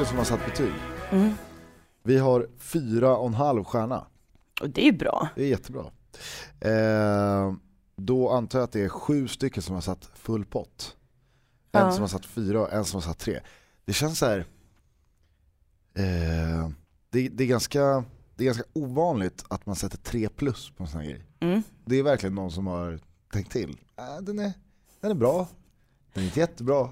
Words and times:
stycken 0.00 0.06
som 0.08 0.18
har 0.18 0.24
satt 0.24 0.46
betyg. 0.46 0.72
Mm. 1.10 1.34
Vi 2.02 2.18
har 2.18 2.48
fyra 2.58 3.16
och 3.16 3.26
en 3.26 3.34
halv 3.34 3.64
stjärna. 3.64 4.06
Och 4.60 4.70
det 4.70 4.88
är 4.88 4.92
bra. 4.92 5.28
Det 5.36 5.42
är 5.42 5.48
jättebra. 5.48 5.84
Eh, 6.60 7.54
då 7.96 8.30
antar 8.30 8.58
jag 8.58 8.64
att 8.64 8.72
det 8.72 8.80
är 8.80 8.88
sju 8.88 9.28
stycken 9.28 9.62
som 9.62 9.74
har 9.74 9.82
satt 9.82 10.04
full 10.14 10.44
pott. 10.44 10.96
En 11.72 11.80
Ja. 11.80 11.92
som 11.92 12.00
har 12.00 12.08
satt 12.08 12.26
fyra 12.26 12.60
och 12.60 12.72
en 12.72 12.84
som 12.84 12.96
har 12.96 13.02
satt 13.08 13.18
tre. 13.18 13.40
Det 13.84 13.92
känns 13.92 14.18
så 14.18 14.26
här. 14.26 14.38
Eh, 15.94 16.70
det, 17.10 17.28
det, 17.28 17.44
är 17.44 17.48
ganska, 17.48 18.04
det 18.36 18.44
är 18.44 18.46
ganska 18.46 18.64
ovanligt 18.72 19.44
att 19.48 19.66
man 19.66 19.76
sätter 19.76 19.98
tre 19.98 20.28
plus 20.28 20.70
på 20.70 20.82
en 20.82 20.88
sån 20.88 21.00
här 21.00 21.08
grej. 21.08 21.24
Mm. 21.40 21.62
Det 21.84 21.96
är 21.96 22.02
verkligen 22.02 22.34
någon 22.34 22.50
som 22.50 22.66
har 22.66 23.00
tänkt 23.32 23.52
till. 23.52 23.78
Äh, 23.98 24.22
den, 24.22 24.38
är, 24.38 24.52
den 25.00 25.10
är 25.10 25.14
bra, 25.14 25.48
den 26.14 26.22
är 26.22 26.26
inte 26.26 26.40
jättebra. 26.40 26.88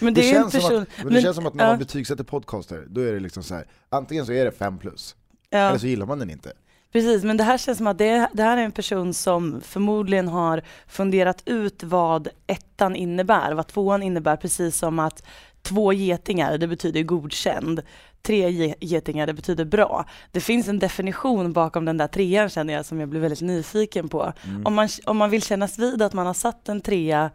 Men 0.00 0.14
det, 0.14 0.28
en 0.28 0.34
känns 0.34 0.52
som 0.52 0.60
person... 0.60 0.82
att, 0.82 1.04
men 1.04 1.14
det 1.14 1.22
känns 1.22 1.36
som 1.36 1.46
att 1.46 1.54
när 1.54 1.64
ja, 1.64 1.70
man 1.70 1.78
betygsätter 1.78 2.24
podcaster, 2.24 2.86
då 2.88 3.00
är 3.00 3.12
det 3.12 3.20
liksom 3.20 3.42
så 3.42 3.54
här. 3.54 3.66
antingen 3.88 4.26
så 4.26 4.32
är 4.32 4.44
det 4.44 4.52
fem 4.52 4.78
plus, 4.78 5.16
ja. 5.50 5.58
eller 5.58 5.78
så 5.78 5.86
gillar 5.86 6.06
man 6.06 6.18
den 6.18 6.30
inte. 6.30 6.52
Precis, 6.92 7.24
men 7.24 7.36
det 7.36 7.44
här 7.44 7.58
känns 7.58 7.78
som 7.78 7.86
att 7.86 7.98
det, 7.98 8.28
det 8.32 8.42
här 8.42 8.56
är 8.56 8.62
en 8.62 8.72
person 8.72 9.14
som 9.14 9.60
förmodligen 9.60 10.28
har 10.28 10.62
funderat 10.86 11.42
ut 11.46 11.82
vad 11.82 12.28
ettan 12.46 12.96
innebär, 12.96 13.52
vad 13.52 13.66
tvåan 13.66 14.02
innebär, 14.02 14.36
precis 14.36 14.76
som 14.76 14.98
att 14.98 15.22
två 15.62 15.92
getingar, 15.92 16.58
det 16.58 16.66
betyder 16.66 17.02
godkänd. 17.02 17.82
Tre 18.22 18.50
ge- 18.50 18.74
getingar, 18.80 19.26
det 19.26 19.34
betyder 19.34 19.64
bra. 19.64 20.04
Det 20.32 20.40
finns 20.40 20.68
en 20.68 20.78
definition 20.78 21.52
bakom 21.52 21.84
den 21.84 21.96
där 21.96 22.06
trean 22.06 22.48
känner 22.48 22.74
jag 22.74 22.86
som 22.86 23.00
jag 23.00 23.08
blir 23.08 23.20
väldigt 23.20 23.40
nyfiken 23.40 24.08
på. 24.08 24.32
Mm. 24.44 24.66
Om, 24.66 24.74
man, 24.74 24.88
om 25.06 25.16
man 25.16 25.30
vill 25.30 25.42
kännas 25.42 25.78
vid 25.78 26.02
att 26.02 26.12
man 26.12 26.26
har 26.26 26.34
satt 26.34 26.68
en 26.68 26.80
trea 26.80 27.30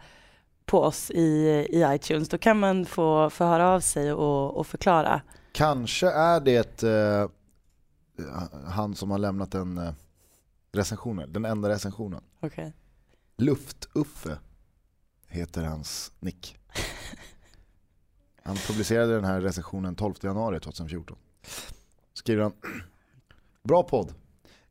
på 0.68 0.82
oss 0.82 1.12
i, 1.12 1.24
i 1.70 1.96
iTunes, 1.96 2.30
då 2.30 2.38
kan 2.38 2.60
man 2.60 2.86
få, 2.86 3.30
få 3.30 3.46
höra 3.46 3.70
av 3.70 3.80
sig 3.80 4.14
och, 4.14 4.58
och 4.58 4.68
förklara. 4.68 5.22
Kanske 5.52 6.12
är 6.12 6.40
det 6.40 6.84
eh, 6.84 7.30
han 8.66 8.96
som 8.96 9.12
har 9.12 9.18
lämnat 9.18 9.52
den 9.52 9.78
eh, 9.78 9.94
recensionen, 10.72 11.34
den 11.34 11.46
enda 11.46 11.70
recensionen. 11.70 12.22
Okay. 12.42 12.72
Luft-Uffe 13.38 14.38
heter 15.28 15.64
hans 15.64 16.12
nick. 16.20 16.58
Han 18.44 18.56
publicerade 18.56 19.16
den 19.16 19.26
här 19.26 19.42
recensionen 19.42 19.96
12 19.96 20.14
januari 20.22 20.60
2014. 20.60 21.18
Skriver 22.14 22.44
han 22.44 22.54
Bra 23.64 23.84
podd. 23.84 24.14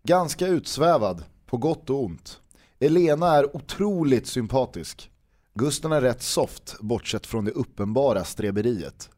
Ganska 0.03 0.47
utsvävad, 0.47 1.25
på 1.47 1.57
gott 1.57 1.91
och 1.91 2.05
ont. 2.05 2.41
Elena 2.79 3.35
är 3.35 3.57
otroligt 3.57 4.27
sympatisk. 4.27 5.11
Gusten 5.59 5.93
är 5.93 6.01
rätt 6.01 6.23
soft, 6.23 6.81
bortsett 6.81 7.27
från 7.27 7.45
det 7.45 7.51
uppenbara 7.51 8.25
streberiet. 8.25 9.11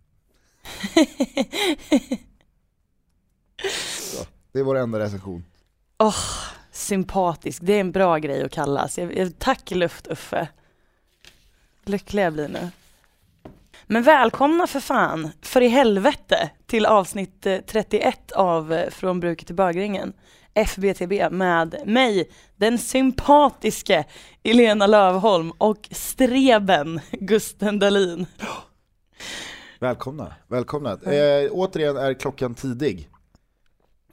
Så, 3.97 4.27
det 4.53 4.59
är 4.59 4.63
vår 4.63 4.79
enda 4.79 4.99
recension. 4.99 5.45
Sympatisk, 6.73 7.63
det 7.63 7.73
är 7.73 7.81
en 7.81 7.93
bra 7.93 8.19
grej 8.19 8.43
att 8.43 8.53
kallas. 8.53 8.99
Jag, 8.99 9.17
jag, 9.17 9.39
tack 9.39 9.71
Luft-Uffe. 9.71 10.49
Lycklig 11.85 12.23
jag 12.23 12.33
blir 12.33 12.49
nu. 12.49 12.71
Men 13.87 14.03
välkomna 14.03 14.67
för 14.67 14.81
fan, 14.81 15.31
för 15.43 15.61
i 15.61 15.69
helvete, 15.69 16.51
till 16.67 16.87
avsnitt 16.87 17.47
eh, 17.47 17.59
31 17.67 18.33
av 18.33 18.73
eh, 18.73 18.91
Från 18.91 19.21
bruket 19.21 19.47
till 19.47 19.57
bögringen. 19.57 20.13
FBTB 20.67 21.31
med 21.31 21.83
mig, 21.87 22.31
den 22.57 22.79
sympatiske 22.79 24.05
Elena 24.43 24.87
Lövholm 24.87 25.51
och 25.59 25.89
streben 25.91 27.01
Gusten 27.13 27.79
Dahlin. 27.79 28.27
Välkomna, 29.81 30.35
välkomna. 30.49 30.91
Eh, 30.91 31.51
återigen 31.51 31.97
är 31.97 32.15
klockan 32.15 32.55
tidig. 32.55 33.09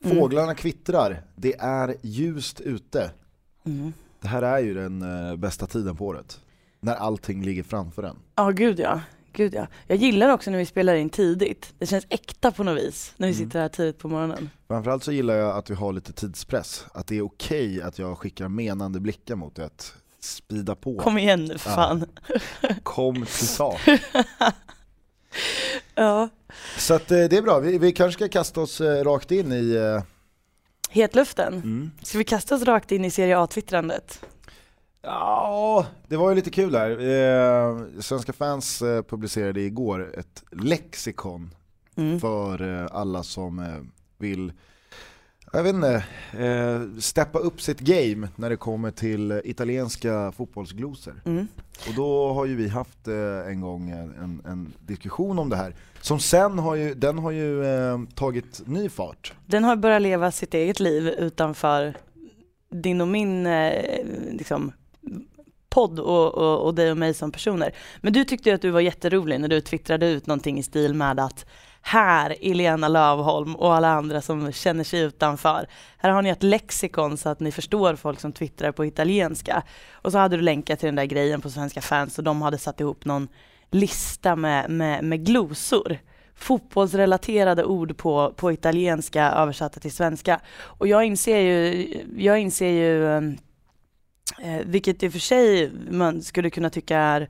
Mm. 0.04 0.18
Fåglarna 0.18 0.56
kvittrar, 0.56 1.22
det 1.36 1.56
är 1.60 1.96
ljust 2.02 2.62
ute. 2.62 3.12
Mm. 3.66 3.94
Det 4.22 4.28
här 4.28 4.42
är 4.42 4.60
ju 4.60 4.74
den 4.74 5.02
eh, 5.30 5.36
bästa 5.36 5.68
tiden 5.68 5.96
på 5.96 6.06
året. 6.06 6.40
När 6.80 6.96
allting 6.96 7.44
ligger 7.44 7.64
framför 7.64 8.04
en. 8.04 8.18
Ja, 8.36 8.50
gud 8.50 8.80
ja. 8.80 9.02
Gud 9.36 9.54
ja. 9.54 9.68
Jag 9.88 9.98
gillar 9.98 10.30
också 10.30 10.52
när 10.52 10.58
vi 10.58 10.66
spelar 10.66 10.96
in 10.96 11.10
tidigt. 11.10 11.74
Det 11.80 11.86
känns 11.86 12.06
äkta 12.10 12.52
på 12.52 12.64
något 12.64 12.78
vis, 12.78 13.14
när 13.18 13.28
vi 13.28 13.34
Mm. 13.34 13.46
sitter 13.48 13.60
här 13.62 13.70
tidigt 13.70 13.98
på 14.00 14.08
morgonen. 14.08 14.50
Framförallt 14.68 15.04
så 15.04 15.12
gillar 15.12 15.34
jag 15.36 15.58
att 15.58 15.70
vi 15.70 15.76
har 15.76 15.94
lite 15.94 16.14
tidspress. 16.14 16.86
Att 16.94 17.08
det 17.08 17.18
är 17.18 17.22
okej 17.26 17.82
att 17.82 18.00
jag 18.00 18.18
skickar 18.18 18.48
menande 18.48 19.00
blickar 19.00 19.36
mot 19.36 19.56
det. 19.56 19.66
Att 19.66 19.94
spida 20.20 20.76
på. 20.76 20.98
Kom 21.00 21.18
igen 21.18 21.46
nu 21.46 21.58
för 21.58 21.70
Ja. 21.70 21.76
fan. 21.76 22.06
Kom 22.84 23.16
till 23.26 23.48
sak. 23.48 23.80
Ja. 25.96 26.30
Så 26.78 26.94
att, 26.94 27.12
eh, 27.12 27.18
det 27.24 27.38
är 27.38 27.42
bra, 27.42 27.60
vi, 27.60 27.78
vi 27.78 27.92
kanske 27.92 28.20
ska 28.20 28.30
kasta 28.32 28.62
oss 28.62 28.82
eh, 28.82 29.04
rakt 29.04 29.32
in 29.32 29.52
i... 29.52 29.74
Eh, 29.76 30.04
Hetluften. 30.90 31.54
mm. 31.54 31.92
Ska 32.04 32.18
vi 32.18 32.24
kasta 32.24 32.56
oss 32.56 32.62
rakt 32.64 32.92
in 32.92 33.06
i 33.06 33.12
Serie 33.12 33.38
A-twittrandet? 33.40 34.26
Ja, 35.06 35.86
det 36.08 36.18
var 36.18 36.30
ju 36.30 36.36
lite 36.36 36.50
kul 36.50 36.76
här. 36.76 36.90
Eh, 36.92 37.86
Svenska 38.00 38.34
fans 38.34 38.82
eh, 38.82 39.02
publicerade 39.02 39.62
igår 39.62 40.12
ett 40.20 40.44
lexikon 40.52 41.50
Mm. 41.98 42.20
för 42.20 42.82
eh, 42.82 42.88
alla 42.92 43.24
som 43.24 43.86
vill, 44.18 44.52
jag 45.54 45.64
vet 45.64 45.76
inte, 45.76 46.04
eh, 46.40 46.82
steppa 47.00 47.40
upp 47.40 47.62
sitt 47.62 47.80
game 47.80 48.28
när 48.36 48.50
det 48.50 48.56
kommer 48.58 48.92
till 48.92 49.42
italienska 49.44 50.32
fotbollsglosor. 50.32 51.22
Mm. 51.26 51.48
Och 51.88 51.94
då 51.96 52.34
har 52.34 52.46
ju 52.46 52.56
vi 52.56 52.68
haft 52.68 53.08
eh, 53.08 53.48
en 53.48 53.62
gång 53.62 53.90
en, 53.90 54.42
en 54.46 54.74
diskussion 54.80 55.40
om 55.40 55.50
det 55.50 55.56
här, 55.56 55.76
som 56.02 56.20
sen 56.20 56.60
har 56.60 56.76
ju, 56.76 56.94
den 56.94 57.18
har 57.18 57.32
ju 57.32 57.66
eh, 57.66 58.00
tagit 58.16 58.62
ny 58.68 58.90
fart. 58.90 59.34
Den 59.46 59.64
har 59.64 59.76
börjat 59.76 60.02
leva 60.02 60.32
sitt 60.32 60.54
eget 60.54 60.80
liv 60.80 61.08
utanför 61.08 61.94
din 62.72 63.02
och 63.02 63.08
min 63.08 63.48
liksom, 64.32 64.72
podd 65.76 66.00
och, 66.00 66.36
och, 66.36 66.66
och 66.66 66.76
dig 66.76 66.92
och 66.92 66.98
mig 66.98 67.14
som 67.14 67.32
personer. 67.32 67.72
Men 68.02 68.14
du 68.14 68.24
tyckte 68.24 68.50
ju 68.50 68.56
att 68.56 68.62
du 68.62 68.70
var 68.70 68.82
jätterolig 68.82 69.40
när 69.40 69.48
du 69.48 69.62
twittrade 69.62 70.10
ut 70.10 70.28
någonting 70.28 70.60
i 70.60 70.64
stil 70.64 70.94
med 70.94 71.20
att 71.20 71.46
här 71.82 72.36
Elena 72.42 72.88
Lövholm 72.88 73.56
och 73.56 73.76
alla 73.76 73.90
andra 73.90 74.22
som 74.22 74.52
känner 74.52 74.84
sig 74.84 75.00
utanför. 75.00 75.68
Här 75.98 76.10
har 76.10 76.22
ni 76.22 76.30
ett 76.30 76.44
lexikon 76.44 77.18
så 77.18 77.30
att 77.30 77.40
ni 77.40 77.52
förstår 77.52 77.96
folk 77.96 78.20
som 78.20 78.32
twittrar 78.34 78.72
på 78.72 78.86
italienska. 78.86 79.64
Och 79.92 80.12
så 80.12 80.18
hade 80.18 80.38
du 80.38 80.42
länkat 80.42 80.80
till 80.80 80.88
den 80.88 80.96
där 80.96 81.06
grejen 81.06 81.42
på 81.42 81.50
Svenska 81.50 81.82
fans 81.82 82.18
och 82.18 82.24
de 82.24 82.42
hade 82.42 82.58
satt 82.58 82.80
ihop 82.80 83.06
någon 83.06 83.28
lista 83.72 84.36
med, 84.36 84.70
med, 84.70 85.04
med 85.04 85.26
glosor. 85.26 85.98
Fotbollsrelaterade 86.36 87.64
ord 87.64 87.98
på, 87.98 88.34
på 88.36 88.52
italienska 88.52 89.32
översatta 89.32 89.80
till 89.80 89.92
svenska. 89.92 90.40
Och 90.58 90.88
jag 90.88 91.06
inser 91.06 91.40
ju, 91.40 91.88
jag 92.18 92.40
inser 92.40 92.70
ju 92.70 93.08
ehm, 93.08 93.38
eh, 94.42 94.66
vilket 94.66 95.04
i 95.04 95.08
och 95.08 95.12
för 95.12 95.20
sig 95.20 95.72
man 95.90 96.22
skulle 96.22 96.50
kunna 96.50 96.70
tycka 96.70 96.98
är 96.98 97.30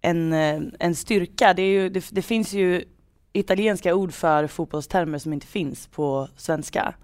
en, 0.00 0.32
eh, 0.32 0.60
en 0.78 0.94
styrka. 0.94 1.54
Det, 1.54 1.62
är 1.62 1.82
ju, 1.82 1.88
det, 1.88 2.08
det 2.10 2.22
finns 2.22 2.52
ju 2.52 2.84
italienska 3.32 3.94
ord 3.94 4.12
för 4.12 4.46
fotbollstermer 4.46 5.18
som 5.18 5.32
inte 5.32 5.46
finns 5.46 5.86
på 5.86 6.28
svenska. 6.36 6.94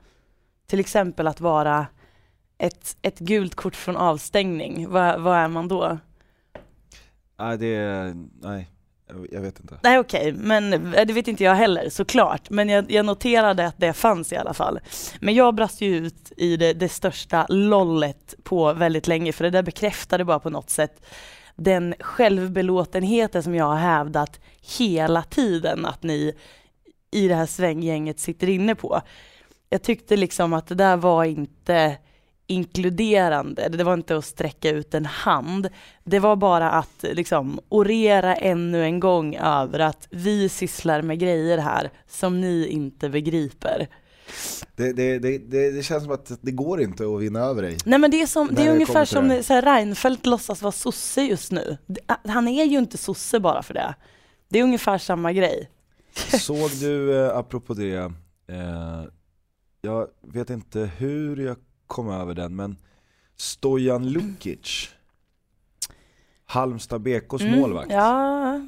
Till 0.66 0.80
exempel 0.80 1.26
att 1.26 1.40
vara 1.40 1.86
ett, 2.58 2.96
ett 3.02 3.18
gult 3.18 3.54
kort 3.54 3.76
från 3.76 3.96
avstängning. 3.96 4.90
Vad, 4.90 5.20
va 5.20 5.38
är 5.38 5.48
man 5.48 5.68
då? 5.68 5.98
Nej, 7.38 7.58
det, 7.58 8.14
nej, 8.40 8.70
jag 9.30 9.40
vet 9.40 9.60
inte. 9.60 9.78
Nej 9.82 9.98
okej, 9.98 10.32
men 10.32 10.72
eh, 10.94 11.06
det 11.06 11.12
vet 11.12 11.28
inte 11.28 11.44
jag 11.44 11.54
heller 11.54 11.88
såklart. 11.88 12.50
Men 12.50 12.68
jag, 12.68 12.90
jag 12.90 13.06
noterade 13.06 13.66
att 13.66 13.78
det 13.78 13.92
fanns 13.92 14.32
i 14.32 14.36
alla 14.36 14.54
fall. 14.54 14.80
Men 15.20 15.34
jag 15.34 15.54
brast 15.54 15.80
ju 15.80 15.96
ut 15.96 16.32
i 16.36 16.56
det, 16.56 16.72
det 16.72 16.88
största 16.88 17.46
lollet 17.48 18.34
på 18.42 18.72
väldigt 18.72 19.06
länge 19.06 19.32
för 19.32 19.44
det 19.44 19.50
där 19.50 19.62
bekräftade 19.62 20.24
bara 20.24 20.38
på 20.38 20.50
något 20.50 20.70
sätt 20.70 21.06
den 21.56 21.94
självbelåtenheten 22.00 23.42
som 23.42 23.54
jag 23.54 23.64
har 23.64 23.76
hävdat 23.76 24.40
hela 24.78 25.22
tiden 25.22 25.86
att 25.86 26.02
ni 26.02 26.34
i 27.10 27.28
det 27.28 27.34
här 27.34 27.46
svänggänget 27.46 28.20
sitter 28.20 28.48
inne 28.48 28.74
på. 28.74 29.00
Jag 29.70 29.82
tyckte 29.82 30.16
liksom 30.16 30.52
att 30.52 30.66
det 30.66 30.74
där 30.74 30.96
var 30.96 31.24
inte 31.24 31.96
inkluderande, 32.54 33.68
det 33.68 33.84
var 33.84 33.94
inte 33.94 34.16
att 34.16 34.24
sträcka 34.24 34.70
ut 34.70 34.94
en 34.94 35.06
hand. 35.06 35.68
Det 36.04 36.18
var 36.18 36.36
bara 36.36 36.70
att 36.70 37.04
liksom 37.12 37.60
orera 37.68 38.36
ännu 38.36 38.84
en 38.84 39.00
gång 39.00 39.36
över 39.36 39.78
att 39.78 40.08
vi 40.10 40.48
sysslar 40.48 41.02
med 41.02 41.18
grejer 41.18 41.58
här 41.58 41.90
som 42.08 42.40
ni 42.40 42.66
inte 42.66 43.08
begriper. 43.08 43.88
Det, 44.76 44.92
det, 44.92 45.18
det, 45.18 45.38
det, 45.70 45.82
känns 45.82 46.02
som 46.04 46.12
att 46.12 46.32
det 46.40 46.50
går 46.50 46.80
inte 46.80 47.04
att 47.04 47.20
vinna 47.20 47.40
över 47.40 47.62
dig. 47.62 47.76
Nej 47.84 47.98
men 47.98 48.10
det 48.10 48.22
är, 48.22 48.26
som, 48.26 48.48
det 48.52 48.66
är 48.66 48.72
ungefär 48.72 49.04
som 49.04 49.28
det. 49.28 49.42
så 49.42 49.52
här, 49.52 49.62
Reinfeldt 49.62 50.26
låtsas 50.26 50.62
vara 50.62 50.72
sosse 50.72 51.22
just 51.22 51.52
nu. 51.52 51.76
Han 52.24 52.48
är 52.48 52.64
ju 52.64 52.78
inte 52.78 52.98
sosse 52.98 53.40
bara 53.40 53.62
för 53.62 53.74
det. 53.74 53.94
Det 54.48 54.58
är 54.58 54.62
ungefär 54.62 54.98
samma 54.98 55.32
grej. 55.32 55.70
Såg 56.40 56.70
du, 56.80 57.24
eh, 57.24 57.36
apropå 57.36 57.74
det, 57.74 57.94
eh, 58.48 59.04
jag 59.82 60.08
vet 60.22 60.50
inte 60.50 60.90
hur 60.98 61.36
jag 61.36 61.56
kom 61.94 62.10
över 62.10 62.34
den, 62.34 62.56
men 62.56 62.76
Stojan 63.36 64.08
Lukic, 64.08 64.88
Halmstad 66.46 67.00
BKs 67.00 67.42
målvakt, 67.42 67.90
Mm, 67.90 67.98
Ja, 68.04 68.60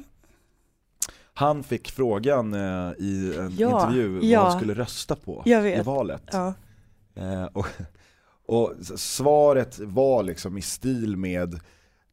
Han 1.33 1.63
fick 1.63 1.91
frågan 1.91 2.53
eh, 2.53 2.91
i 2.99 3.35
en 3.39 3.55
Ja, 3.57 3.81
intervju 3.81 4.19
ja. 4.23 4.39
vad 4.43 4.51
han 4.51 4.59
skulle 4.59 4.73
rösta 4.73 5.15
på 5.15 5.43
i 5.45 5.81
valet. 5.85 6.23
Ja. 6.31 6.53
Eh, 7.15 7.43
och, 7.45 7.67
och 8.45 8.73
svaret 8.95 9.79
var 9.79 10.23
liksom 10.23 10.57
i 10.57 10.61
stil 10.61 11.17
med, 11.17 11.59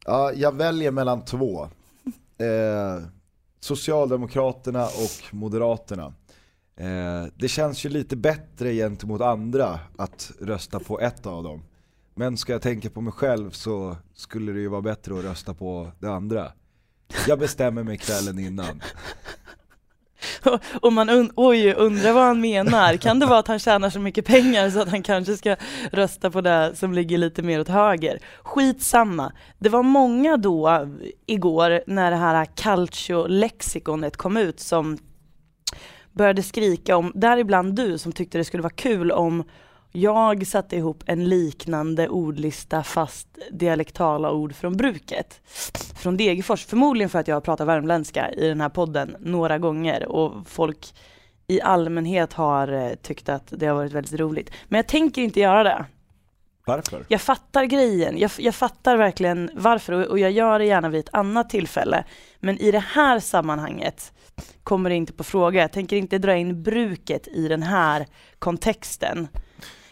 ja, 0.05 0.31
jag 0.33 0.55
väljer 0.55 0.91
mellan 0.91 1.25
två. 1.25 1.63
Eh, 2.37 3.05
Socialdemokraterna 3.59 4.85
och 4.85 5.33
Moderaterna. 5.35 6.13
Eh, 6.77 7.25
det 7.35 7.47
känns 7.47 7.85
ju 7.85 7.89
lite 7.89 8.15
bättre 8.15 8.73
gentemot 8.73 9.21
andra 9.21 9.79
att 9.97 10.31
rösta 10.41 10.79
på 10.79 10.99
ett 10.99 11.25
av 11.25 11.43
dem. 11.43 11.63
Men 12.15 12.37
ska 12.37 12.51
jag 12.51 12.61
tänka 12.61 12.89
på 12.89 13.01
mig 13.01 13.13
själv 13.13 13.51
så 13.51 13.97
skulle 14.13 14.51
det 14.51 14.59
ju 14.59 14.67
vara 14.67 14.81
bättre 14.81 15.19
att 15.19 15.25
rösta 15.25 15.53
på 15.53 15.91
det 15.99 16.07
andra. 16.07 16.51
Jag 17.27 17.39
bestämmer 17.39 17.83
mig 17.83 17.97
kvällen 17.97 18.39
innan. 18.39 18.81
Och 20.81 20.93
man 20.93 21.09
und- 21.09 21.31
oj, 21.35 21.73
undrar 21.73 22.13
vad 22.13 22.23
han 22.23 22.41
menar. 22.41 22.97
Kan 22.97 23.19
det 23.19 23.25
vara 23.25 23.39
att 23.39 23.47
han 23.47 23.59
tjänar 23.59 23.89
så 23.89 23.99
mycket 23.99 24.25
pengar 24.25 24.69
så 24.69 24.81
att 24.81 24.89
han 24.89 25.03
kanske 25.03 25.37
ska 25.37 25.55
rösta 25.91 26.31
på 26.31 26.41
det 26.41 26.71
som 26.75 26.93
ligger 26.93 27.17
lite 27.17 27.41
mer 27.41 27.59
åt 27.59 27.67
höger? 27.67 28.19
Skitsamma. 28.43 29.31
Det 29.59 29.69
var 29.69 29.83
många 29.83 30.37
då 30.37 30.89
igår 31.25 31.83
när 31.87 32.11
det 32.11 32.17
här 32.17 32.45
calcio-lexikonet 32.45 34.17
kom 34.17 34.37
ut 34.37 34.59
som 34.59 34.97
började 36.15 36.43
skrika 36.43 36.97
om, 36.97 37.11
däribland 37.15 37.75
du 37.75 37.97
som 37.97 38.11
tyckte 38.11 38.37
det 38.37 38.43
skulle 38.43 38.63
vara 38.63 38.73
kul 38.73 39.11
om 39.11 39.43
jag 39.91 40.47
satte 40.47 40.75
ihop 40.75 41.03
en 41.05 41.29
liknande 41.29 42.09
ordlista 42.09 42.83
fast 42.83 43.27
dialektala 43.51 44.31
ord 44.31 44.55
från 44.55 44.77
bruket. 44.77 45.41
Från 45.95 46.17
Degerfors, 46.17 46.65
förmodligen 46.65 47.09
för 47.09 47.19
att 47.19 47.27
jag 47.27 47.35
har 47.35 47.41
pratat 47.41 47.67
värmländska 47.67 48.31
i 48.31 48.47
den 48.47 48.61
här 48.61 48.69
podden 48.69 49.15
några 49.19 49.57
gånger 49.57 50.05
och 50.05 50.47
folk 50.47 50.93
i 51.47 51.61
allmänhet 51.61 52.33
har 52.33 52.67
eh, 52.73 52.93
tyckt 52.93 53.29
att 53.29 53.47
det 53.49 53.65
har 53.65 53.75
varit 53.75 53.93
väldigt 53.93 54.19
roligt. 54.19 54.51
Men 54.67 54.77
jag 54.77 54.87
tänker 54.87 55.21
inte 55.21 55.39
göra 55.39 55.63
det. 55.63 55.85
Varför? 56.65 57.05
Jag 57.07 57.21
fattar 57.21 57.65
grejen, 57.65 58.17
jag, 58.17 58.31
jag 58.37 58.55
fattar 58.55 58.97
verkligen 58.97 59.49
varför 59.53 59.93
och, 59.93 60.05
och 60.05 60.19
jag 60.19 60.31
gör 60.31 60.59
det 60.59 60.65
gärna 60.65 60.89
vid 60.89 60.99
ett 60.99 61.13
annat 61.13 61.49
tillfälle. 61.49 62.03
Men 62.39 62.57
i 62.57 62.71
det 62.71 62.83
här 62.93 63.19
sammanhanget 63.19 64.13
kommer 64.63 64.89
det 64.89 64.95
inte 64.95 65.13
på 65.13 65.23
fråga. 65.23 65.61
Jag 65.61 65.71
tänker 65.71 65.95
inte 65.95 66.17
dra 66.17 66.35
in 66.35 66.63
bruket 66.63 67.27
i 67.27 67.47
den 67.47 67.63
här 67.63 68.05
kontexten. 68.39 69.27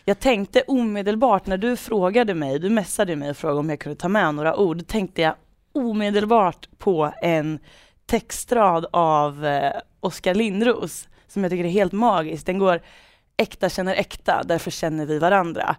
Jag 0.06 0.20
tänkte 0.20 0.64
omedelbart 0.68 1.46
när 1.46 1.58
du 1.58 1.76
frågade 1.76 2.34
mig, 2.34 2.60
du 2.60 2.70
messade 2.70 3.16
mig 3.16 3.30
och 3.30 3.38
frågade 3.38 3.60
om 3.60 3.70
jag 3.70 3.80
kunde 3.80 3.96
ta 3.96 4.08
med 4.08 4.36
några 4.36 4.56
ord, 4.56 4.88
tänkte 4.88 5.22
jag 5.22 5.36
omedelbart 5.72 6.70
på 6.78 7.14
en 7.22 7.60
textrad 8.06 8.86
av 8.92 9.46
eh, 9.46 9.72
Oskar 10.00 10.36
Lindros 10.36 11.08
som 11.28 11.44
jag 11.44 11.52
tycker 11.52 11.66
är 11.66 11.70
helt 11.70 11.92
magisk. 11.92 12.46
Den 12.46 12.58
går 12.58 12.82
äkta 13.38 13.70
känner 13.70 13.96
äkta, 13.96 14.44
därför 14.46 14.72
känner 14.72 15.06
vi 15.06 15.20
varandra. 15.20 15.76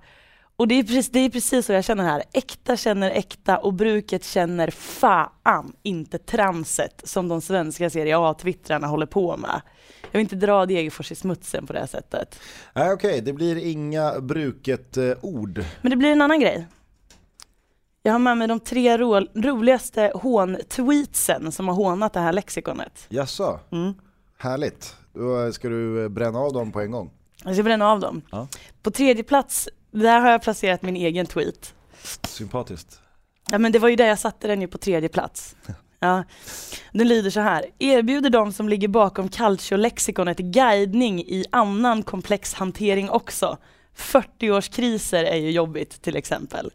Och 0.57 0.69
det 0.69 0.75
är, 0.75 0.83
precis, 0.83 1.11
det 1.11 1.19
är 1.19 1.31
precis 1.31 1.67
så 1.67 1.73
jag 1.73 1.85
känner 1.85 2.05
här. 2.05 2.23
Äkta 2.33 2.77
känner 2.77 3.11
äkta 3.11 3.59
och 3.59 3.75
bruket 3.75 4.25
känner 4.25 4.71
fan 4.71 5.73
inte 5.83 6.19
tramset 6.19 7.01
som 7.05 7.29
de 7.29 7.41
svenska 7.41 7.91
Serie 7.91 8.19
A-twittrarna 8.19 8.87
håller 8.87 9.07
på 9.07 9.37
med. 9.37 9.61
Jag 10.03 10.19
vill 10.19 10.21
inte 10.21 10.37
dra 10.37 10.67
Degerfors 10.67 11.13
i 11.13 11.15
smutsen 11.15 11.67
på 11.67 11.73
det 11.73 11.79
här 11.79 11.87
sättet. 11.87 12.41
Nej 12.75 12.93
okej, 12.93 13.21
det 13.21 13.33
blir 13.33 13.57
inga 13.57 14.21
bruket-ord. 14.21 15.65
Men 15.83 15.91
det 15.91 15.97
blir 15.97 16.13
en 16.13 16.23
annan 16.23 16.41
grej. 16.41 16.67
Jag 18.03 18.13
har 18.13 18.19
med 18.19 18.39
mig 18.39 18.49
de 18.49 18.61
tre 18.61 18.99
ro 18.99 19.21
roligaste 19.35 20.13
hån-tweetsen 20.15 21.51
som 21.53 21.69
har 21.69 21.75
hånat 21.75 22.13
det 22.13 22.21
här 22.21 22.33
lexikonet. 22.33 23.07
Jaså, 23.09 23.61
Mm. 23.73 23.95
härligt. 24.39 24.97
Då 25.13 25.53
ska 25.53 25.69
du 25.69 26.03
eh, 26.03 26.09
bränna 26.09 26.39
av 26.39 26.53
dem 26.53 26.73
på 26.73 26.81
en 26.81 26.91
gång. 26.91 27.11
Jag 27.45 27.55
ska 27.55 27.63
bränna 27.63 27.91
av 27.91 28.01
dem. 28.01 28.23
Ja. 28.31 28.49
På 28.83 28.91
tredje 28.91 29.23
plats, 29.25 29.69
där 30.03 30.21
har 30.21 30.31
jag 30.31 30.43
placerat 30.43 30.83
min 30.83 30.97
egen 30.97 31.27
tweet. 31.27 31.75
Sympatiskt. 32.23 33.01
Ja 33.51 33.59
men 33.59 33.73
det 33.73 33.79
var 33.79 33.89
ju 33.89 33.97
där 33.97 34.07
jag 34.07 34.19
satte 34.19 34.47
den 34.47 34.61
ju 34.61 34.69
på 34.69 34.79
tredje 34.79 35.09
plats. 35.09 35.57
Ja. 35.99 36.25
Den 36.93 37.09
lyder 37.09 37.31
så 37.31 37.41
här. 37.41 37.67
Erbjuder 37.79 38.31
de 38.31 38.53
som 38.53 38.69
ligger 38.69 38.89
bakom 38.89 39.29
Calcio-lexikonet 39.29 40.39
guidning 40.39 41.21
i 41.21 41.45
annan 41.51 42.03
komplex 42.03 42.55
hantering 42.55 43.11
också. 43.11 43.59
40-årskriser 43.97 45.25
är 45.25 45.37
ju 45.37 45.51
jobbigt 45.51 46.03
till 46.03 46.17
exempel. 46.17 46.71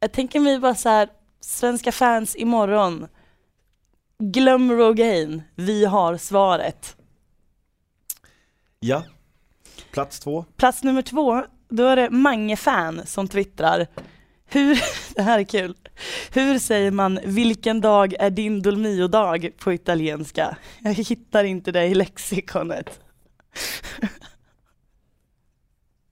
Jag 0.00 0.12
tänker 0.12 0.40
mig 0.40 0.58
bara 0.58 0.74
så 0.74 0.88
här, 0.88 1.08
svenska 1.40 1.92
fans 1.92 2.36
imorgon. 2.36 3.06
Glöm 4.18 4.72
Rogaine, 4.72 5.42
vi 5.54 5.84
har 5.84 6.16
svaret. 6.16 6.96
Ja, 8.80 9.02
plats 9.92 10.20
två. 10.20 10.44
Plats 10.56 10.82
nummer 10.82 11.02
två, 11.02 11.44
då 11.70 11.86
är 11.86 11.96
det 11.96 12.10
Mange-fan 12.10 13.06
som 13.06 13.28
twittrar. 13.28 13.86
Hur, 14.46 14.82
det 15.14 15.22
här 15.22 15.38
är 15.38 15.44
kul. 15.44 15.76
Hur 16.32 16.58
säger 16.58 16.90
man 16.90 17.20
vilken 17.24 17.80
dag 17.80 18.14
är 18.18 18.30
din 18.30 18.62
Dolmio-dag 18.62 19.50
på 19.58 19.72
italienska? 19.72 20.56
Jag 20.78 20.94
hittar 20.94 21.44
inte 21.44 21.72
det 21.72 21.86
i 21.86 21.94
lexikonet. 21.94 23.00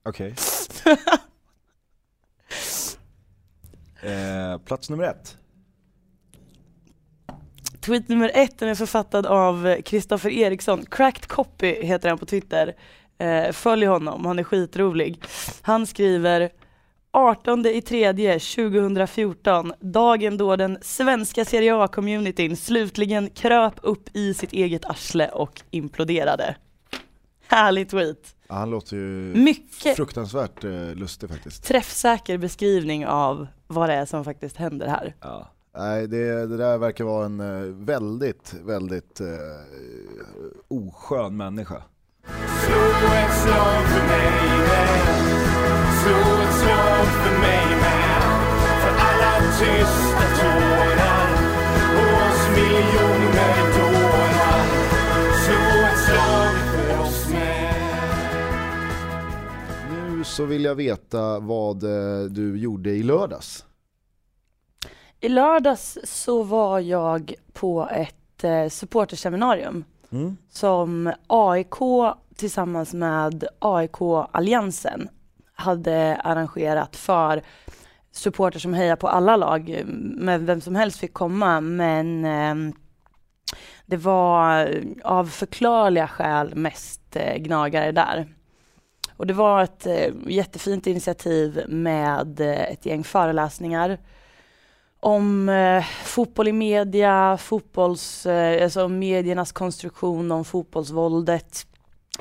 Okej. 0.03 0.35
eh, 4.01 4.57
plats 4.57 4.89
nummer 4.89 5.03
ett. 5.03 5.37
Tweet 7.81 8.07
nummer 8.07 8.31
ett 8.33 8.59
den 8.59 8.69
är 8.69 8.75
författad 8.75 9.25
av 9.25 9.81
Kristoffer 9.81 10.29
Eriksson. 10.29 10.85
Cracked 10.85 11.27
Copy 11.27 11.83
heter 11.83 12.09
han 12.09 12.17
på 12.17 12.25
Twitter. 12.25 12.75
Eh, 13.19 13.51
följ 13.51 13.85
honom, 13.85 14.25
han 14.25 14.39
är 14.39 14.43
skitrolig. 14.43 15.23
Han 15.61 15.87
skriver 15.87 16.49
18 17.11 17.65
i 17.65 17.81
tredje 17.81 18.39
2014, 18.39 19.73
dagen 19.79 20.37
då 20.37 20.55
den 20.55 20.77
svenska 20.81 21.45
Serie 21.45 21.75
A-communityn 21.75 22.57
slutligen 22.57 23.29
kröp 23.29 23.73
upp 23.81 24.15
i 24.15 24.33
sitt 24.33 24.53
eget 24.53 24.85
arsle 24.85 25.27
och 25.29 25.61
imploderade. 25.71 26.55
Härlig 27.47 27.89
tweet. 27.89 28.35
Ja, 28.47 28.55
han 28.55 28.69
låter 28.69 28.95
ju 28.95 29.01
Mycket 29.35 29.95
fruktansvärt 29.95 30.63
eh, 30.63 30.95
lustig 30.95 31.29
faktiskt. 31.29 31.63
träffsäker 31.63 32.37
beskrivning 32.37 33.07
av 33.07 33.47
vad 33.67 33.89
det 33.89 33.95
är 33.95 34.05
som 34.05 34.23
faktiskt 34.23 34.57
händer 34.57 34.87
här. 34.87 35.15
Ja. 35.21 35.47
Nej, 35.77 36.07
det, 36.07 36.47
det 36.47 36.57
där 36.57 36.77
verkar 36.77 37.03
vara 37.03 37.25
en 37.25 37.39
eh, 37.39 37.73
väldigt, 37.85 38.53
väldigt 38.63 39.19
eh, 39.19 39.27
oskön 40.67 41.37
människa. 41.37 41.83
Slå 42.63 42.83
ett 43.21 43.35
slag 43.43 43.83
för 43.91 44.07
mig 44.07 44.57
med 44.69 44.89
Slå 46.01 46.41
ett 46.43 46.55
slag 46.61 47.05
för 47.23 47.39
mig 47.39 47.65
med 47.83 48.21
För 48.81 48.93
alla 49.07 49.33
tysta 49.59 50.25
tårar 50.39 51.27
Och 51.97 52.13
oss 52.27 52.43
miljoner 52.55 53.55
dårar 53.77 54.63
Slå 55.43 55.63
ett 55.87 55.99
slag 56.05 56.55
för 56.73 57.01
oss 57.01 57.29
med 57.29 57.73
Nu 59.91 60.23
så 60.23 60.45
vill 60.45 60.63
jag 60.63 60.75
veta 60.75 61.39
vad 61.39 61.83
eh, 61.83 62.23
du 62.29 62.57
gjorde 62.59 62.89
i 62.89 63.03
lördags. 63.03 63.65
I 65.21 65.29
lördags 65.29 65.97
så 66.03 66.43
var 66.43 66.79
jag 66.79 67.33
på 67.53 67.89
ett 67.91 68.43
eh, 68.43 68.67
supporterseminarium 68.69 69.83
Mm. 70.11 70.37
som 70.49 71.13
AIK 71.27 71.75
tillsammans 72.35 72.93
med 72.93 73.43
AIK-alliansen 73.59 75.09
hade 75.53 76.15
arrangerat 76.15 76.95
för 76.95 77.41
supporter 78.11 78.59
som 78.59 78.73
hejar 78.73 78.95
på 78.95 79.07
alla 79.07 79.35
lag. 79.35 79.83
Men 80.17 80.45
vem 80.45 80.61
som 80.61 80.75
helst 80.75 80.99
fick 80.99 81.13
komma 81.13 81.61
men 81.61 82.25
eh, 82.25 82.75
det 83.85 83.97
var 83.97 84.65
eh, 84.65 84.83
av 85.03 85.25
förklarliga 85.25 86.07
skäl 86.07 86.55
mest 86.55 87.15
eh, 87.15 87.37
gnagare 87.37 87.91
där. 87.91 88.27
Och 89.17 89.27
det 89.27 89.33
var 89.33 89.63
ett 89.63 89.85
eh, 89.85 90.13
jättefint 90.27 90.87
initiativ 90.87 91.63
med 91.67 92.39
eh, 92.39 92.63
ett 92.63 92.85
gäng 92.85 93.03
föreläsningar 93.03 93.97
om 94.99 95.49
eh, 95.49 95.83
fotboll 96.03 96.47
i 96.47 96.53
media, 96.53 97.37
fotbolls, 97.37 98.25
eh, 98.25 98.63
alltså 98.63 98.87
mediernas 98.87 99.51
konstruktion 99.51 100.31
om 100.31 100.45
fotbollsvåldet. 100.45 101.67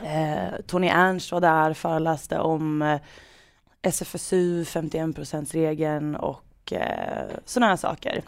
Eh, 0.02 0.60
Tony 0.66 0.88
Ernst 0.88 1.32
var 1.32 1.40
där, 1.40 1.74
föreläste 1.74 2.38
om 2.38 2.82
eh, 2.82 3.00
SFSU, 3.82 4.64
51%-regeln 4.64 6.16
och 6.16 6.72
eh, 6.72 7.28
sådana 7.44 7.70
här 7.70 7.76
saker. 7.76 8.22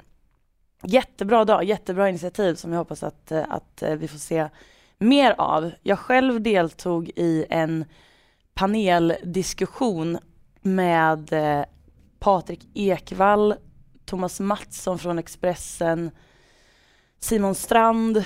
Jättebra 0.83 1.45
dag, 1.45 1.65
jättebra 1.65 2.09
initiativ 2.09 2.55
som 2.55 2.73
jag 2.73 2.79
hoppas 2.79 3.03
att, 3.03 3.33
eh, 3.33 3.45
att 3.49 3.83
eh, 3.83 3.95
vi 3.95 4.09
får 4.09 4.19
se 4.19 4.49
mer 4.99 5.35
av. 5.39 5.71
Jag 5.83 5.99
själv 5.99 6.43
deltog 6.43 7.11
i 7.17 7.47
en 7.51 7.85
paneldiskussion 8.55 10.19
med 10.61 11.33
eh, 11.33 11.65
Patrik 12.19 12.69
Ekvall, 12.75 13.55
Thomas 14.11 14.41
Mattsson 14.41 14.99
från 14.99 15.19
Expressen, 15.19 16.11
Simon 17.21 17.55
Strand, 17.55 18.17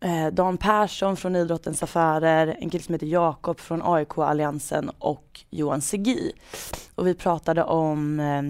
eh, 0.00 0.26
Dan 0.32 0.56
Persson 0.56 1.16
från 1.16 1.36
Idrottens 1.36 1.82
Affärer, 1.82 2.56
en 2.60 2.70
kille 2.70 2.84
som 2.84 2.92
heter 2.92 3.06
Jakob 3.06 3.60
från 3.60 3.82
AIK-alliansen 3.82 4.90
och 4.98 5.44
Johan 5.50 5.80
Segi. 5.80 6.32
Och 6.94 7.06
vi 7.06 7.14
pratade 7.14 7.64
om 7.64 8.20
eh, 8.20 8.42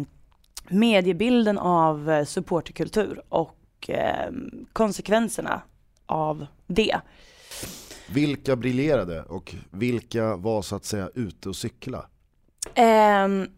mediebilden 0.69 1.59
av 1.59 2.11
eh, 2.11 2.25
supporterkultur 2.25 3.23
och 3.29 3.91
eh, 3.91 4.33
konsekvenserna 4.73 5.63
av 6.07 6.47
det. 6.67 7.01
Vilka 8.09 8.57
briljerade 8.57 9.23
och 9.23 9.55
vilka 9.71 10.37
var 10.37 10.63
så 10.63 10.77
att 10.77 10.85
säga 10.85 11.11
ute 11.15 11.49
och 11.49 11.57
cykla? 11.57 12.07
Ehm, 12.75 13.49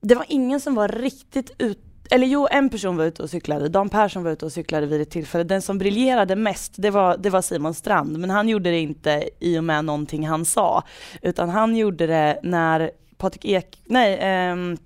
det 0.00 0.14
var 0.14 0.26
ingen 0.28 0.60
som 0.60 0.74
var 0.74 0.88
riktigt 0.88 1.50
ute 1.58 1.91
eller 2.12 2.26
jo, 2.26 2.48
en 2.50 2.70
person 2.70 2.96
var 2.96 3.04
ute 3.04 3.22
och 3.22 3.30
cyklade. 3.30 3.68
Dan 3.68 3.88
Persson 3.88 4.22
var 4.22 4.30
ute 4.30 4.44
och 4.44 4.52
cyklade 4.52 4.86
vid 4.86 5.00
ett 5.00 5.10
tillfälle. 5.10 5.44
Den 5.44 5.62
som 5.62 5.78
briljerade 5.78 6.36
mest, 6.36 6.74
det 6.76 6.90
var, 6.90 7.16
det 7.16 7.30
var 7.30 7.42
Simon 7.42 7.74
Strand. 7.74 8.18
Men 8.18 8.30
han 8.30 8.48
gjorde 8.48 8.70
det 8.70 8.78
inte 8.78 9.28
i 9.40 9.58
och 9.58 9.64
med 9.64 9.84
någonting 9.84 10.28
han 10.28 10.44
sa. 10.44 10.82
Utan 11.22 11.48
han 11.48 11.76
gjorde 11.76 12.06
det 12.06 12.40
när 12.42 12.90
Patrik 13.16 13.44
Ek, 13.44 13.82
nej, 13.84 14.18
ehm, 14.20 14.76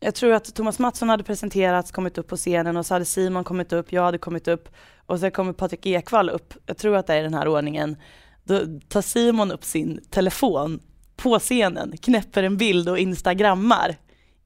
jag 0.00 0.14
tror 0.14 0.32
att 0.32 0.54
Thomas 0.54 0.78
Mattsson 0.78 1.08
hade 1.08 1.24
presenterats, 1.24 1.92
kommit 1.92 2.18
upp 2.18 2.28
på 2.28 2.36
scenen 2.36 2.76
och 2.76 2.86
så 2.86 2.94
hade 2.94 3.04
Simon 3.04 3.44
kommit 3.44 3.72
upp, 3.72 3.92
jag 3.92 4.02
hade 4.02 4.18
kommit 4.18 4.48
upp 4.48 4.68
och 5.06 5.20
så 5.20 5.30
kommer 5.30 5.52
Patrik 5.52 5.86
Ekwall 5.86 6.30
upp. 6.30 6.54
Jag 6.66 6.76
tror 6.76 6.96
att 6.96 7.06
det 7.06 7.14
är 7.14 7.22
den 7.22 7.34
här 7.34 7.48
ordningen. 7.48 7.96
Då 8.44 8.60
tar 8.88 9.02
Simon 9.02 9.52
upp 9.52 9.64
sin 9.64 10.00
telefon 10.10 10.80
på 11.16 11.38
scenen, 11.38 11.96
knäpper 11.96 12.42
en 12.42 12.56
bild 12.56 12.88
och 12.88 12.98
instagrammar 12.98 13.96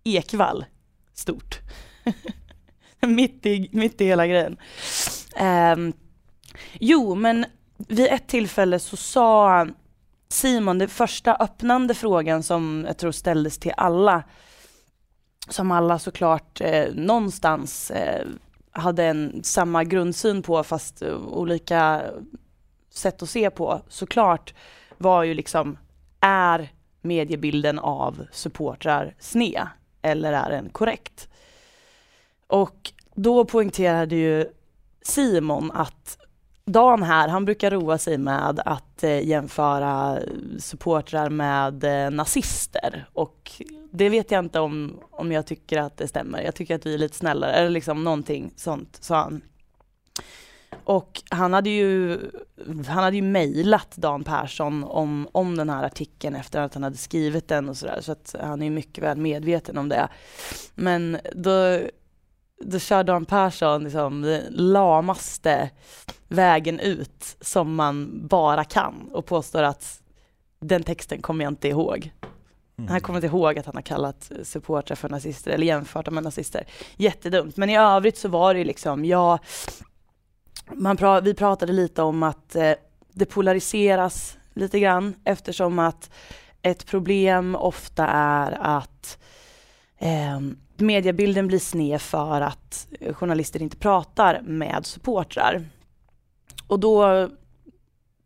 Ekvall 0.05 0.65
stort. 1.19 1.61
mitt, 3.01 3.47
i, 3.47 3.69
mitt 3.73 4.01
i 4.01 4.05
hela 4.05 4.27
grejen. 4.27 4.57
Um, 5.41 5.93
jo, 6.73 7.15
men 7.15 7.47
vid 7.77 8.07
ett 8.07 8.27
tillfälle 8.29 8.79
så 8.79 8.97
sa 8.97 9.67
Simon, 10.29 10.79
den 10.79 10.89
första 10.89 11.35
öppnande 11.35 11.95
frågan 11.95 12.43
som 12.43 12.85
jag 12.87 12.99
tror 12.99 13.13
ställdes 13.13 13.59
till 13.59 13.73
alla, 13.77 14.23
som 15.49 15.71
alla 15.71 15.99
såklart 15.99 16.61
eh, 16.61 16.95
någonstans 16.95 17.91
eh, 17.91 18.27
hade 18.73 19.05
en 19.05 19.41
samma 19.45 19.85
grundsyn 19.85 20.43
på 20.43 20.65
fast 20.65 21.03
eh, 21.03 21.17
olika 21.17 22.03
sätt 22.91 23.23
att 23.23 23.31
se 23.31 23.51
på 23.51 23.83
såklart 23.89 24.55
var 24.99 25.23
ju 25.23 25.35
liksom 25.35 25.79
är 26.21 26.73
mediebilden 27.03 27.79
av 27.79 28.27
supportrar 28.33 29.15
sned 29.19 29.67
eller 30.03 30.33
är 30.33 30.51
den 30.51 30.69
korrekt? 30.69 31.29
Och 32.47 32.93
då 33.15 33.45
poängterade 33.45 34.17
ju 34.17 34.47
Simon 35.03 35.71
att 35.71 36.19
Dan 36.65 37.03
här, 37.03 37.29
han 37.29 37.45
brukar 37.45 37.71
roa 37.71 37.99
sig 37.99 38.19
med 38.19 38.61
att 38.65 39.05
eh, 39.05 39.27
jämföra 39.27 40.19
supportrar 40.59 41.31
med 41.31 41.85
eh, 41.85 42.11
nazister 42.11 43.09
och 43.13 43.53
det 43.91 44.09
vet 44.09 44.31
jag 44.31 44.45
inte 44.45 44.61
om, 44.61 45.01
om 45.11 45.33
jag 45.33 45.47
tycker 45.47 45.79
att 45.79 45.97
det 45.97 46.09
stämmer. 46.09 46.43
Jag 46.43 46.55
tycker 46.55 46.75
att 46.75 46.87
vi 46.87 46.95
är 46.95 46.99
lite 46.99 47.17
snällare, 47.17 47.53
eller 47.53 47.71
liksom 47.71 48.05
någonting 48.05 48.53
sånt 48.57 48.99
sa 49.01 49.17
han. 49.17 49.43
Och 50.89 51.23
han 51.31 51.53
hade 51.53 51.71
ju, 51.71 52.19
han 52.67 53.05
hade 53.05 53.17
ju 53.17 53.23
mejlat 53.23 53.97
Dan 53.97 54.25
Persson 54.25 54.85
om, 54.85 55.29
om 55.33 55.57
den 55.57 55.71
här 55.71 55.85
artikeln 55.85 56.37
efter 56.37 56.61
att 56.61 56.75
han 56.75 56.83
hade 56.83 56.97
skrivit 56.97 57.49
den 57.49 57.69
och 57.69 57.77
sådär, 57.77 57.99
så 58.01 58.13
att 58.13 58.35
han 58.41 58.63
är 58.63 58.71
mycket 58.71 59.05
väl 59.05 59.19
medveten 59.19 59.79
om 59.79 59.89
det. 59.89 60.09
Men 60.75 61.19
då, 61.35 61.81
då 62.61 62.79
kör 62.79 63.05
Dan 63.05 63.25
Persson 63.25 63.85
liksom 63.85 64.23
den 64.23 64.43
lamaste 64.51 65.71
vägen 66.29 66.81
ut 66.81 67.37
som 67.41 67.75
man 67.75 68.27
bara 68.29 68.65
kan 68.65 69.09
och 69.13 69.27
påstår 69.27 69.63
att 69.63 70.01
den 70.61 70.83
texten 70.83 71.23
kommer 71.23 71.45
jag 71.45 71.51
inte 71.51 71.69
ihåg. 71.69 72.13
Mm. 72.79 72.91
Han 72.91 73.01
kommer 73.01 73.17
inte 73.17 73.27
ihåg 73.27 73.59
att 73.59 73.67
han 73.67 73.75
har 73.75 73.83
kallat 73.83 74.31
supportrar 74.43 74.97
för 74.97 75.09
nazister 75.09 75.51
eller 75.51 75.67
jämfört 75.67 76.05
dem 76.05 76.15
med 76.15 76.25
nazister. 76.25 76.67
Jättedumt. 76.97 77.57
Men 77.57 77.71
i 77.71 77.79
övrigt 77.79 78.19
så 78.19 78.29
var 78.29 78.55
det 78.55 78.65
liksom, 78.65 79.05
ja, 79.05 79.39
man 80.75 80.97
pra 80.97 81.21
vi 81.21 81.35
pratade 81.35 81.73
lite 81.73 82.03
om 82.03 82.23
att 82.23 82.57
eh, 82.57 82.73
det 83.13 83.27
polariseras 83.27 84.39
lite 84.55 84.81
grann 84.81 85.15
eftersom 85.25 85.79
att 85.79 86.11
ett 86.63 86.87
problem 86.87 87.57
ofta 87.57 88.07
är 88.07 88.59
att 88.61 89.19
eh, 89.99 90.41
mediebilden 90.77 91.47
blir 91.47 91.59
sned 91.59 92.01
för 92.01 92.41
att 92.41 92.89
journalister 93.13 93.63
inte 93.63 93.77
pratar 93.77 94.41
med 94.41 94.87
supportrar. 94.87 95.65
Och 96.67 96.81
då 96.81 97.29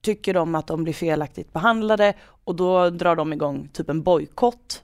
tycker 0.00 0.34
de 0.34 0.54
att 0.54 0.66
de 0.66 0.84
blir 0.84 0.94
felaktigt 0.94 1.52
behandlade 1.52 2.14
och 2.44 2.56
då 2.56 2.90
drar 2.90 3.16
de 3.16 3.32
igång 3.32 3.68
typ 3.72 3.88
en 3.88 4.02
bojkott 4.02 4.82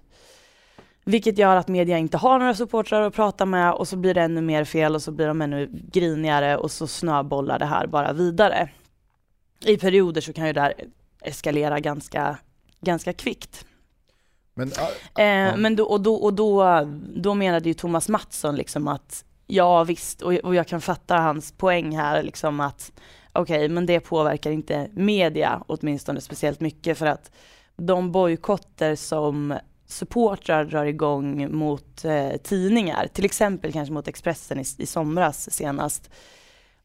vilket 1.08 1.38
gör 1.38 1.56
att 1.56 1.68
media 1.68 1.98
inte 1.98 2.16
har 2.16 2.38
några 2.38 2.54
supportrar 2.54 3.02
att 3.02 3.14
prata 3.14 3.46
med 3.46 3.72
och 3.72 3.88
så 3.88 3.96
blir 3.96 4.14
det 4.14 4.22
ännu 4.22 4.40
mer 4.40 4.64
fel 4.64 4.94
och 4.94 5.02
så 5.02 5.12
blir 5.12 5.26
de 5.26 5.42
ännu 5.42 5.68
grinigare 5.72 6.56
och 6.56 6.70
så 6.70 6.86
snöbollar 6.86 7.58
det 7.58 7.66
här 7.66 7.86
bara 7.86 8.12
vidare. 8.12 8.68
I 9.64 9.76
perioder 9.76 10.20
så 10.20 10.32
kan 10.32 10.46
ju 10.46 10.52
det 10.52 10.60
här 10.60 10.74
eskalera 11.22 11.80
ganska, 11.80 12.38
ganska 12.80 13.12
kvickt. 13.12 13.66
Men, 14.54 14.72
äh, 15.18 15.24
eh, 15.24 15.56
men 15.56 15.76
då, 15.76 15.84
och, 15.84 16.00
då, 16.00 16.14
och 16.14 16.34
då, 16.34 16.86
då 17.16 17.34
menade 17.34 17.68
ju 17.68 17.74
Thomas 17.74 18.08
Mattsson 18.08 18.56
liksom 18.56 18.88
att 18.88 19.24
ja 19.46 19.84
visst, 19.84 20.22
och, 20.22 20.34
och 20.34 20.54
jag 20.54 20.66
kan 20.66 20.80
fatta 20.80 21.16
hans 21.16 21.52
poäng 21.52 21.96
här 21.96 22.22
liksom 22.22 22.60
att 22.60 22.92
okej, 23.32 23.56
okay, 23.56 23.68
men 23.68 23.86
det 23.86 24.00
påverkar 24.00 24.50
inte 24.50 24.88
media 24.92 25.62
åtminstone 25.66 26.20
speciellt 26.20 26.60
mycket 26.60 26.98
för 26.98 27.06
att 27.06 27.30
de 27.76 28.12
bojkotter 28.12 28.94
som 28.94 29.58
supportrar 29.88 30.64
drar 30.64 30.84
igång 30.84 31.56
mot 31.56 32.04
eh, 32.04 32.36
tidningar, 32.36 33.08
till 33.12 33.24
exempel 33.24 33.72
kanske 33.72 33.92
mot 33.92 34.08
Expressen 34.08 34.60
i, 34.60 34.64
i 34.78 34.86
somras 34.86 35.50
senast, 35.54 36.10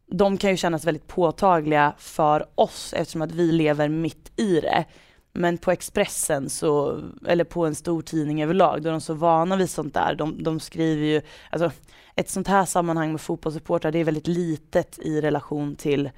de 0.07 0.38
kan 0.38 0.50
ju 0.50 0.57
kännas 0.57 0.86
väldigt 0.86 1.07
påtagliga 1.07 1.93
för 1.98 2.45
oss 2.55 2.93
eftersom 2.98 3.22
att 3.22 3.31
vi 3.31 3.51
lever 3.51 3.89
mitt 3.89 4.31
i 4.39 4.60
det. 4.60 4.86
Men 5.33 5.57
på 5.57 5.72
Expressen, 5.72 6.50
så, 6.50 7.01
eller 7.27 7.43
på 7.43 7.65
en 7.65 7.75
stor 7.75 8.01
tidning 8.01 8.43
överlag, 8.43 8.81
då 8.81 8.89
är 8.89 8.91
de 8.91 9.01
så 9.01 9.13
vana 9.13 9.55
vid 9.55 9.69
sånt 9.69 9.93
där. 9.93 10.15
De, 10.15 10.43
de 10.43 10.60
skriver 10.60 11.05
ju, 11.05 11.22
alltså 11.50 11.72
ett 12.15 12.29
sånt 12.29 12.48
här 12.48 12.65
sammanhang 12.65 13.12
med 13.12 13.22
fotbollssupportrar, 13.22 13.91
det 13.91 14.00
är 14.00 14.03
väldigt 14.03 14.27
litet 14.27 15.00
i 15.00 15.22
relation 15.22 15.75
till 15.75 16.10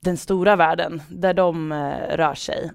den 0.00 0.16
stora 0.16 0.56
världen 0.56 1.02
där 1.08 1.34
de 1.34 1.72
eh, 1.72 2.16
rör 2.16 2.34
sig 2.34 2.70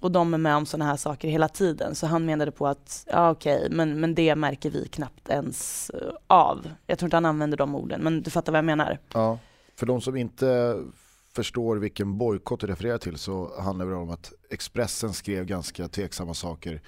och 0.00 0.10
de 0.10 0.34
är 0.34 0.38
med 0.38 0.56
om 0.56 0.66
sådana 0.66 0.90
här 0.90 0.96
saker 0.96 1.28
hela 1.28 1.48
tiden. 1.48 1.94
Så 1.94 2.06
han 2.06 2.24
menade 2.24 2.50
på 2.50 2.66
att, 2.66 3.06
ja 3.12 3.30
okej, 3.30 3.56
okay, 3.56 3.76
men, 3.76 4.00
men 4.00 4.14
det 4.14 4.34
märker 4.34 4.70
vi 4.70 4.88
knappt 4.88 5.28
ens 5.28 5.90
eh, 5.90 6.00
av. 6.26 6.70
Jag 6.86 6.98
tror 6.98 7.06
inte 7.06 7.16
han 7.16 7.26
använder 7.26 7.56
de 7.58 7.74
orden, 7.74 8.00
men 8.00 8.22
du 8.22 8.30
fattar 8.30 8.52
vad 8.52 8.58
jag 8.58 8.64
menar. 8.64 8.98
Ja, 9.12 9.38
för 9.76 9.86
de 9.86 10.00
som 10.00 10.16
inte 10.16 10.76
förstår 11.34 11.76
vilken 11.76 12.18
bojkott 12.18 12.60
du 12.60 12.66
refererar 12.66 12.98
till 12.98 13.18
så 13.18 13.60
handlar 13.60 13.86
det 13.86 13.94
om 13.94 14.10
att 14.10 14.32
Expressen 14.50 15.12
skrev 15.12 15.44
ganska 15.44 15.88
tveksamma 15.88 16.34
saker 16.34 16.80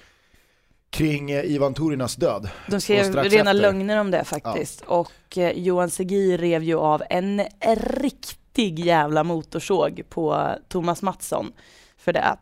kring 0.89 1.31
eh, 1.31 1.45
Ivan 1.45 1.73
Torinas 1.73 2.15
död. 2.15 2.49
De 2.67 2.81
skrev 2.81 3.15
rena 3.15 3.27
efter. 3.27 3.53
lögner 3.53 3.99
om 3.99 4.11
det 4.11 4.23
faktiskt. 4.23 4.83
Ja. 4.87 4.95
Och 4.95 5.37
eh, 5.37 5.51
Johan 5.51 5.89
Segi 5.89 6.37
rev 6.37 6.63
ju 6.63 6.77
av 6.77 7.03
en 7.09 7.41
riktig 7.77 8.79
jävla 8.79 9.23
motorsåg 9.23 10.03
på 10.09 10.49
Thomas 10.67 11.01
Mattsson 11.01 11.53
för 11.97 12.13
det. 12.13 12.37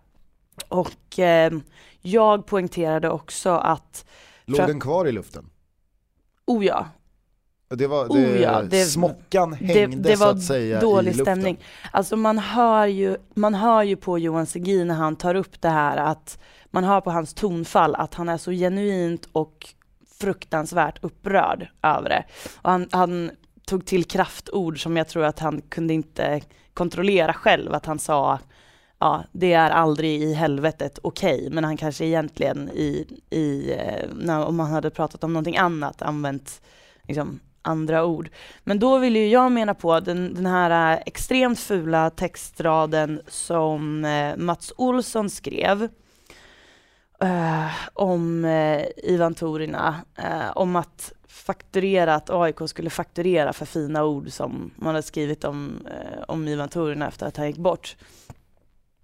Och 0.68 1.20
eh, 1.20 1.54
jag 2.02 2.46
poängterade 2.46 3.10
också 3.10 3.50
att... 3.50 4.06
Låg 4.46 4.68
den 4.68 4.80
kvar 4.80 5.08
i 5.08 5.12
luften? 5.12 5.50
Oh 6.46 6.66
ja. 6.66 6.86
Det 7.70 7.88
var, 7.88 8.08
det, 8.08 8.14
oh 8.14 8.42
ja, 8.42 8.62
det, 8.62 8.86
smockan 8.86 9.54
hängde 9.54 9.98
det, 9.98 10.10
det 10.10 10.18
så 10.18 10.30
att 10.30 10.44
säga 10.44 10.80
dålig 10.80 11.12
i 11.12 11.18
luften. 11.18 11.26
stämning. 11.26 11.64
Alltså 11.92 12.16
man 12.16 12.40
hör, 12.40 12.86
ju, 12.86 13.18
man 13.34 13.54
hör 13.54 13.84
ju 13.84 13.96
på 13.96 14.20
Johan 14.20 14.46
Segin 14.46 14.88
när 14.88 14.96
han 14.96 15.16
tar 15.16 15.36
upp 15.36 15.62
det 15.62 15.70
här 15.70 15.98
att 15.98 16.40
man 16.66 16.84
hör 16.84 17.02
på 17.02 17.12
hans 17.12 17.34
tonfall 17.34 17.96
att 17.96 18.14
han 18.14 18.30
är 18.30 18.38
så 18.38 18.52
genuint 18.52 19.28
och 19.32 19.74
fruktansvärt 20.20 21.04
upprörd 21.04 21.68
över 21.84 22.10
det. 22.10 22.26
Och 22.62 22.72
han, 22.72 22.88
han 22.92 23.32
tog 23.66 23.86
till 23.86 24.06
kraftord 24.06 24.84
som 24.84 24.98
jag 24.98 25.08
tror 25.08 25.24
att 25.24 25.40
han 25.40 25.62
kunde 25.62 25.94
inte 25.94 26.42
kontrollera 26.74 27.34
själv, 27.34 27.74
att 27.74 27.86
han 27.86 28.00
sa 28.00 28.40
ja, 29.02 29.24
det 29.32 29.54
är 29.54 29.70
aldrig 29.70 30.24
i 30.24 30.34
helvetet 30.34 31.00
okej, 31.02 31.36
okay, 31.36 31.50
men 31.50 31.64
han 31.64 31.78
kanske 31.78 32.06
egentligen 32.06 32.70
i, 32.70 33.20
i 33.30 33.74
eh, 33.74 34.10
när, 34.16 34.46
om 34.46 34.60
han 34.60 34.72
hade 34.72 34.90
pratat 34.90 35.24
om 35.24 35.34
någonting 35.34 35.58
annat 35.58 36.02
använt 36.02 36.62
liksom, 37.08 37.40
andra 37.62 38.06
ord. 38.06 38.30
Men 38.64 38.80
då 38.80 38.98
vill 38.98 39.16
ju 39.16 39.28
jag 39.28 39.52
mena 39.52 39.74
på 39.74 40.00
den, 40.00 40.34
den 40.34 40.46
här 40.46 40.94
eh, 40.94 41.02
extremt 41.06 41.60
fula 41.60 42.10
textraden 42.10 43.22
som 43.28 44.06
eh, 44.06 44.38
Mats 44.38 44.74
Olsson 44.78 45.30
skrev 45.30 45.90
eh, 47.22 47.72
om 47.94 48.46
eh, 48.46 48.86
Ivan 49.04 49.34
Torina, 49.34 49.96
eh, 50.16 50.52
om 50.56 50.76
att 50.76 51.14
fakturera, 51.28 52.16
att 52.16 52.30
AIK 52.30 52.60
skulle 52.66 52.90
fakturera 52.90 53.54
för 53.54 53.66
fina 53.66 54.04
ord 54.04 54.32
som 54.32 54.72
man 54.76 54.88
hade 54.88 55.04
skrivit 55.04 55.44
om, 55.44 55.88
eh, 55.88 56.24
om 56.28 56.48
Ivan 56.48 56.70
Torina 56.70 57.08
efter 57.08 57.26
att 57.26 57.38
han 57.38 57.48
gick 57.48 57.58
bort. 57.58 57.96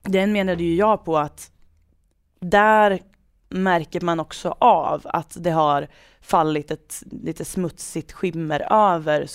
Den 0.08 0.32
menade 0.32 0.64
ju 0.64 0.76
jag 0.76 1.06
på 1.06 1.18
att 1.18 1.52
där 2.40 3.00
märker 3.50 4.02
man 4.02 4.20
också 4.20 4.56
av 4.60 5.02
att 5.04 5.38
det 5.40 5.52
har 5.52 5.88
fallit 6.22 6.72
ett 6.72 7.04
lite 7.12 7.46
smutsigt 7.46 8.12
skimmer 8.12 8.68
över 8.72 9.28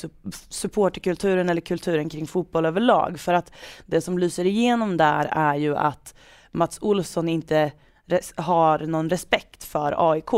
supporterkulturen 0.48 1.48
eller 1.48 1.60
kulturen 1.60 2.08
kring 2.08 2.26
fotboll 2.26 2.66
överlag. 2.66 3.20
För 3.20 3.32
att 3.32 3.52
det 3.86 4.00
som 4.00 4.18
lyser 4.18 4.44
igenom 4.44 4.96
där 4.96 5.28
är 5.32 5.54
ju 5.54 5.76
att 5.76 6.14
Mats 6.50 6.78
Olsson 6.80 7.28
inte 7.28 7.72
res- 8.06 8.34
har 8.36 8.78
någon 8.78 9.10
respekt 9.10 9.64
för 9.64 10.10
AIK. 10.12 10.32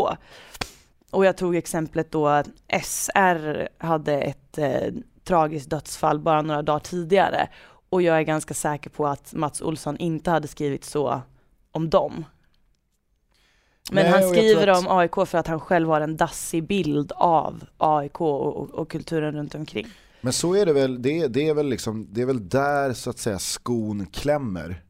Och 1.10 1.24
jag 1.24 1.36
tog 1.36 1.56
exemplet 1.56 2.12
då 2.12 2.28
att 2.28 2.48
SR 2.82 3.68
hade 3.78 4.20
ett 4.20 4.58
eh, 4.58 4.92
tragiskt 5.24 5.70
dödsfall 5.70 6.18
bara 6.18 6.42
några 6.42 6.62
dagar 6.62 6.78
tidigare. 6.78 7.48
Och 7.94 8.02
jag 8.02 8.18
är 8.18 8.22
ganska 8.22 8.54
säker 8.54 8.90
på 8.90 9.06
att 9.06 9.32
Mats 9.34 9.62
Olsson 9.62 9.96
inte 9.96 10.30
hade 10.30 10.48
skrivit 10.48 10.84
så 10.84 11.22
om 11.70 11.90
dem. 11.90 12.24
Men 13.92 14.04
Nej, 14.04 14.12
han 14.20 14.30
skriver 14.30 14.66
att- 14.66 14.78
om 14.78 14.98
AIK 14.98 15.14
för 15.26 15.38
att 15.38 15.46
han 15.46 15.60
själv 15.60 15.88
har 15.88 16.00
en 16.00 16.16
dassig 16.16 16.66
bild 16.66 17.12
av 17.16 17.64
AIK 17.76 18.20
och, 18.20 18.56
och, 18.56 18.70
och 18.70 18.90
kulturen 18.90 19.34
runt 19.34 19.54
omkring. 19.54 19.86
Men 20.20 20.32
så 20.32 20.54
är 20.54 20.66
det 20.66 20.72
väl, 20.72 21.02
det, 21.02 21.18
är- 21.20 21.28
det, 21.28 21.48
är 21.48 21.54
väl 21.54 21.66
liksom, 21.68 22.06
det 22.10 22.22
är 22.22 22.26
väl 22.26 22.48
där 22.48 22.92
så 22.92 23.10
att 23.10 23.18
säga 23.18 23.38
skon 23.38 24.06
klämmer. 24.06 24.82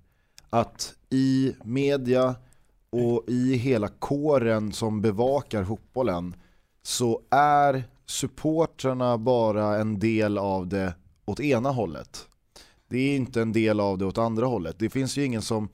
Att 0.50 0.94
i 1.10 1.54
media 1.64 2.34
och 2.90 3.24
i 3.28 3.54
hela 3.56 3.88
kåren 3.88 4.72
som 4.72 5.00
bevakar 5.02 5.64
fotbollen 5.64 6.36
så 6.82 7.20
är 7.30 7.84
supportrarna 8.06 9.18
bara 9.18 9.76
en 9.76 9.98
del 9.98 10.38
av 10.38 10.66
det 10.68 10.94
åt 11.24 11.40
ena 11.40 11.70
hållet. 11.70 12.28
Det 12.94 12.98
är 12.98 13.16
inte 13.16 13.42
en 13.42 13.52
del 13.52 13.80
av 13.80 13.98
det 13.98 14.06
åt 14.06 14.18
andra 14.18 14.46
hållet. 14.46 14.78
Det 14.78 14.90
finns 14.90 15.16
ju 15.16 15.24
ingen 15.24 15.42
som, 15.42 15.68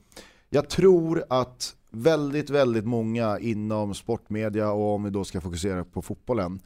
jag 0.49 0.69
tror 0.69 1.23
att 1.29 1.75
väldigt, 1.89 2.49
väldigt 2.49 2.85
många 2.85 3.39
inom 3.39 3.93
sportmedia 3.93 4.71
och 4.71 4.95
om 4.95 5.03
vi 5.03 5.09
då 5.09 5.23
ska 5.23 5.41
fokusera 5.41 5.83
på 5.83 6.01
fotbollen, 6.01 6.59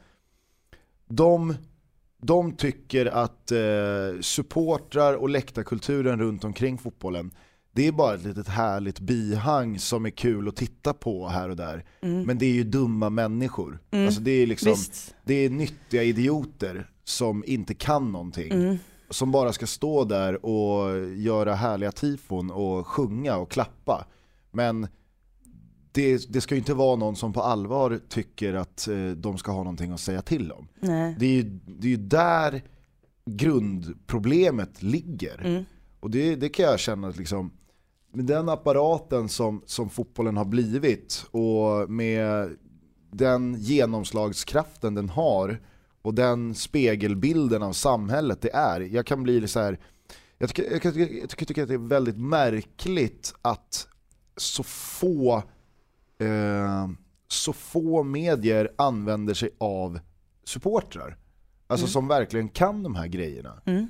de 1.08 1.54
de 2.18 2.52
tycker 2.52 3.06
att 3.06 3.52
eh, 3.52 3.58
supportrar 4.22 5.14
och 5.14 5.30
läktarkulturen 5.30 6.20
runt 6.20 6.44
omkring 6.44 6.78
fotbollen 6.78 7.32
det 7.72 7.88
är 7.88 7.92
bara 7.92 8.16
ett 8.16 8.24
litet 8.24 8.48
härligt 8.48 9.00
bihang 9.00 9.80
som 9.80 10.06
är 10.06 10.10
kul 10.10 10.48
att 10.48 10.56
titta 10.56 10.94
på 10.94 11.28
här 11.28 11.50
och 11.50 11.56
där. 11.56 11.86
Men 12.26 12.38
det 12.38 12.46
är 12.46 12.54
ju 12.54 12.64
dumma 12.64 13.10
människor. 13.10 13.80
Mm. 13.92 14.06
Alltså 14.06 14.22
det, 14.22 14.32
är 14.32 14.48
liksom, 14.48 14.72
Visst. 14.72 15.16
det 15.24 15.34
är 15.34 15.50
nyttiga 15.50 16.04
idioter 16.04 16.90
som 17.04 17.44
inte 17.48 17.74
kan 17.74 18.12
någonting. 18.12 18.52
Mm. 18.52 18.78
Som 19.10 19.32
bara 19.32 19.54
ska 19.54 19.68
stå 19.68 20.04
där 20.04 20.46
och 20.46 21.08
göra 21.16 21.56
härliga 21.56 21.92
tifon 21.92 22.52
och 22.52 22.88
sjunga 22.88 23.38
och 23.38 23.52
klappa. 23.52 24.06
Men 24.52 24.88
det, 25.92 26.34
det 26.34 26.42
ska 26.42 26.56
ju 26.56 26.60
inte 26.60 26.74
vara 26.74 26.96
någon 26.96 27.16
som 27.16 27.34
på 27.34 27.42
allvar 27.42 28.00
tycker 28.10 28.54
att 28.54 28.88
eh, 28.88 29.10
de 29.10 29.38
ska 29.38 29.52
ha 29.52 29.64
någonting 29.64 29.92
att 29.92 30.00
säga 30.00 30.22
till 30.22 30.52
om. 30.52 30.68
Nej. 30.80 31.16
Det 31.20 31.26
är 31.26 31.32
ju, 31.32 31.60
det 31.66 31.88
är 31.88 31.92
ju 31.92 31.98
där 31.98 32.62
grundproblemet 33.26 34.84
ligger. 34.84 35.42
Mm. 35.46 35.64
Och 36.00 36.12
det, 36.12 36.36
det 36.36 36.50
kan 36.50 36.66
jag 36.66 36.80
känna 36.80 37.08
att 37.08 37.18
liksom, 37.18 37.52
med 38.14 38.26
den 38.26 38.50
apparaten 38.50 39.30
som, 39.30 39.62
som 39.66 39.90
fotbollen 39.90 40.38
har 40.38 40.46
blivit 40.46 41.26
och 41.32 41.90
med 41.90 42.58
den 43.12 43.56
genomslagskraften 43.60 44.96
den 44.96 45.10
har 45.10 45.62
och 46.06 46.14
den 46.14 46.56
spegelbilden 46.56 47.64
av 47.64 47.74
samhället 47.74 48.42
det 48.42 48.54
är. 48.54 48.82
Jag 48.82 49.06
kan 49.06 49.24
bli 49.24 49.48
så 49.48 49.60
här. 49.60 49.80
Jag 50.38 50.50
tycker, 50.50 50.72
jag, 50.72 50.82
kan, 50.82 51.00
jag 51.00 51.30
tycker, 51.30 51.46
tycker 51.46 51.62
att 51.62 51.68
det 51.68 51.74
är 51.74 51.88
väldigt 51.88 52.18
märkligt 52.18 53.34
att 53.42 53.88
så 54.38 54.64
få, 54.64 55.36
eh, 56.20 56.88
så 57.28 57.54
få 57.54 58.04
medier 58.04 58.72
använder 58.76 59.34
sig 59.34 59.50
av 59.58 60.00
supportrar. 60.44 61.18
Alltså 61.68 61.88
som 61.88 62.08
verkligen 62.08 62.50
kan 62.50 62.84
de 62.84 62.96
här 62.96 63.08
grejerna. 63.08 63.62
Mm. 63.66 63.88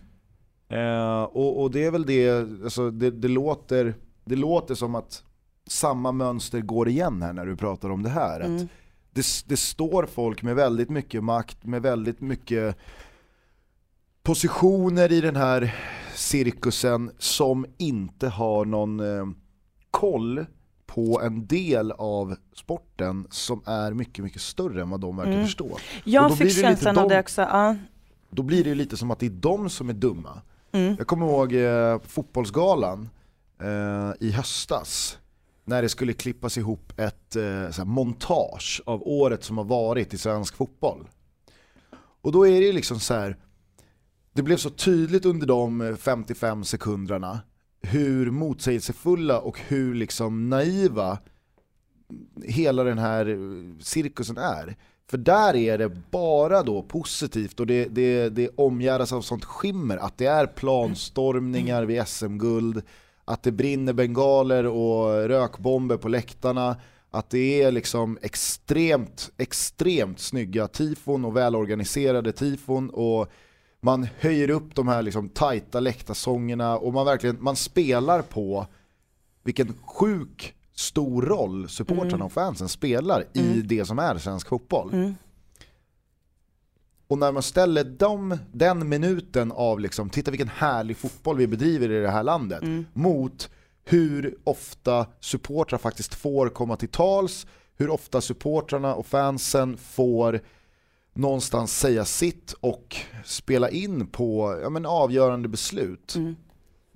Eh, 0.69 1.23
och, 1.23 1.61
och 1.61 1.71
det 1.71 1.83
är 1.83 1.91
väl 1.91 2.05
det, 2.05 2.29
alltså 2.63 2.91
det, 2.91 3.11
det, 3.11 3.27
låter, 3.27 3.95
det 4.25 4.35
låter 4.35 4.75
som 4.75 4.95
att 4.95 5.23
samma 5.67 6.11
mönster 6.11 6.61
går 6.61 6.89
igen 6.89 7.21
här 7.21 7.33
när 7.33 7.45
du 7.45 7.55
pratar 7.55 7.89
om 7.89 8.03
det 8.03 8.09
här. 8.09 8.39
Att 8.39 8.47
Mm. 8.47 8.67
Det, 9.15 9.25
det 9.45 9.57
står 9.57 10.05
folk 10.05 10.43
med 10.43 10.55
väldigt 10.55 10.89
mycket 10.89 11.23
makt, 11.23 11.65
med 11.65 11.81
väldigt 11.81 12.21
mycket 12.21 12.77
positioner 14.23 15.11
i 15.11 15.21
den 15.21 15.35
här 15.35 15.75
cirkusen 16.15 17.11
som 17.19 17.65
inte 17.77 18.27
har 18.27 18.65
någon 18.65 18.99
eh, 18.99 19.25
koll 19.91 20.45
på 20.85 21.21
en 21.21 21.47
del 21.47 21.91
av 21.91 22.35
sporten 22.55 23.27
som 23.31 23.61
är 23.65 23.91
mycket, 23.93 24.23
mycket 24.23 24.41
större 24.41 24.81
än 24.81 24.89
vad 24.89 24.99
de 24.99 25.17
verkar 25.17 25.31
Mm. 25.31 25.45
förstå. 25.45 25.77
Jag 26.03 26.37
fick 26.37 26.51
känslan 26.61 26.97
av 26.97 27.09
de- 27.09 27.13
det 27.15 27.19
också. 27.19 27.41
Ja. 27.41 27.75
Då 28.29 28.43
blir 28.43 28.63
det 28.63 28.69
ju 28.69 28.75
lite 28.75 28.97
som 28.97 29.11
att 29.11 29.19
det 29.19 29.25
är 29.25 29.29
de 29.29 29.69
som 29.69 29.89
är 29.89 29.93
dumma. 29.93 30.41
Mm. 30.71 30.95
Jag 30.97 31.07
kommer 31.07 31.25
ihåg 31.27 31.53
eh, 31.53 31.99
fotbollsgalan 32.07 33.09
eh, 33.61 34.27
i 34.27 34.31
höstas 34.31 35.17
när 35.65 35.81
det 35.81 35.89
skulle 35.89 36.13
klippas 36.13 36.57
ihop 36.57 36.99
ett 36.99 37.35
eh, 37.35 37.69
så 37.71 37.81
här, 37.81 37.85
montage 37.85 38.81
av 38.85 39.07
året 39.07 39.43
som 39.43 39.57
har 39.57 39.65
varit 39.65 40.13
i 40.13 40.17
svensk 40.17 40.55
fotboll. 40.55 41.07
Och 42.21 42.31
då 42.31 42.47
är 42.47 42.59
det 42.59 42.65
ju 42.65 42.73
liksom 42.73 42.99
så 42.99 43.13
här. 43.13 43.37
det 44.33 44.41
blev 44.41 44.57
så 44.57 44.69
tydligt 44.69 45.25
under 45.25 45.47
de 45.47 45.81
eh, 45.81 45.95
55 45.95 46.63
sekunderna 46.63 47.39
hur 47.81 48.31
motsägelsefulla 48.31 49.39
och 49.39 49.59
hur 49.67 49.95
liksom 49.95 50.49
naiva 50.49 51.17
hela 52.43 52.83
den 52.83 52.97
här 52.97 53.29
eh, 53.29 53.79
cirkusen 53.79 54.37
är. 54.37 54.75
För 55.09 55.17
där 55.17 55.55
är 55.55 55.77
det 55.77 55.89
bara 56.11 56.63
då 56.63 56.83
positivt 56.83 57.59
och 57.59 57.67
det, 57.67 57.85
det, 57.85 58.29
det 58.29 58.49
omgärdas 58.55 59.13
av 59.13 59.21
sånt 59.21 59.45
skimmer 59.45 59.97
att 59.97 60.17
det 60.17 60.25
är 60.25 60.47
planstormningar 60.47 61.83
vid 61.83 62.07
SM-guld, 62.07 62.81
att 63.25 63.43
det 63.43 63.51
brinner 63.51 63.93
bengaler 63.93 64.65
och 64.65 65.27
rökbomber 65.27 65.97
på 65.97 66.07
läktarna, 66.07 66.77
att 67.11 67.29
det 67.29 67.63
är 67.63 67.71
liksom 67.71 68.17
extremt, 68.21 69.31
extremt 69.37 70.19
snygga 70.19 70.67
tifon 70.67 71.25
och 71.25 71.37
välorganiserade 71.37 72.31
tifon 72.31 72.89
och 72.89 73.31
man 73.81 74.07
höjer 74.19 74.49
upp 74.49 74.75
de 74.75 74.87
här 74.87 75.01
liksom 75.01 75.29
tajta 75.29 75.79
läktarsångerna 75.79 76.77
och 76.77 76.93
man 76.93 77.05
verkligen, 77.05 77.43
man 77.43 77.55
spelar 77.55 78.21
på 78.21 78.67
vilken 79.43 79.73
sjuk 79.85 80.55
stor 80.75 81.21
roll 81.21 81.69
supportrarna 81.69 82.25
och 82.25 82.31
fansen 82.31 82.69
spelar 82.69 83.25
i 83.33 83.61
det 83.61 83.85
som 83.85 83.99
är 83.99 84.17
svensk 84.17 84.47
fotboll. 84.47 84.93
Mm. 84.93 85.15
Och 87.07 87.17
när 87.17 87.31
man 87.31 87.43
ställer 87.43 87.83
dem, 87.83 88.37
den 88.51 88.89
minuten 88.89 89.51
av 89.51 89.79
liksom, 89.79 90.09
titta 90.09 90.31
vilken 90.31 90.47
härlig 90.49 90.97
fotboll 90.97 91.37
vi 91.37 91.47
bedriver 91.47 91.91
i 91.91 92.01
det 92.01 92.09
här 92.11 92.23
landet, 92.23 92.63
mot 92.93 93.49
hur 93.85 94.37
ofta 94.43 95.05
supportrar 95.19 95.77
faktiskt 95.77 96.15
får 96.15 96.49
komma 96.49 96.75
till 96.75 96.89
tals, 96.89 97.47
hur 97.77 97.89
ofta 97.89 98.21
supportrarna 98.21 98.95
och 98.95 99.05
fansen 99.05 99.77
får 99.77 100.41
någonstans 101.13 101.79
säga 101.79 102.05
sitt 102.05 102.53
och 102.59 102.95
spela 103.25 103.69
in 103.69 104.07
på 104.07 104.59
ja, 104.63 104.69
men 104.69 104.85
avgörande 104.85 105.47
beslut. 105.47 106.15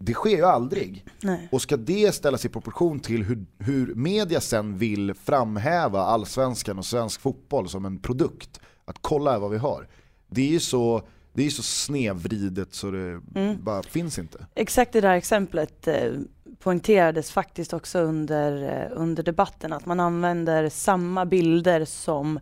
Det 0.02 0.14
sker 0.14 0.38
ju 0.38 0.46
aldrig. 0.46 1.06
Nej. 1.22 1.50
Och 1.52 1.62
ska 1.62 1.78
det 1.78 2.16
ställas 2.16 2.46
i 2.46 2.50
proportion 2.50 3.00
till 3.00 3.24
hur, 3.24 3.46
hur 3.58 3.96
media 3.96 4.42
sen 4.42 4.78
vill 4.78 5.14
framhäva 5.14 6.02
allsvenskan 6.02 6.78
och 6.78 6.86
svensk 6.86 7.22
fotboll 7.22 7.70
som 7.70 7.86
en 7.86 8.00
produkt, 8.00 8.60
att 8.86 8.98
kolla 9.02 9.40
vad 9.40 9.52
vi 9.52 9.58
har. 9.58 9.88
Det 10.30 10.42
är 10.42 10.52
ju 10.52 10.60
så, 10.60 11.02
det 11.34 11.46
är 11.46 11.50
så 11.50 11.64
snedvridet 11.64 12.74
så 12.74 12.92
det 12.92 13.22
bara 13.60 13.84
finns 13.84 14.20
inte. 14.20 14.46
Exakt 14.56 14.94
det 14.94 15.02
där 15.02 15.14
exemplet 15.14 15.88
eh, 15.88 16.12
poängterades 16.60 17.32
faktiskt 17.32 17.74
också 17.74 18.00
under, 18.00 18.64
eh, 18.64 18.92
under 18.92 19.24
debatten, 19.24 19.74
att 19.74 19.86
man 19.86 20.00
använder 20.00 20.70
samma 20.70 21.26
bilder 21.26 21.86
som, 21.86 22.40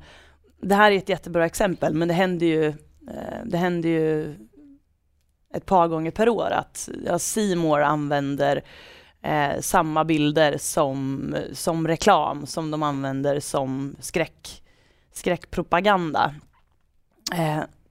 det 0.61 0.75
här 0.75 0.91
är 0.91 0.97
ett 0.97 1.09
jättebra 1.09 1.45
exempel, 1.45 1.93
men 1.93 2.07
det 2.07 2.13
händer 2.13 2.45
ju, 2.45 2.65
eh, 2.67 3.45
det 3.45 3.57
händer 3.57 3.89
ju 3.89 4.35
ett 5.53 5.65
par 5.65 5.87
gånger 5.87 6.11
per 6.11 6.29
år 6.29 6.49
att 6.51 6.89
ja, 7.05 7.19
More 7.55 7.85
använder 7.85 8.63
samma 9.59 10.05
bilder 10.05 10.57
som, 10.57 11.35
som 11.53 11.87
reklam, 11.87 12.45
som 12.45 12.71
de 12.71 12.83
använder 12.83 13.39
som 13.39 13.95
skräck, 13.99 14.63
skräckpropaganda. 15.13 16.33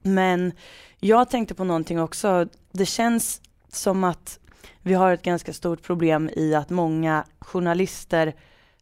Men 0.07 0.51
jag 0.99 1.29
tänkte 1.29 1.55
på 1.55 1.63
någonting 1.63 2.01
också, 2.01 2.47
det 2.71 2.85
känns 2.85 3.41
som 3.69 4.03
att 4.03 4.39
vi 4.81 4.93
har 4.93 5.11
ett 5.11 5.21
ganska 5.21 5.53
stort 5.53 5.81
problem 5.81 6.29
i 6.35 6.55
att 6.55 6.69
många 6.69 7.25
journalister 7.39 8.35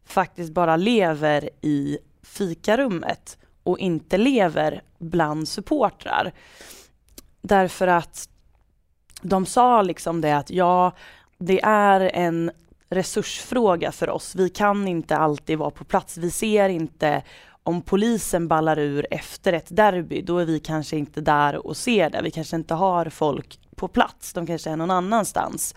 faktiskt 0.04 0.52
bara 0.52 0.76
lever 0.76 1.50
i 1.60 1.98
fikarummet 2.22 3.38
och 3.62 3.78
inte 3.78 4.18
lever 4.18 4.82
bland 4.98 5.48
supportrar. 5.48 6.32
Därför 7.42 7.86
att 7.86 8.28
de 9.22 9.46
sa 9.46 9.82
liksom 9.82 10.20
det 10.20 10.36
att 10.36 10.50
ja, 10.50 10.92
det 11.38 11.60
är 11.64 12.00
en 12.00 12.50
resursfråga 12.88 13.92
för 13.92 14.10
oss. 14.10 14.34
Vi 14.34 14.48
kan 14.48 14.88
inte 14.88 15.16
alltid 15.16 15.58
vara 15.58 15.70
på 15.70 15.84
plats. 15.84 16.16
Vi 16.16 16.30
ser 16.30 16.68
inte 16.68 17.22
om 17.66 17.82
polisen 17.82 18.48
ballar 18.48 18.78
ur 18.78 19.06
efter 19.10 19.52
ett 19.52 19.76
derby, 19.76 20.22
då 20.22 20.38
är 20.38 20.44
vi 20.44 20.60
kanske 20.60 20.96
inte 20.96 21.20
där 21.20 21.66
och 21.66 21.76
ser 21.76 22.10
det. 22.10 22.22
Vi 22.22 22.30
kanske 22.30 22.56
inte 22.56 22.74
har 22.74 23.04
folk 23.10 23.60
på 23.76 23.88
plats, 23.88 24.32
de 24.32 24.46
kanske 24.46 24.70
är 24.70 24.76
någon 24.76 24.90
annanstans. 24.90 25.74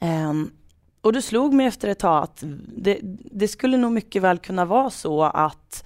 Um, 0.00 0.52
och 1.00 1.12
det 1.12 1.22
slog 1.22 1.54
mig 1.54 1.66
efter 1.66 1.88
ett 1.88 1.98
tag 1.98 2.22
att 2.22 2.44
det, 2.76 2.98
det 3.30 3.48
skulle 3.48 3.76
nog 3.76 3.92
mycket 3.92 4.22
väl 4.22 4.38
kunna 4.38 4.64
vara 4.64 4.90
så 4.90 5.22
att 5.22 5.84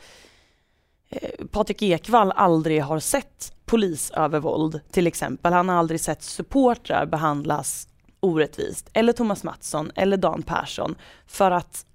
eh, 1.08 1.46
Patrik 1.50 1.82
Ekwall 1.82 2.32
aldrig 2.32 2.82
har 2.82 2.98
sett 2.98 3.52
polisövervåld 3.64 4.80
till 4.90 5.06
exempel. 5.06 5.52
Han 5.52 5.68
har 5.68 5.76
aldrig 5.76 6.00
sett 6.00 6.22
supportrar 6.22 7.06
behandlas 7.06 7.88
orättvist. 8.20 8.90
Eller 8.92 9.12
Thomas 9.12 9.44
Mattsson 9.44 9.90
eller 9.94 10.16
Dan 10.16 10.42
Persson. 10.42 10.94
För 11.26 11.50
att 11.50 11.86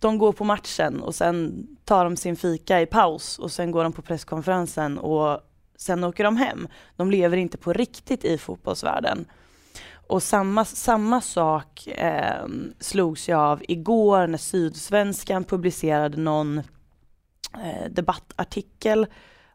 de 0.00 0.18
går 0.18 0.32
på 0.32 0.44
matchen 0.44 1.00
och 1.00 1.14
sen 1.14 1.66
tar 1.84 2.04
de 2.04 2.16
sin 2.16 2.36
fika 2.36 2.80
i 2.80 2.86
paus 2.86 3.38
och 3.38 3.52
sen 3.52 3.70
går 3.70 3.82
de 3.82 3.92
på 3.92 4.02
presskonferensen 4.02 4.98
och 4.98 5.40
sen 5.76 6.04
åker 6.04 6.24
de 6.24 6.36
hem. 6.36 6.68
De 6.96 7.10
lever 7.10 7.36
inte 7.36 7.58
på 7.58 7.72
riktigt 7.72 8.24
i 8.24 8.38
fotbollsvärlden. 8.38 9.24
Och 10.08 10.22
samma, 10.22 10.64
samma 10.64 11.20
sak 11.20 11.86
eh, 11.86 12.46
slogs 12.80 13.28
jag 13.28 13.40
av 13.40 13.62
igår 13.68 14.26
när 14.26 14.38
Sydsvenskan 14.38 15.44
publicerade 15.44 16.16
någon 16.16 16.58
eh, 17.54 17.90
debattartikel 17.90 19.06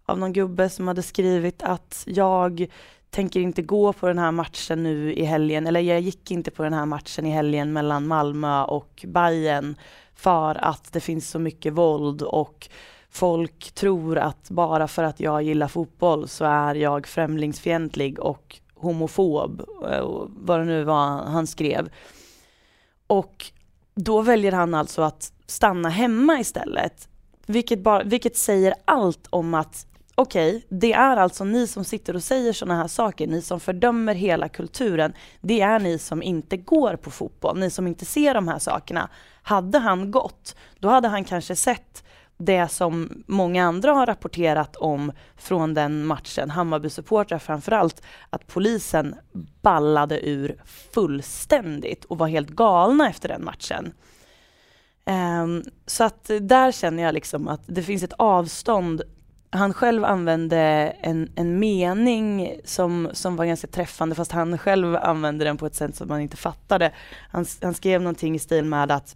av 0.06 0.20
någon 0.20 0.34
gubbe 0.34 0.70
som 0.70 0.88
hade 0.88 1.04
skrivit 1.04 1.64
att 1.64 2.04
jag 2.08 2.68
tänker 3.10 3.40
inte 3.40 3.62
gå 3.62 3.94
på 3.94 4.08
den 4.08 4.20
här 4.20 4.32
matchen 4.32 4.84
nu 4.84 5.14
i 5.14 5.24
helgen, 5.24 5.68
eller 5.68 5.80
jag 5.80 6.02
gick 6.02 6.32
inte 6.32 6.52
på 6.52 6.64
den 6.64 6.74
här 6.74 6.86
matchen 6.86 7.26
i 7.26 7.30
helgen 7.30 7.74
mellan 7.74 8.08
Malmö 8.08 8.64
och 8.64 9.06
Bayern 9.08 9.76
för 10.24 10.66
att 10.66 10.94
det 10.94 11.00
finns 11.00 11.30
så 11.30 11.40
mycket 11.40 11.74
våld 11.74 12.22
och 12.22 12.70
folk 13.10 13.72
tror 13.72 14.18
att 14.18 14.50
bara 14.50 14.88
för 14.88 15.04
att 15.04 15.20
jag 15.20 15.44
gillar 15.44 15.68
fotboll 15.68 16.28
så 16.28 16.46
är 16.46 16.76
jag 16.76 17.08
främlingsfientlig 17.08 18.20
och 18.20 18.60
homofob, 18.76 19.62
eh, 19.92 20.28
vad 20.28 20.60
det 20.60 20.66
nu 20.66 20.84
var 20.84 21.06
han 21.08 21.48
skrev. 21.48 21.90
Och 23.08 23.46
då 23.96 24.22
väljer 24.22 24.52
han 24.52 24.74
alltså 24.74 25.02
att 25.02 25.34
stanna 25.46 25.90
hemma 25.90 26.40
istället. 26.40 27.08
Vilket, 27.46 27.80
bara, 27.80 28.04
vilket 28.04 28.38
säger 28.38 28.74
allt 28.86 29.28
om 29.30 29.54
att 29.54 29.88
okej, 30.16 30.56
okay, 30.56 30.68
det 30.70 30.94
är 30.94 31.18
alltså 31.18 31.44
ni 31.44 31.68
som 31.68 31.84
sitter 31.84 32.16
och 32.16 32.24
säger 32.24 32.54
sådana 32.54 32.82
här 32.82 32.88
saker, 32.88 33.28
ni 33.28 33.42
som 33.42 33.60
fördömer 33.60 34.16
hela 34.16 34.50
kulturen, 34.50 35.14
det 35.42 35.62
är 35.62 35.80
ni 35.80 36.00
som 36.00 36.24
inte 36.24 36.58
går 36.58 36.96
på 36.96 37.12
fotboll, 37.12 37.60
ni 37.60 37.70
som 37.70 37.88
inte 37.88 38.06
ser 38.06 38.34
de 38.34 38.48
här 38.48 38.60
sakerna. 38.60 39.10
Hade 39.44 39.80
han 39.80 40.12
gått, 40.12 40.56
då 40.80 40.90
hade 40.90 41.08
han 41.08 41.24
kanske 41.24 41.56
sett 41.56 42.04
det 42.38 42.68
som 42.68 43.24
många 43.28 43.66
andra 43.66 43.94
har 43.94 44.06
rapporterat 44.06 44.76
om 44.76 45.12
från 45.38 45.74
den 45.74 46.06
matchen, 46.06 46.52
Hammarby-supportrar 46.52 47.40
framförallt, 47.40 48.02
att 48.30 48.48
polisen 48.48 49.16
ballade 49.62 50.30
ur 50.30 50.62
fullständigt 50.66 52.06
och 52.06 52.18
var 52.18 52.28
helt 52.28 52.50
galna 52.50 53.10
efter 53.10 53.30
den 53.30 53.46
matchen. 53.46 53.94
Um, 55.06 55.64
så 55.86 56.04
att 56.04 56.32
där 56.42 56.72
känner 56.72 57.04
jag 57.04 57.14
liksom 57.14 57.48
att 57.48 57.62
det 57.66 57.84
finns 57.84 58.04
ett 58.04 58.14
avstånd 58.18 59.02
han 59.54 59.74
själv 59.74 60.06
använde 60.06 60.58
en, 61.02 61.32
en 61.36 61.60
mening 61.60 62.58
som, 62.66 63.10
som 63.14 63.36
var 63.36 63.46
ganska 63.46 63.68
träffande 63.68 64.16
fast 64.16 64.32
han 64.32 64.58
själv 64.58 64.96
använde 64.96 65.46
den 65.46 65.58
på 65.58 65.66
ett 65.66 65.76
sätt 65.76 65.96
som 65.96 66.08
man 66.08 66.22
inte 66.22 66.38
fattade. 66.38 66.92
Han, 67.32 67.46
han 67.62 67.74
skrev 67.74 68.02
någonting 68.02 68.36
i 68.36 68.40
stil 68.40 68.66
med 68.66 68.92
att 68.92 69.16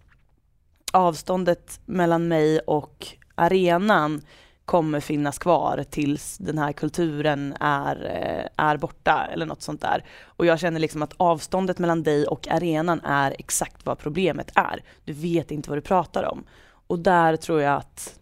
avståndet 0.92 1.80
mellan 1.86 2.28
mig 2.28 2.60
och 2.60 3.08
arenan 3.36 4.22
kommer 4.66 5.00
finnas 5.00 5.38
kvar 5.40 5.86
tills 5.90 6.38
den 6.38 6.58
här 6.58 6.74
kulturen 6.74 7.56
är, 7.60 8.06
eh, 8.06 8.66
är 8.66 8.78
borta 8.78 9.28
eller 9.34 9.46
något 9.46 9.62
sånt 9.62 9.82
där. 9.82 10.06
Och 10.24 10.46
jag 10.46 10.60
känner 10.60 10.80
liksom 10.80 11.02
att 11.02 11.14
avståndet 11.18 11.80
mellan 11.80 12.04
dig 12.04 12.28
och 12.28 12.48
arenan 12.48 13.02
är 13.04 13.36
exakt 13.40 13.86
vad 13.86 13.98
problemet 13.98 14.52
är. 14.56 14.84
Du 15.06 15.14
vet 15.14 15.52
inte 15.52 15.70
vad 15.70 15.78
du 15.78 15.82
pratar 15.82 16.24
om. 16.24 16.44
Och 16.88 17.00
där 17.00 17.36
tror 17.36 17.62
jag 17.62 17.76
att 17.76 18.20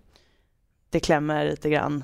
det 0.96 1.00
klämmer 1.00 1.46
lite 1.46 1.70
grann 1.70 2.04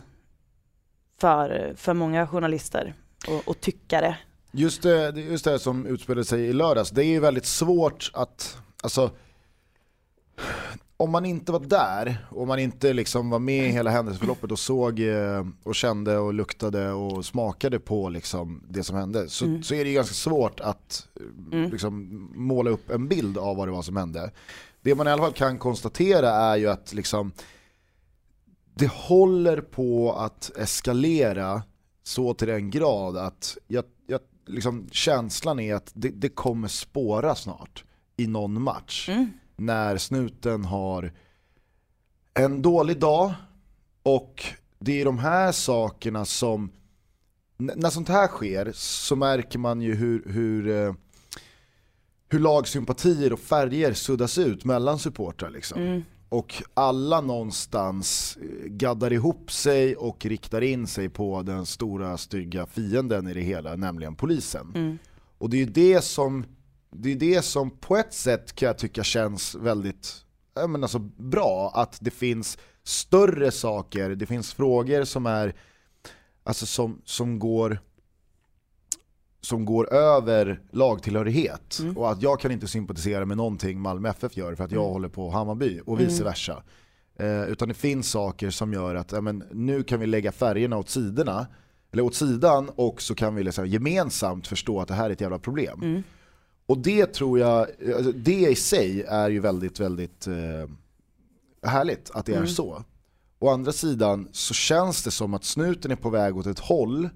för, 1.18 1.74
för 1.78 1.94
många 1.94 2.28
journalister 2.28 2.94
och, 3.28 3.48
och 3.48 3.62
tyckare. 3.62 4.18
Just 4.52 4.84
det, 4.84 5.10
just 5.10 5.46
det 5.46 5.60
som 5.60 5.86
utspelade 5.86 6.26
sig 6.26 6.42
i 6.42 6.54
lördags, 6.54 6.90
det 6.90 7.06
är 7.06 7.08
ju 7.08 7.20
väldigt 7.20 7.46
svårt 7.46 8.12
att, 8.14 8.58
alltså 8.84 9.12
om 10.98 11.12
man 11.12 11.26
inte 11.26 11.52
var 11.52 11.60
där 11.60 12.26
och 12.30 12.48
man 12.48 12.60
inte 12.60 12.94
liksom 12.94 13.30
var 13.30 13.40
med 13.40 13.66
i 13.66 13.72
hela 13.72 13.90
händelseförloppet 13.90 14.52
och 14.52 14.60
såg 14.60 15.00
eh, 15.00 15.46
och 15.64 15.76
kände 15.76 16.18
och 16.18 16.34
luktade 16.34 16.92
och 16.92 17.26
smakade 17.26 17.80
på 17.80 18.10
liksom 18.10 18.64
det 18.70 18.84
som 18.84 18.96
hände 18.96 19.30
så, 19.30 19.46
mm. 19.46 19.64
så 19.64 19.76
är 19.76 19.86
det 19.86 19.94
ganska 19.94 20.14
svårt 20.14 20.60
att 20.60 21.08
mm. 21.52 21.72
liksom 21.72 22.30
måla 22.36 22.70
upp 22.70 22.90
en 22.90 23.08
bild 23.08 23.38
av 23.38 23.58
vad 23.58 23.68
det 23.68 23.72
var 23.72 23.82
som 23.82 23.98
hände. 23.98 24.32
Det 24.82 24.96
man 24.96 25.08
i 25.08 25.12
alla 25.12 25.22
fall 25.22 25.34
kan 25.34 25.60
konstatera 25.60 26.30
är 26.30 26.58
ju 26.58 26.70
att 26.70 26.94
liksom 26.94 27.32
det 28.82 28.92
håller 28.92 29.62
på 29.62 30.14
att 30.14 30.58
eskalera 30.58 31.64
så 32.04 32.34
till 32.34 32.48
den 32.48 32.70
grad 32.70 33.18
att 33.18 33.58
jag, 33.68 33.86
jag, 34.08 34.22
liksom, 34.46 34.90
känslan 34.92 35.60
är 35.60 35.76
att 35.76 35.92
det, 35.94 36.10
det 36.10 36.30
kommer 36.30 36.68
spåra 36.68 37.36
snart 37.36 37.84
i 38.18 38.28
någon 38.28 38.62
match. 38.62 39.10
Mm. 39.10 39.32
När 39.56 39.98
snuten 39.98 40.66
har 40.66 41.14
en 42.34 42.62
dålig 42.62 43.00
dag 43.00 43.34
och 44.04 44.44
det 44.80 45.02
är 45.02 45.06
de 45.06 45.20
här 45.20 45.52
sakerna 45.52 46.26
som, 46.26 46.72
när 47.58 47.90
sånt 47.90 48.10
här 48.10 48.28
sker 48.28 48.72
så 48.76 49.16
märker 49.16 49.60
man 49.60 49.82
ju 49.82 49.96
hur, 49.96 50.24
hur, 50.26 50.70
eh, 50.70 50.94
hur 52.30 52.40
lagsympatier 52.40 53.34
och 53.34 53.40
färger 53.40 53.94
suddas 53.94 54.38
ut 54.38 54.66
mellan 54.66 55.00
supportrar. 55.00 55.50
Liksom. 55.50 55.82
Mm 55.82 56.04
och 56.32 56.64
alla 56.74 57.22
någonstans 57.22 58.38
eh, 58.42 58.68
gaddar 58.68 59.14
ihop 59.14 59.52
sig 59.52 59.96
och 59.96 60.26
riktar 60.26 60.62
in 60.62 60.88
sig 60.88 61.10
på 61.10 61.42
den 61.42 61.66
stora 61.66 62.18
stygga 62.18 62.66
fienden 62.66 63.28
i 63.28 63.34
det 63.34 63.42
hela, 63.42 63.76
nämligen 63.76 64.16
polisen. 64.16 64.72
Mm. 64.76 64.98
Och 65.38 65.50
det 65.50 65.62
är 65.62 65.66
det 65.66 66.02
som, 66.04 66.46
det 66.92 67.12
är 67.12 67.16
det 67.16 67.42
som 67.42 67.70
på 67.70 67.98
ett 67.98 68.14
sätt 68.14 68.56
kan 68.56 68.68
jag 68.68 68.78
tycka 68.78 69.04
känns 69.04 69.56
väldigt 69.56 70.26
men 70.54 70.84
alltså, 70.84 71.00
bra, 71.18 71.72
att 71.76 71.98
det 72.02 72.12
finns 72.12 72.58
större 72.84 73.52
saker, 73.52 74.10
det 74.10 74.26
finns 74.26 74.54
frågor 74.54 75.04
som 75.04 75.26
är 75.26 75.56
alltså 76.44 76.66
som, 76.66 77.02
som 77.06 77.40
går 77.40 77.80
som 79.42 79.66
går 79.66 79.94
över 79.94 80.62
lagtillhörighet 80.72 81.80
mm. 81.80 81.98
och 81.98 82.12
att 82.12 82.22
jag 82.22 82.40
kan 82.40 82.52
inte 82.52 82.68
sympatisera 82.68 83.26
med 83.26 83.38
någonting 83.38 83.80
Malmö 83.80 84.10
FF 84.10 84.38
gör 84.38 84.56
för 84.56 84.64
att 84.64 84.72
jag 84.72 84.84
mm. 84.84 84.94
håller 84.94 85.10
på 85.10 85.30
Hammarby 85.30 85.82
och 85.86 86.00
vice 86.00 86.22
mm. 86.22 86.26
versa. 86.26 86.64
Eh, 87.16 87.44
utan 87.44 87.68
det 87.68 87.74
finns 87.74 88.10
saker 88.10 88.50
som 88.50 88.74
gör 88.74 88.96
att 88.96 89.12
ja, 89.12 89.22
men, 89.22 89.44
nu 89.52 89.84
kan 89.84 90.00
vi 90.00 90.08
lägga 90.08 90.32
färgerna 90.32 90.78
åt 90.78 90.90
sidorna 90.90 91.48
eller 91.92 92.04
åt 92.04 92.16
sidan 92.16 92.70
och 92.76 93.02
så 93.02 93.16
kan 93.16 93.36
vi 93.36 93.44
liksom 93.44 93.68
gemensamt 93.68 94.48
förstå 94.48 94.82
att 94.82 94.88
det 94.88 94.94
här 94.94 95.06
är 95.06 95.14
ett 95.14 95.22
jävla 95.22 95.40
problem. 95.40 95.80
Mm. 95.82 96.04
Och 96.66 96.78
det 96.78 97.06
tror 97.06 97.40
jag, 97.40 97.68
alltså, 97.96 98.12
det 98.12 98.50
i 98.50 98.56
sig 98.56 99.02
är 99.02 99.30
ju 99.30 99.40
väldigt, 99.40 99.80
väldigt 99.80 100.28
eh, 100.28 100.70
härligt 101.70 102.12
att 102.14 102.26
det 102.26 102.32
är 102.32 102.38
mm. 102.38 102.48
så. 102.48 102.84
Å 103.40 103.50
andra 103.50 103.72
sidan 103.72 104.28
så 104.32 104.54
känns 104.54 105.04
det 105.04 105.12
som 105.12 105.34
att 105.34 105.44
snuten 105.44 105.92
är 105.92 105.96
på 105.96 106.10
väg 106.10 106.38
åt 106.38 106.46
ett 106.46 106.60
håll 106.60 107.10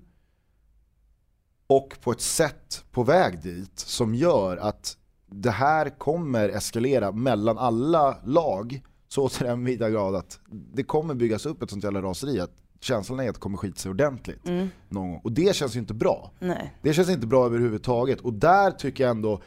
och 1.67 1.97
på 2.01 2.11
ett 2.11 2.21
sätt 2.21 2.83
på 2.91 3.03
väg 3.03 3.41
dit 3.41 3.79
som 3.79 4.15
gör 4.15 4.57
att 4.57 4.97
det 5.31 5.51
här 5.51 5.89
kommer 5.89 6.49
eskalera 6.49 7.11
mellan 7.11 7.57
alla 7.57 8.17
lag 8.25 8.81
så 9.07 9.29
till 9.29 9.45
den 9.45 9.65
vida 9.65 9.89
grad 9.89 10.15
att 10.15 10.39
det 10.49 10.83
kommer 10.83 11.13
byggas 11.13 11.45
upp 11.45 11.61
ett 11.61 11.69
sånt 11.69 11.83
jävla 11.83 12.01
raseri 12.01 12.39
att 12.39 12.51
känslan 12.79 13.19
är 13.19 13.29
att 13.29 13.35
det 13.35 13.41
kommer 13.41 13.57
skita 13.57 13.79
sig 13.79 13.91
ordentligt 13.91 14.47
mm. 14.47 14.69
någon 14.89 15.11
gång. 15.11 15.21
Och 15.23 15.31
det 15.31 15.55
känns 15.55 15.75
ju 15.75 15.79
inte 15.79 15.93
bra. 15.93 16.31
Nej. 16.39 16.73
Det 16.81 16.93
känns 16.93 17.09
inte 17.09 17.27
bra 17.27 17.45
överhuvudtaget. 17.45 18.21
Och 18.21 18.33
där 18.33 18.71
tycker 18.71 19.03
jag 19.03 19.11
ändå, 19.11 19.41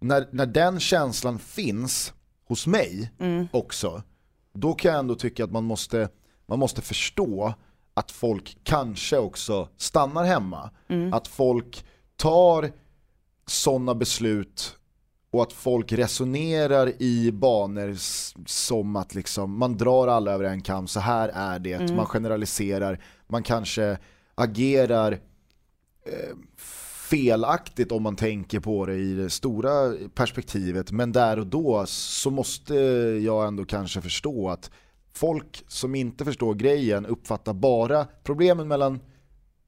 när, 0.00 0.28
när 0.30 0.46
den 0.46 0.80
känslan 0.80 1.38
finns 1.38 2.12
hos 2.48 2.66
mig 2.66 3.12
mm. 3.18 3.48
också, 3.52 4.02
då 4.52 4.74
kan 4.74 4.90
jag 4.90 4.98
ändå 4.98 5.14
tycka 5.14 5.44
att 5.44 5.52
man 5.52 5.64
måste, 5.64 6.08
man 6.46 6.58
måste 6.58 6.82
förstå 6.82 7.54
att 7.94 8.10
folk 8.10 8.56
kanske 8.64 9.18
också 9.18 9.68
stannar 9.76 10.24
hemma. 10.24 10.70
Mm. 10.88 11.12
Att 11.12 11.28
folk 11.28 11.84
tar 12.16 12.72
sådana 13.46 13.94
beslut 13.94 14.76
och 15.30 15.42
att 15.42 15.52
folk 15.52 15.92
resonerar 15.92 17.02
i 17.02 17.32
banor 17.32 17.94
som 18.46 18.96
att 18.96 19.14
liksom, 19.14 19.58
man 19.58 19.76
drar 19.76 20.08
alla 20.08 20.32
över 20.32 20.44
en 20.44 20.62
kam, 20.62 20.86
så 20.86 21.00
här 21.00 21.28
är 21.28 21.58
det, 21.58 21.74
Mm. 21.74 21.96
man 21.96 22.06
generaliserar, 22.06 23.00
man 23.26 23.42
kanske 23.42 23.98
agerar 24.34 25.12
eh, 26.06 26.36
felaktigt 27.10 27.92
om 27.92 28.02
man 28.02 28.16
tänker 28.16 28.60
på 28.60 28.86
det 28.86 28.94
i 28.94 29.14
det 29.14 29.30
stora 29.30 29.92
perspektivet, 30.14 30.92
men 30.92 31.12
där 31.12 31.38
och 31.38 31.46
då 31.46 31.84
så 31.86 32.30
måste 32.30 32.74
jag 33.24 33.46
ändå 33.46 33.64
kanske 33.64 34.00
förstå 34.00 34.48
att 34.50 34.70
folk 35.16 35.64
som 35.68 35.94
inte 35.94 36.24
förstår 36.24 36.54
grejen 36.54 37.06
uppfattar 37.06 37.52
bara 37.52 38.06
problemen 38.24 38.68
mellan 38.68 39.00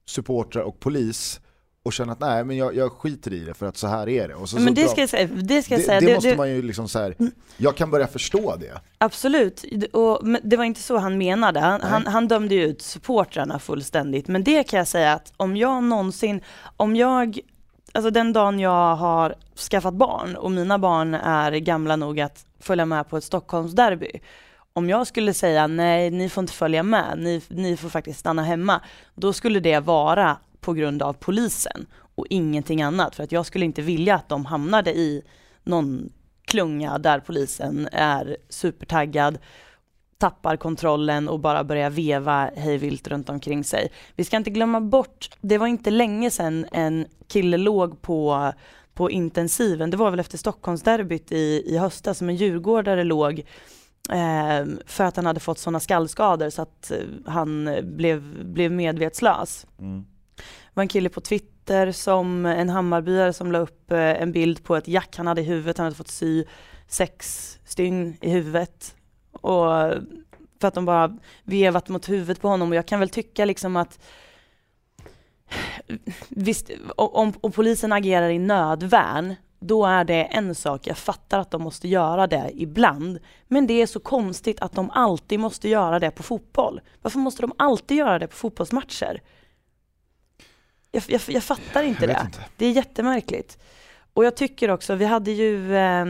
supportrar 0.06 0.62
och 0.62 0.80
polis 0.80 1.40
och 1.82 1.92
känner 1.92 2.12
att 2.12 2.20
nej 2.20 2.44
men 2.44 2.56
jag, 2.56 2.74
jag 2.76 2.92
skiter 2.92 3.32
i 3.32 3.38
det 3.44 3.54
för 3.54 3.66
att 3.66 3.76
så 3.76 3.86
här 3.86 4.08
är 4.08 4.28
det. 4.28 4.34
Och 4.34 4.48
så, 4.48 4.56
Men 4.56 4.66
så 4.66 4.72
det 4.82 4.88
ska 4.88 5.00
jag 5.00 5.10
säga, 5.10 5.26
det 5.26 5.62
ska 5.62 5.74
jag 5.74 5.80
det, 5.80 5.84
säga. 5.84 6.00
det 6.00 6.06
det- 6.06 6.14
måste 6.14 6.30
det- 6.30 6.36
man 6.36 6.50
ju 6.50 6.62
liksom 6.62 6.88
så 6.88 6.98
här, 6.98 7.14
jag 7.56 7.76
kan 7.76 7.90
börja 7.90 8.06
förstå 8.06 8.56
det. 8.56 8.80
Absolut, 8.98 9.64
och, 9.92 10.20
det 10.42 10.56
var 10.56 10.64
inte 10.64 10.80
så 10.80 10.96
han 10.98 11.18
menade. 11.18 11.60
Han, 11.60 12.06
han 12.06 12.28
dömde 12.28 12.54
ju 12.54 12.62
ut 12.64 12.82
supportrarna 12.82 13.58
fullständigt. 13.58 14.28
Men 14.28 14.44
det 14.44 14.64
kan 14.64 14.78
jag 14.78 14.88
säga 14.88 15.12
att 15.12 15.32
om 15.36 15.56
jag 15.56 15.82
någonsin, 15.84 16.40
om 16.76 16.96
jag, 16.96 17.38
alltså 17.92 18.10
den 18.10 18.32
dagen 18.32 18.58
jag 18.60 18.96
har 18.96 19.34
skaffat 19.70 19.94
barn 19.94 20.36
och 20.36 20.50
mina 20.50 20.78
barn 20.78 21.14
är 21.14 21.52
gamla 21.52 21.96
nog 21.96 22.20
att 22.20 22.46
följa 22.60 22.86
med 22.86 23.08
på 23.08 23.16
ett 23.16 23.24
Stockholmsderby. 23.24 24.10
Om 24.76 24.88
jag 24.88 25.06
skulle 25.06 25.34
säga 25.34 25.66
nej, 25.66 26.10
ni 26.10 26.28
får 26.28 26.42
inte 26.42 26.52
följa 26.52 26.82
med, 26.82 27.18
ni, 27.18 27.42
ni 27.48 27.76
får 27.76 27.88
faktiskt 27.88 28.18
stanna 28.18 28.42
hemma. 28.42 28.80
Då 29.14 29.32
skulle 29.32 29.60
det 29.60 29.80
vara 29.80 30.36
på 30.60 30.72
grund 30.72 31.02
av 31.02 31.12
polisen 31.12 31.86
och 32.14 32.26
ingenting 32.30 32.82
annat. 32.82 33.14
För 33.14 33.24
att 33.24 33.32
jag 33.32 33.46
skulle 33.46 33.64
inte 33.64 33.82
vilja 33.82 34.14
att 34.14 34.28
de 34.28 34.46
hamnade 34.46 34.94
i 34.94 35.22
någon 35.64 36.12
klunga 36.44 36.98
där 36.98 37.20
polisen 37.20 37.88
är 37.92 38.36
supertaggad, 38.48 39.38
tappar 40.18 40.56
kontrollen 40.56 41.28
och 41.28 41.40
bara 41.40 41.64
börjar 41.64 41.90
veva 41.90 42.50
hejvilt 42.56 43.08
runt 43.08 43.28
omkring 43.28 43.64
sig. 43.64 43.92
Vi 44.16 44.24
ska 44.24 44.36
inte 44.36 44.50
glömma 44.50 44.80
bort, 44.80 45.30
det 45.40 45.58
var 45.58 45.66
inte 45.66 45.90
länge 45.90 46.30
sedan 46.30 46.66
en 46.72 47.06
kille 47.28 47.56
låg 47.56 48.02
på, 48.02 48.52
på 48.94 49.10
intensiven, 49.10 49.90
det 49.90 49.96
var 49.96 50.10
väl 50.10 50.20
efter 50.20 50.38
Stockholmsderbyt 50.38 51.32
i, 51.32 51.62
i 51.66 51.78
höstas 51.78 52.18
som 52.18 52.28
en 52.28 52.36
djurgårdare 52.36 53.04
låg 53.04 53.44
för 54.86 55.04
att 55.04 55.16
han 55.16 55.26
hade 55.26 55.40
fått 55.40 55.58
sådana 55.58 55.80
skallskador 55.80 56.50
så 56.50 56.62
att 56.62 56.90
eh, 56.90 56.98
han 57.26 57.68
eh, 57.68 57.82
blev, 57.82 58.44
blev 58.44 58.72
medvetslös. 58.72 59.66
Det 60.36 60.74
var 60.74 60.82
en 60.82 60.88
kille 60.88 61.08
på 61.08 61.20
Twitter 61.20 61.92
som, 61.92 62.46
en 62.46 62.68
Hammarbyare 62.68 63.32
som 63.32 63.52
la 63.52 63.58
upp 63.58 63.92
eh, 63.92 64.22
en 64.22 64.32
bild 64.32 64.64
på 64.64 64.76
ett 64.76 64.88
jack 64.88 65.16
han 65.16 65.26
hade 65.26 65.40
i 65.40 65.44
huvudet. 65.44 65.78
Han 65.78 65.84
hade 65.84 65.96
fått 65.96 66.08
sy 66.08 66.44
sex 66.88 67.58
stygn 67.64 68.16
i 68.20 68.30
huvudet. 68.30 68.96
Och 69.32 69.66
för 70.60 70.68
att 70.68 70.74
de 70.74 70.84
bara 70.84 71.18
vevat 71.44 71.88
mot 71.88 72.08
huvudet 72.08 72.40
på 72.40 72.48
honom. 72.48 72.68
Och 72.68 72.74
jag 72.74 72.86
kan 72.86 73.00
väl 73.00 73.08
tycka 73.08 73.44
liksom 73.44 73.76
att 73.76 73.98
visst, 76.28 76.70
om, 76.96 77.32
om 77.40 77.52
polisen 77.52 77.92
agerar 77.92 78.28
i 78.28 78.38
nödvärn, 78.38 79.34
då 79.66 79.86
är 79.86 80.04
det 80.04 80.24
en 80.24 80.54
sak. 80.54 80.86
Jag 80.86 80.98
fattar 80.98 81.38
att 81.38 81.50
de 81.50 81.62
måste 81.62 81.88
göra 81.88 82.26
det 82.26 82.50
ibland. 82.54 83.18
Men 83.48 83.66
det 83.66 83.82
är 83.82 83.86
så 83.86 84.00
konstigt 84.00 84.60
att 84.60 84.72
de 84.72 84.90
alltid 84.90 85.40
måste 85.40 85.68
göra 85.68 85.98
det 85.98 86.10
på 86.10 86.22
fotboll. 86.22 86.80
Varför 87.02 87.18
måste 87.18 87.42
de 87.42 87.52
alltid 87.58 87.96
göra 87.96 88.18
det 88.18 88.26
på 88.26 88.36
fotbollsmatcher? 88.36 89.22
Jag, 90.92 91.02
jag, 91.06 91.20
jag 91.28 91.42
fattar 91.42 91.82
inte 91.82 92.04
Jag 92.04 92.14
det. 92.14 92.22
inte. 92.26 92.40
Det 92.56 92.66
är 92.66 92.70
jättemärkligt. 92.70 93.58
Och 94.14 94.24
jag 94.24 94.36
tycker 94.36 94.70
också, 94.70 94.94
vi 94.94 95.04
hade 95.04 95.30
ju 95.30 95.76
eh, 95.76 96.04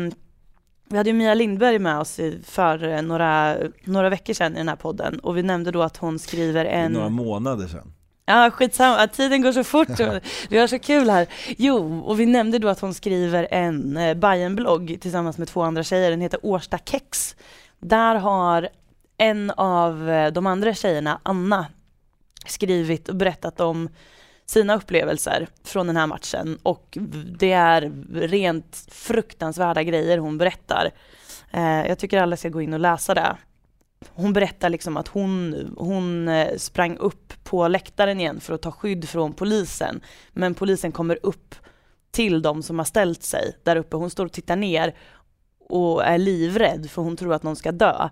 vi 0.89 0.97
hade 0.97 1.11
ju 1.11 1.17
Mia 1.17 1.35
Lindberg 1.35 1.79
med 1.79 1.99
oss 1.99 2.21
för 2.43 2.89
eh, 2.89 3.03
några, 3.03 3.57
några 3.85 4.09
veckor 4.09 4.35
sedan 4.35 4.55
i 4.55 4.59
den 4.59 4.69
här 4.69 4.77
podden 4.77 5.19
och 5.19 5.37
vi 5.37 5.43
nämnde 5.43 5.71
då 5.71 5.83
att 5.83 5.97
hon 5.97 6.19
skriver 6.19 6.65
en... 6.65 6.93
Några 6.93 7.09
månader 7.09 7.67
sedan. 7.69 7.93
Ja, 8.29 8.51
skitsamma, 8.51 9.07
tiden 9.07 9.43
går 9.43 9.53
så 9.53 9.65
fort 9.65 10.01
och 10.01 10.21
vi 10.49 10.59
har 10.59 10.67
så 10.67 10.79
kul 10.79 11.11
här. 11.11 11.27
Jo, 11.59 12.01
och 12.01 12.21
vi 12.21 12.27
nämnde 12.27 12.59
då 12.59 12.69
att 12.69 12.81
hon 12.81 12.95
skriver 12.95 13.49
en 13.51 13.97
eh, 13.97 14.15
Bajen-blogg 14.15 14.99
tillsammans 15.01 15.39
med 15.39 15.49
två 15.49 15.63
andra 15.63 15.83
tjejer, 15.83 16.11
den 16.11 16.21
heter 16.21 16.41
Årsta 16.43 16.79
Kex. 16.79 17.37
Där 17.81 18.15
har 18.15 18.69
en 19.17 19.51
av 19.51 20.11
eh, 20.11 20.33
de 20.33 20.47
andra 20.47 20.75
tjejerna, 20.75 21.21
Anna, 21.23 21.67
skrivit 22.47 23.09
och 23.09 23.17
berättat 23.17 23.61
om 23.61 23.89
sina 24.47 24.77
upplevelser 24.77 25.49
från 25.65 25.87
den 25.87 25.97
här 25.97 26.07
matchen 26.07 26.59
och 26.63 26.99
det 27.39 27.53
är 27.53 27.93
rent 28.13 28.87
fruktansvärda 28.91 29.83
grejer 29.83 30.19
hon 30.19 30.39
berättar. 30.39 30.91
Eh, 31.51 31.87
jag 31.87 31.99
tycker 31.99 32.23
alla 32.23 32.37
ska 32.37 32.49
gå 32.49 32.63
in 32.63 32.75
och 32.75 32.81
läsa 32.81 33.15
det. 33.15 33.37
Hon 34.15 34.33
berättar 34.33 34.71
liksom 34.71 34.97
att 34.97 35.09
hon, 35.09 35.55
hon 35.77 36.29
eh, 36.29 36.57
sprang 36.57 36.97
upp 36.97 37.45
på 37.45 37.69
läktaren 37.69 38.21
igen 38.21 38.41
för 38.41 38.55
att 38.55 38.63
ta 38.63 38.71
skydd 38.71 39.09
från 39.09 39.33
polisen. 39.33 40.01
Men 40.33 40.55
polisen 40.55 40.93
kommer 40.93 41.19
upp 41.23 41.55
till 42.11 42.43
de 42.43 42.63
som 42.63 42.79
har 42.79 42.85
ställt 42.85 43.23
sig 43.23 43.57
där 43.63 43.77
uppe. 43.77 43.97
Hon 43.97 44.11
står 44.11 44.27
och 44.27 44.33
tittar 44.33 44.57
ner 44.57 44.95
och 45.69 46.05
är 46.05 46.19
livrädd 46.19 46.91
för 46.91 47.03
hon 47.03 47.17
tror 47.17 47.35
att 47.35 47.43
någon 47.43 47.57
ska 47.57 47.73
dö. 47.73 48.09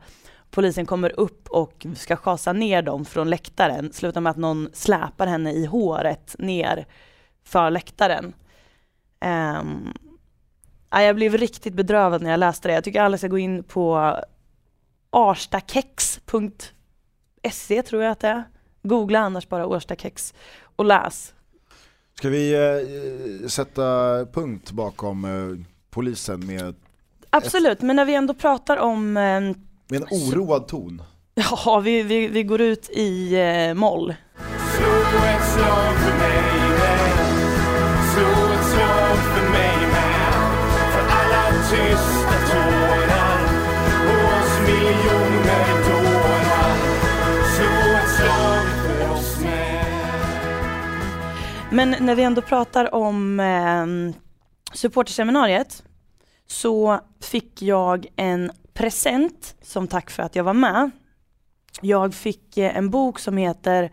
Polisen 0.51 0.87
kommer 0.87 1.21
upp 1.21 1.49
och 1.49 1.87
ska 1.97 2.17
schasa 2.17 2.53
ner 2.53 2.83
dem 2.83 3.05
från 3.05 3.31
läktaren. 3.31 3.93
Slutar 3.93 4.21
med 4.21 4.31
att 4.31 4.37
någon 4.37 4.69
släpar 4.73 5.27
henne 5.27 5.53
i 5.53 5.67
håret 5.67 6.37
ner 6.39 6.87
för 7.45 7.71
läktaren. 7.71 8.35
Um, 9.25 9.95
jag 10.91 11.17
blev 11.17 11.37
riktigt 11.37 11.75
bedrövad 11.75 12.23
när 12.23 12.31
jag 12.31 12.41
läste 12.41 12.69
det. 12.69 12.75
Jag 12.75 12.85
tycker 12.85 13.03
alla 13.03 13.19
ska 13.19 13.29
gå 13.29 13.39
in 13.39 13.65
på 13.65 14.17
arstakex.se 15.15 17.83
tror 17.83 18.03
jag 18.03 18.13
att 18.13 18.21
det 18.21 18.29
är. 18.29 18.45
Googla 18.83 19.19
annars 19.19 19.49
bara 19.49 19.67
Årstakex 19.67 20.35
och 20.77 20.85
läs. 20.85 21.35
Ska 22.15 22.29
vi 22.29 22.55
eh, 22.55 22.61
sätta 23.49 23.83
punkt 24.33 24.71
bakom 24.71 25.25
eh, 25.25 25.31
polisen 25.91 26.47
med, 26.47 26.75
Absolut, 27.31 27.83
men 27.83 27.97
när 27.97 28.05
vi 28.05 28.15
ändå 28.15 28.35
pratar 28.35 28.77
om, 28.77 29.17
eh, 29.17 29.23
med 29.23 29.55
en 29.91 30.05
oroad 30.11 30.69
ton? 30.69 31.03
ja 31.35 31.81
vi, 31.85 32.03
vi, 32.03 32.29
vi 32.29 32.43
går 32.43 32.61
ut 32.61 32.91
i 32.91 33.35
eh, 33.35 33.75
moll. 33.75 34.15
Slå 34.77 34.87
ett 35.25 35.45
slag 35.55 35.95
för 35.97 36.19
mig 36.19 36.43
med 36.79 37.09
Slå 38.15 38.53
ett 38.53 38.65
slag 38.67 39.17
för 39.17 39.51
mig 39.51 39.77
med 39.93 40.33
För 40.93 41.01
alla 41.09 41.51
tysta 41.71 42.24
Men 51.75 51.97
när 52.01 52.15
vi 52.15 52.23
ändå 52.23 52.43
pratar 52.43 52.95
om 52.95 53.41
eh, 53.41 53.87
supporterseminariet 54.75 55.83
så 56.47 57.01
fick 57.21 57.63
jag 57.63 58.07
en 58.17 58.53
present 58.75 59.55
som 59.63 59.89
tack 59.89 60.11
för 60.11 60.23
att 60.23 60.37
jag 60.37 60.45
var 60.45 60.55
med. 60.55 60.91
Jag 61.81 62.15
fick 62.15 62.57
eh, 62.59 62.77
en 62.77 62.91
bok 62.91 63.19
som 63.19 63.37
heter 63.37 63.91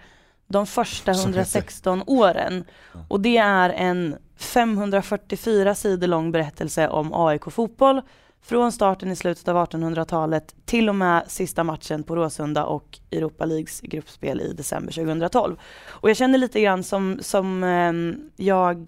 De 0.48 0.67
första 0.67 1.13
Som 1.13 1.20
heter? 1.20 1.39
116 1.39 2.04
åren 2.08 2.63
och 3.08 3.22
det 3.22 3.38
är 3.38 3.70
en 3.70 4.15
544 4.38 5.76
sidor 5.76 6.08
lång 6.08 6.32
berättelse 6.32 6.88
om 6.88 7.13
AIK 7.13 7.44
fotboll 7.44 8.02
från 8.42 8.72
starten 8.72 9.12
i 9.12 9.16
slutet 9.16 9.48
av 9.48 9.68
1800-talet 9.68 10.56
till 10.66 10.90
och 10.90 10.96
med 10.96 11.24
sista 11.28 11.64
matchen 11.64 12.04
på 12.04 12.16
Råsunda 12.16 12.66
och 12.66 13.00
Europa 13.12 13.46
Leagues 13.46 13.82
gruppspel 13.82 14.42
i 14.42 14.54
december 14.54 14.94
2012. 14.94 15.56
Och 15.88 16.10
jag 16.10 16.18
känner 16.18 16.38
lite 16.38 16.62
grann 16.62 16.84
som, 16.84 17.18
som 17.22 17.64
ehm, 17.64 18.10
eh, 18.38 18.46
jag 18.46 18.88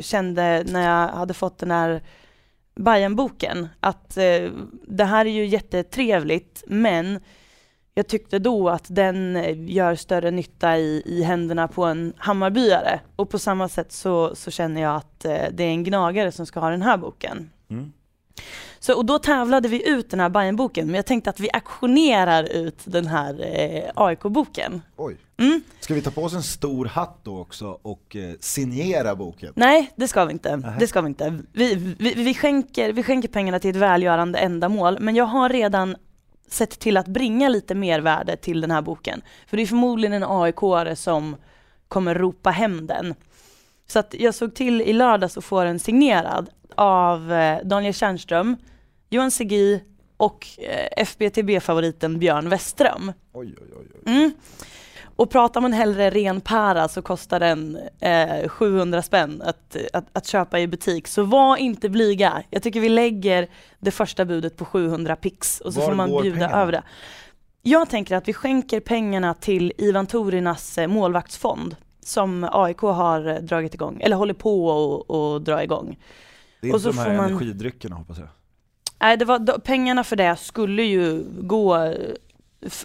kände 0.00 0.64
när 0.68 0.82
jag 0.82 1.08
hade 1.08 1.34
fått 1.34 1.58
den 1.58 1.70
här 1.70 2.02
Bajenboken. 2.78 3.68
att 3.80 4.16
eh, 4.16 4.50
det 4.82 5.04
här 5.04 5.26
är 5.26 5.30
ju 5.30 5.46
jättetrevligt 5.46 6.64
men 6.66 7.20
jag 7.94 8.06
tyckte 8.06 8.38
då 8.38 8.68
att 8.68 8.86
den 8.88 9.36
eh, 9.36 9.70
gör 9.70 9.94
större 9.94 10.30
nytta 10.30 10.78
i, 10.78 11.02
i 11.06 11.22
händerna 11.22 11.68
på 11.68 11.84
en 11.84 12.12
Hammarbyare 12.16 13.00
och 13.16 13.30
på 13.30 13.38
samma 13.38 13.68
sätt 13.68 13.92
så, 13.92 14.34
så 14.34 14.50
känner 14.50 14.82
jag 14.82 14.96
att 14.96 15.24
eh, 15.24 15.44
det 15.52 15.64
är 15.64 15.70
en 15.70 15.84
gnagare 15.84 16.32
som 16.32 16.46
ska 16.46 16.60
ha 16.60 16.70
den 16.70 16.82
här 16.82 16.96
boken. 16.96 17.50
Mm. 17.70 17.92
Så, 18.80 18.96
och 18.96 19.06
då 19.06 19.18
tävlade 19.18 19.68
vi 19.68 19.88
ut 19.88 20.10
den 20.10 20.20
här 20.20 20.28
Bajen-boken 20.28 20.86
men 20.86 20.94
jag 20.94 21.06
tänkte 21.06 21.30
att 21.30 21.40
vi 21.40 21.50
aktionerar 21.52 22.44
ut 22.44 22.78
den 22.84 23.06
här 23.06 23.58
eh, 23.58 23.90
AIK-boken. 23.94 24.82
Oj. 24.96 25.16
Mm. 25.36 25.62
Ska 25.80 25.94
vi 25.94 26.02
ta 26.02 26.10
på 26.10 26.22
oss 26.22 26.34
en 26.34 26.42
stor 26.42 26.86
hatt 26.86 27.18
då 27.22 27.38
också 27.38 27.78
och 27.82 28.16
eh, 28.16 28.34
signera 28.40 29.14
boken? 29.16 29.52
Nej, 29.56 29.92
det 29.96 30.08
ska 30.08 30.24
vi 30.24 30.32
inte. 30.32 30.74
Det 30.78 30.86
ska 30.86 31.00
vi 31.00 31.08
inte. 31.08 31.38
Vi, 31.52 31.74
vi, 31.98 32.14
vi, 32.14 32.34
skänker, 32.34 32.92
vi 32.92 33.02
skänker 33.02 33.28
pengarna 33.28 33.58
till 33.58 33.70
ett 33.70 33.76
välgörande 33.76 34.38
ändamål, 34.38 34.96
men 35.00 35.16
jag 35.16 35.24
har 35.24 35.48
redan 35.48 35.96
sett 36.48 36.78
till 36.78 36.96
att 36.96 37.06
bringa 37.06 37.48
lite 37.48 37.74
mervärde 37.74 38.36
till 38.36 38.60
den 38.60 38.70
här 38.70 38.82
boken. 38.82 39.22
För 39.46 39.56
det 39.56 39.62
är 39.62 39.66
förmodligen 39.66 40.12
en 40.12 40.24
AIK-are 40.24 40.94
som 40.94 41.36
kommer 41.88 42.14
ropa 42.14 42.50
hem 42.50 42.86
den. 42.86 43.14
Så 43.92 43.98
att 43.98 44.14
jag 44.18 44.34
såg 44.34 44.54
till 44.54 44.80
i 44.82 44.92
lördags 44.92 45.38
att 45.38 45.44
få 45.44 45.64
den 45.64 45.78
signerad 45.78 46.50
av 46.74 47.32
eh, 47.32 47.58
Daniel 47.64 47.94
Tjärnström, 47.94 48.56
Johan 49.10 49.30
Segi 49.30 49.82
och 50.16 50.46
eh, 50.58 51.02
FBTB-favoriten 51.04 52.18
Björn 52.18 52.48
Westström. 52.48 53.12
Oj, 53.32 53.54
oj, 53.60 53.68
oj. 53.78 53.86
oj. 54.06 54.12
Mm. 54.12 54.32
Och 55.16 55.30
pratar 55.30 55.60
man 55.60 55.72
hellre 55.72 56.10
ren 56.10 56.40
para 56.40 56.88
så 56.88 57.02
kostar 57.02 57.40
den 57.40 57.78
eh, 58.00 58.48
700 58.48 59.02
spänn 59.02 59.42
att, 59.42 59.76
att, 59.92 60.04
att 60.12 60.26
köpa 60.26 60.60
i 60.60 60.66
butik. 60.66 61.08
Så 61.08 61.22
var 61.22 61.56
inte 61.56 61.88
blyga. 61.88 62.42
Jag 62.50 62.62
tycker 62.62 62.80
vi 62.80 62.88
lägger 62.88 63.48
det 63.78 63.90
första 63.90 64.24
budet 64.24 64.56
på 64.56 64.64
700 64.64 65.16
pix 65.16 65.60
och 65.60 65.74
så 65.74 65.80
Var 65.80 65.86
får 65.86 65.94
man 65.94 66.22
bjuda 66.22 66.36
pengarna? 66.36 66.62
över 66.62 66.72
det. 66.72 66.82
Jag 67.62 67.90
tänker 67.90 68.16
att 68.16 68.28
vi 68.28 68.32
skänker 68.32 68.80
pengarna 68.80 69.34
till 69.34 69.72
Ivan 69.78 70.06
Torinas 70.06 70.78
eh, 70.78 70.86
målvaktsfond 70.86 71.76
som 72.08 72.48
AIK 72.52 72.78
har 72.80 73.40
dragit 73.40 73.74
igång, 73.74 74.00
eller 74.00 74.16
håller 74.16 74.34
på 74.34 74.70
att 74.70 75.04
och 75.10 75.42
dra 75.42 75.62
igång. 75.62 75.98
Det 76.60 76.68
är 76.68 76.74
Och 76.74 76.80
så 76.80 76.88
inte 76.88 77.00
de 77.02 77.08
här 77.08 77.16
man- 77.16 77.26
energidryckerna 77.30 77.96
hoppas 77.96 78.18
jag. 78.18 78.28
Nej, 79.00 79.16
det 79.16 79.24
var, 79.24 79.38
då, 79.38 79.60
pengarna 79.60 80.04
för 80.04 80.16
det 80.16 80.36
skulle 80.36 80.82
ju 80.82 81.24
gå, 81.40 81.94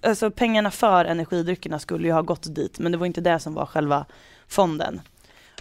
alltså 0.03 0.31
pengarna 0.31 0.71
för 0.71 1.05
energidryckerna 1.05 1.79
skulle 1.79 2.07
ju 2.07 2.13
ha 2.13 2.21
gått 2.21 2.55
dit, 2.55 2.79
men 2.79 2.91
det 2.91 2.97
var 2.97 3.05
inte 3.05 3.21
det 3.21 3.39
som 3.39 3.53
var 3.53 3.65
själva 3.65 4.05
fonden. 4.47 5.01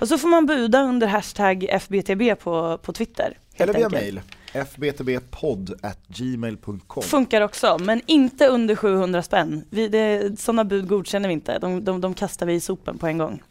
Och 0.00 0.08
så 0.08 0.18
får 0.18 0.28
man 0.28 0.46
buda 0.46 0.82
under 0.82 1.06
hashtag 1.06 1.64
FBTB 1.64 2.34
på, 2.34 2.78
på 2.78 2.92
Twitter. 2.92 3.38
Eller 3.56 3.74
via 3.74 3.86
enkelt. 3.86 4.02
mail, 4.02 4.20
fbtbpodd.gmail.com 4.66 7.02
Funkar 7.02 7.40
också, 7.40 7.76
men 7.80 8.00
inte 8.06 8.46
under 8.46 8.76
700 8.76 9.22
spänn. 9.22 9.64
Vi, 9.70 9.88
det, 9.88 10.40
sådana 10.40 10.64
bud 10.64 10.88
godkänner 10.88 11.28
vi 11.28 11.32
inte, 11.32 11.58
de, 11.58 11.84
de, 11.84 12.00
de 12.00 12.14
kastar 12.14 12.46
vi 12.46 12.54
i 12.54 12.60
sopen 12.60 12.98
på 12.98 13.06
en 13.06 13.18
gång. 13.18 13.42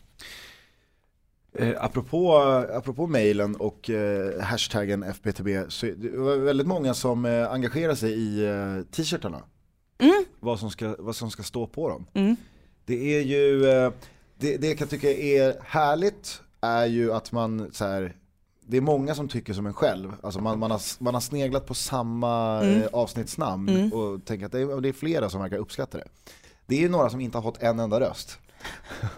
Eh, 1.56 1.84
apropå, 1.84 2.38
apropå 2.74 3.08
mailen 3.08 3.56
och 3.56 3.90
eh, 3.90 4.42
hashtaggen 4.42 5.04
FBTB, 5.04 5.48
så 5.72 5.86
det 5.86 6.18
var 6.18 6.36
väldigt 6.36 6.68
många 6.68 6.94
som 6.94 7.26
eh, 7.26 7.52
engagerar 7.52 7.96
sig 7.96 8.12
i 8.14 8.46
eh, 8.46 8.82
t-shirtarna. 8.92 9.42
Mm, 9.98 10.26
Vad 10.40 10.60
som, 10.60 10.72
ska, 10.72 10.96
vad 11.00 11.16
som 11.16 11.32
ska 11.32 11.44
stå 11.44 11.68
på 11.68 11.90
dem. 11.90 12.06
mm, 12.14 12.36
Det 12.86 13.16
är 13.18 13.22
ju, 13.22 13.70
eh, 13.70 13.92
det, 14.38 14.58
det 14.58 14.68
jag 14.68 14.78
kan 14.78 14.88
tycka 14.88 15.10
är 15.12 15.56
härligt 15.64 16.42
är 16.62 16.86
ju 16.86 17.14
att 17.14 17.32
man 17.32 17.70
så 17.74 17.86
här, 17.86 18.16
det 18.66 18.78
är 18.78 18.82
många 18.82 19.16
som 19.16 19.28
tycker 19.28 19.54
som 19.54 19.66
en 19.66 19.74
själv. 19.74 20.14
Alltså 20.24 20.42
man, 20.42 20.60
man, 20.60 20.72
har, 20.72 20.82
man 21.04 21.14
har 21.14 21.22
sneglat 21.22 21.66
på 21.66 21.74
samma 21.74 22.62
Mm. 22.62 22.82
eh, 22.82 22.88
avsnittsnamn 22.94 23.70
Mm. 23.70 23.94
och 23.94 24.26
tänker 24.26 24.46
att 24.46 24.52
det 24.52 24.60
är, 24.62 24.82
det 24.82 24.90
är 24.90 24.94
flera 24.94 25.30
som 25.30 25.42
verkar 25.42 25.58
uppskatta 25.58 25.98
det. 25.98 26.08
Det 26.66 26.76
är 26.76 26.80
ju 26.80 26.90
några 26.90 27.10
som 27.10 27.22
inte 27.22 27.38
har 27.38 27.44
fått 27.44 27.62
en 27.64 27.80
enda 27.80 28.00
röst. 28.00 28.38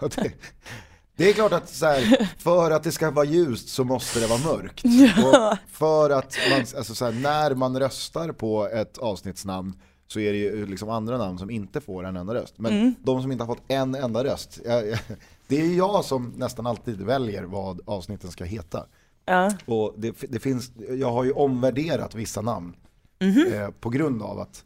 Det, 1.16 1.28
är 1.30 1.32
klart 1.32 1.52
att 1.52 1.68
så 1.68 1.86
här, 1.86 2.28
för 2.38 2.70
att 2.70 2.82
det 2.82 2.92
ska 2.92 3.10
vara 3.10 3.24
ljust 3.26 3.68
så 3.68 3.84
måste 3.84 4.20
det 4.20 4.26
vara 4.26 4.56
mörkt. 4.56 4.84
Och 5.24 5.58
för 5.68 6.10
att 6.10 6.36
man, 6.50 6.60
alltså 6.60 6.94
så 6.94 7.04
här, 7.04 7.12
när 7.12 7.54
man 7.54 7.78
röstar 7.80 8.32
på 8.32 8.66
ett 8.68 8.98
avsnittsnamn 8.98 9.74
så 10.06 10.20
är 10.20 10.32
det 10.32 10.38
ju 10.38 10.66
liksom 10.66 10.90
andra 10.90 11.18
namn 11.18 11.38
som 11.38 11.50
inte 11.50 11.80
får 11.80 12.04
en 12.06 12.16
enda 12.16 12.34
röst. 12.34 12.54
Men 12.56 12.72
Mm. 12.72 12.94
de 13.02 13.22
som 13.22 13.32
inte 13.32 13.44
har 13.44 13.54
fått 13.54 13.64
en 13.68 13.94
enda 13.94 14.24
röst, 14.24 14.60
jag, 14.64 14.88
jag, 14.88 14.98
det 15.48 15.60
är 15.60 15.64
ju 15.66 15.76
jag 15.76 16.04
som 16.04 16.32
nästan 16.36 16.66
alltid 16.66 17.00
väljer 17.02 17.42
vad 17.42 17.80
avsnitten 17.86 18.30
ska 18.30 18.44
heta. 18.44 18.86
ja. 19.24 19.52
Och 19.66 19.94
det, 19.96 20.16
det 20.28 20.38
finns, 20.40 20.70
jag 20.90 21.12
har 21.12 21.24
ju 21.24 21.32
omvärderat 21.32 22.14
vissa 22.14 22.40
namn 22.40 22.76
Mhm. 23.20 23.52
eh, 23.52 23.70
på 23.70 23.90
grund 23.90 24.22
av 24.22 24.40
att 24.40 24.64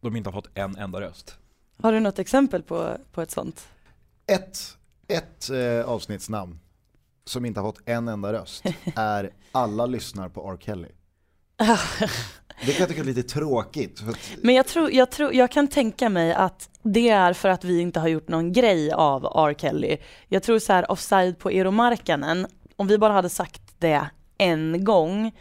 de 0.00 0.16
inte 0.16 0.28
har 0.30 0.32
fått 0.32 0.48
en 0.54 0.76
enda 0.76 1.00
röst. 1.00 1.34
Har 1.82 1.92
du 1.92 2.00
något 2.00 2.18
exempel 2.18 2.62
på, 2.62 2.96
på 3.12 3.22
ett 3.22 3.30
sånt? 3.30 3.68
Ett, 4.26 4.58
ett 5.10 5.50
eh, 5.50 5.90
avsnittsnamn 5.90 6.58
som 7.24 7.44
inte 7.44 7.60
har 7.60 7.68
fått 7.68 7.88
en 7.88 8.08
enda 8.08 8.32
röst 8.32 8.64
är 8.96 9.30
Alla 9.52 9.86
lyssnar 9.86 10.28
på 10.28 10.52
R. 10.52 10.58
Kelly. 10.60 10.88
Det 12.66 12.72
kan 12.72 12.80
jag 12.80 12.88
tycka 12.88 13.00
är 13.00 13.04
lite 13.04 13.22
tråkigt. 13.22 14.02
Men 14.42 14.54
jag 14.54 14.66
tror, 14.66 14.92
jag 14.92 15.10
tror, 15.10 15.34
jag 15.34 15.50
kan 15.50 15.68
tänka 15.68 16.08
mig 16.08 16.32
att 16.32 16.70
det 16.82 17.08
är 17.08 17.32
för 17.32 17.48
att 17.48 17.64
vi 17.64 17.80
inte 17.80 18.00
har 18.00 18.08
gjort 18.08 18.28
någon 18.28 18.52
grej 18.52 18.92
av 18.92 19.24
R. 19.24 19.54
Kelly. 19.58 19.96
Jag 20.28 20.42
tror 20.42 20.58
så 20.58 20.72
här, 20.72 20.90
offside 20.90 21.38
på 21.38 21.50
Eero 21.50 21.70
Markkanen, 21.70 22.46
om 22.76 22.86
vi 22.86 22.98
bara 22.98 23.12
hade 23.12 23.28
sagt 23.28 23.62
det 23.78 24.10
en 24.38 24.84
gång 24.84 25.32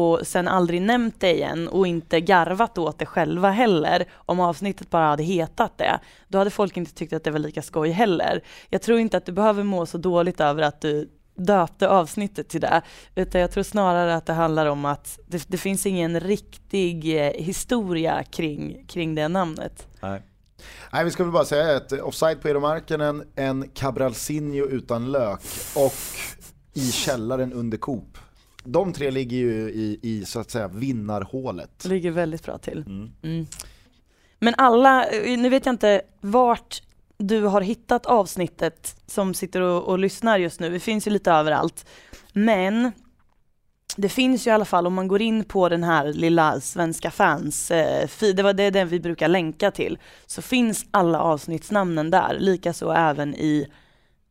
och 0.00 0.26
sen 0.26 0.48
aldrig 0.48 0.82
nämnt 0.82 1.20
det 1.20 1.34
igen 1.34 1.68
och 1.68 1.86
inte 1.86 2.20
garvat 2.20 2.78
åt 2.78 2.98
det 2.98 3.06
själva 3.06 3.50
heller, 3.50 4.04
om 4.14 4.40
avsnittet 4.40 4.90
bara 4.90 5.06
hade 5.06 5.22
hetat 5.22 5.78
det, 5.78 5.98
då 6.28 6.38
hade 6.38 6.50
folk 6.50 6.76
inte 6.76 6.94
tyckt 6.94 7.12
att 7.12 7.24
det 7.24 7.30
var 7.30 7.38
lika 7.38 7.62
skoj 7.62 7.90
heller. 7.90 8.42
Jag 8.70 8.82
tror 8.82 8.98
inte 8.98 9.16
att 9.16 9.26
du 9.26 9.32
behöver 9.32 9.62
må 9.62 9.86
så 9.86 9.98
dåligt 9.98 10.40
över 10.40 10.62
att 10.62 10.80
du 10.80 11.10
döpte 11.36 11.88
avsnittet 11.88 12.48
till 12.48 12.60
det, 12.60 12.82
utan 13.14 13.40
jag 13.40 13.50
tror 13.50 13.62
snarare 13.62 14.14
att 14.14 14.26
det 14.26 14.32
handlar 14.32 14.66
om 14.66 14.84
att 14.84 15.18
det, 15.26 15.44
det 15.48 15.58
finns 15.58 15.86
ingen 15.86 16.20
riktig 16.20 17.26
eh, 17.26 17.32
historia 17.32 18.22
kring, 18.22 18.84
kring 18.88 19.14
det 19.14 19.28
namnet. 19.28 19.86
nej. 20.00 20.22
nej, 20.92 21.04
vi 21.04 21.10
ska 21.10 21.22
väl 21.22 21.32
bara 21.32 21.44
säga 21.44 21.76
att 21.76 21.92
offside 21.92 22.42
på 22.42 22.48
Eero 22.48 22.80
en 22.88 23.24
en 23.34 23.68
Cabralsinho 23.68 24.66
utan 24.66 25.12
lök 25.12 25.40
och 25.76 25.94
i 26.74 26.90
källaren 26.92 27.52
under 27.52 27.78
Coop. 27.78 28.18
De 28.66 28.92
tre 28.92 29.10
ligger 29.10 29.36
ju 29.36 29.70
i, 29.70 29.98
i 30.02 30.24
så 30.24 30.40
att 30.40 30.50
säga 30.50 30.68
vinnarhålet. 30.68 31.84
Ligger 31.84 32.10
väldigt 32.10 32.44
bra 32.44 32.58
till. 32.58 32.84
Mm. 32.86 33.10
Mm. 33.22 33.46
Men 34.38 34.54
alla, 34.58 35.06
eh, 35.06 35.38
nu 35.38 35.48
vet 35.48 35.66
jag 35.66 35.72
inte 35.72 36.02
vart 36.20 36.82
du 37.18 37.42
har 37.42 37.60
hittat 37.60 38.06
avsnittet 38.06 38.96
som 39.06 39.34
sitter 39.34 39.60
och, 39.60 39.82
och 39.82 39.98
lyssnar 39.98 40.38
just 40.38 40.60
nu. 40.60 40.70
Det 40.70 40.80
finns 40.80 41.06
ju 41.06 41.10
lite 41.10 41.32
överallt. 41.32 41.86
Men 42.32 42.92
det 43.96 44.08
finns 44.08 44.46
ju 44.46 44.50
i 44.50 44.54
alla 44.54 44.64
fall 44.64 44.86
om 44.86 44.94
man 44.94 45.08
går 45.08 45.22
in 45.22 45.44
på 45.44 45.68
den 45.68 45.84
här 45.84 46.12
lilla 46.12 46.60
svenska 46.60 47.10
fans, 47.10 47.70
eh, 47.70 48.08
det 48.20 48.42
var 48.42 48.52
det 48.52 48.70
den 48.70 48.88
vi 48.88 49.00
brukar 49.00 49.28
länka 49.28 49.70
till, 49.70 49.98
så 50.26 50.42
finns 50.42 50.86
alla 50.90 51.20
avsnittsnamnen 51.20 52.10
där, 52.10 52.36
likaså 52.38 52.90
även 52.90 53.34
i 53.34 53.66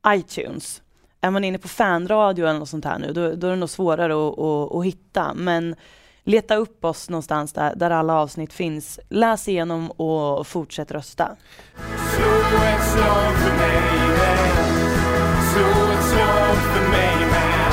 iTunes. 0.07 0.81
Är 1.25 1.31
man 1.31 1.43
inne 1.43 1.57
på 1.57 1.67
fanradio 1.67 2.47
eller 2.47 2.59
något 2.59 2.69
sånt 2.69 2.85
här 2.85 2.99
nu, 2.99 3.13
då, 3.13 3.21
då 3.35 3.47
är 3.47 3.51
det 3.51 3.57
nog 3.57 3.69
svårare 3.69 4.13
att, 4.13 4.39
att, 4.39 4.75
att 4.75 4.85
hitta. 4.85 5.33
Men 5.33 5.75
leta 6.23 6.55
upp 6.55 6.85
oss 6.85 7.09
någonstans 7.09 7.53
där, 7.53 7.75
där 7.75 7.91
alla 7.91 8.13
avsnitt 8.13 8.53
finns. 8.53 8.99
Läs 9.09 9.47
igenom 9.47 9.91
och 9.91 10.47
fortsätt 10.47 10.91
rösta. 10.91 11.35
Slå 12.15 12.25
ett 12.57 12.83
slag 12.83 13.33
för 13.35 13.57
mig 13.57 14.09
med 14.09 14.47
Slå 15.51 15.91
ett 15.91 16.05
slag 16.05 16.55
för 16.55 16.89
mig 16.89 17.19
med 17.19 17.71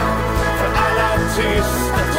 För 0.59 0.71
alla 0.85 1.19
tysta 1.37 2.12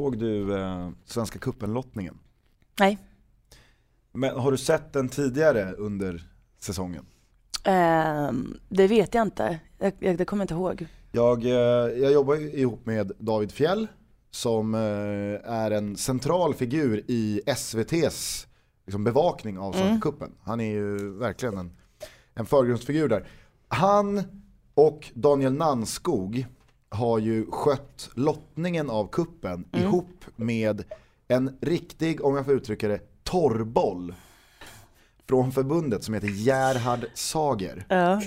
Såg 0.00 0.18
du 0.18 0.56
eh, 0.58 0.90
Svenska 1.04 1.38
cupen-lottningen? 1.38 2.18
Nej. 2.78 2.98
Men 4.12 4.36
har 4.36 4.50
du 4.50 4.58
sett 4.58 4.92
den 4.92 5.08
tidigare 5.08 5.72
under 5.72 6.28
säsongen? 6.58 7.06
Ehm, 7.64 8.56
det 8.68 8.86
vet 8.86 9.14
jag 9.14 9.22
inte. 9.22 9.60
Jag, 9.78 9.92
jag, 9.98 10.18
det 10.18 10.24
kommer 10.24 10.40
jag 10.40 10.44
inte 10.44 10.54
ihåg. 10.54 10.86
Jag, 11.12 11.44
eh, 11.44 11.50
jag 12.00 12.12
jobbar 12.12 12.54
ihop 12.58 12.86
med 12.86 13.12
David 13.18 13.52
Fjell 13.52 13.86
som 14.30 14.74
eh, 14.74 14.80
är 15.50 15.70
en 15.70 15.96
central 15.96 16.54
figur 16.54 17.02
i 17.08 17.40
SVT's 17.46 18.46
liksom, 18.86 19.04
bevakning 19.04 19.58
av 19.58 19.72
Svenska 19.72 19.88
Mm. 19.88 20.00
cupen. 20.00 20.32
Han 20.42 20.60
är 20.60 20.70
ju 20.72 21.12
verkligen 21.18 21.58
en, 21.58 21.72
en 22.34 22.46
förgrundsfigur 22.46 23.08
där. 23.08 23.28
Han 23.68 24.22
och 24.74 25.10
Daniel 25.14 25.52
Nanskog 25.52 26.46
har 26.90 27.18
ju 27.18 27.46
skött 27.50 28.10
lottningen 28.14 28.90
av 28.90 29.08
kuppen 29.08 29.64
Mm. 29.72 29.86
ihop 29.86 30.24
med 30.36 30.84
en 31.28 31.58
riktig, 31.60 32.24
om 32.24 32.36
jag 32.36 32.44
får 32.44 32.54
uttrycka 32.54 32.88
det, 32.88 33.00
torrboll 33.24 34.14
från 35.28 35.52
förbundet 35.52 36.04
som 36.04 36.14
heter 36.14 36.28
Gerhard 36.28 37.06
Sager. 37.14 37.86
Ja. 37.88 38.22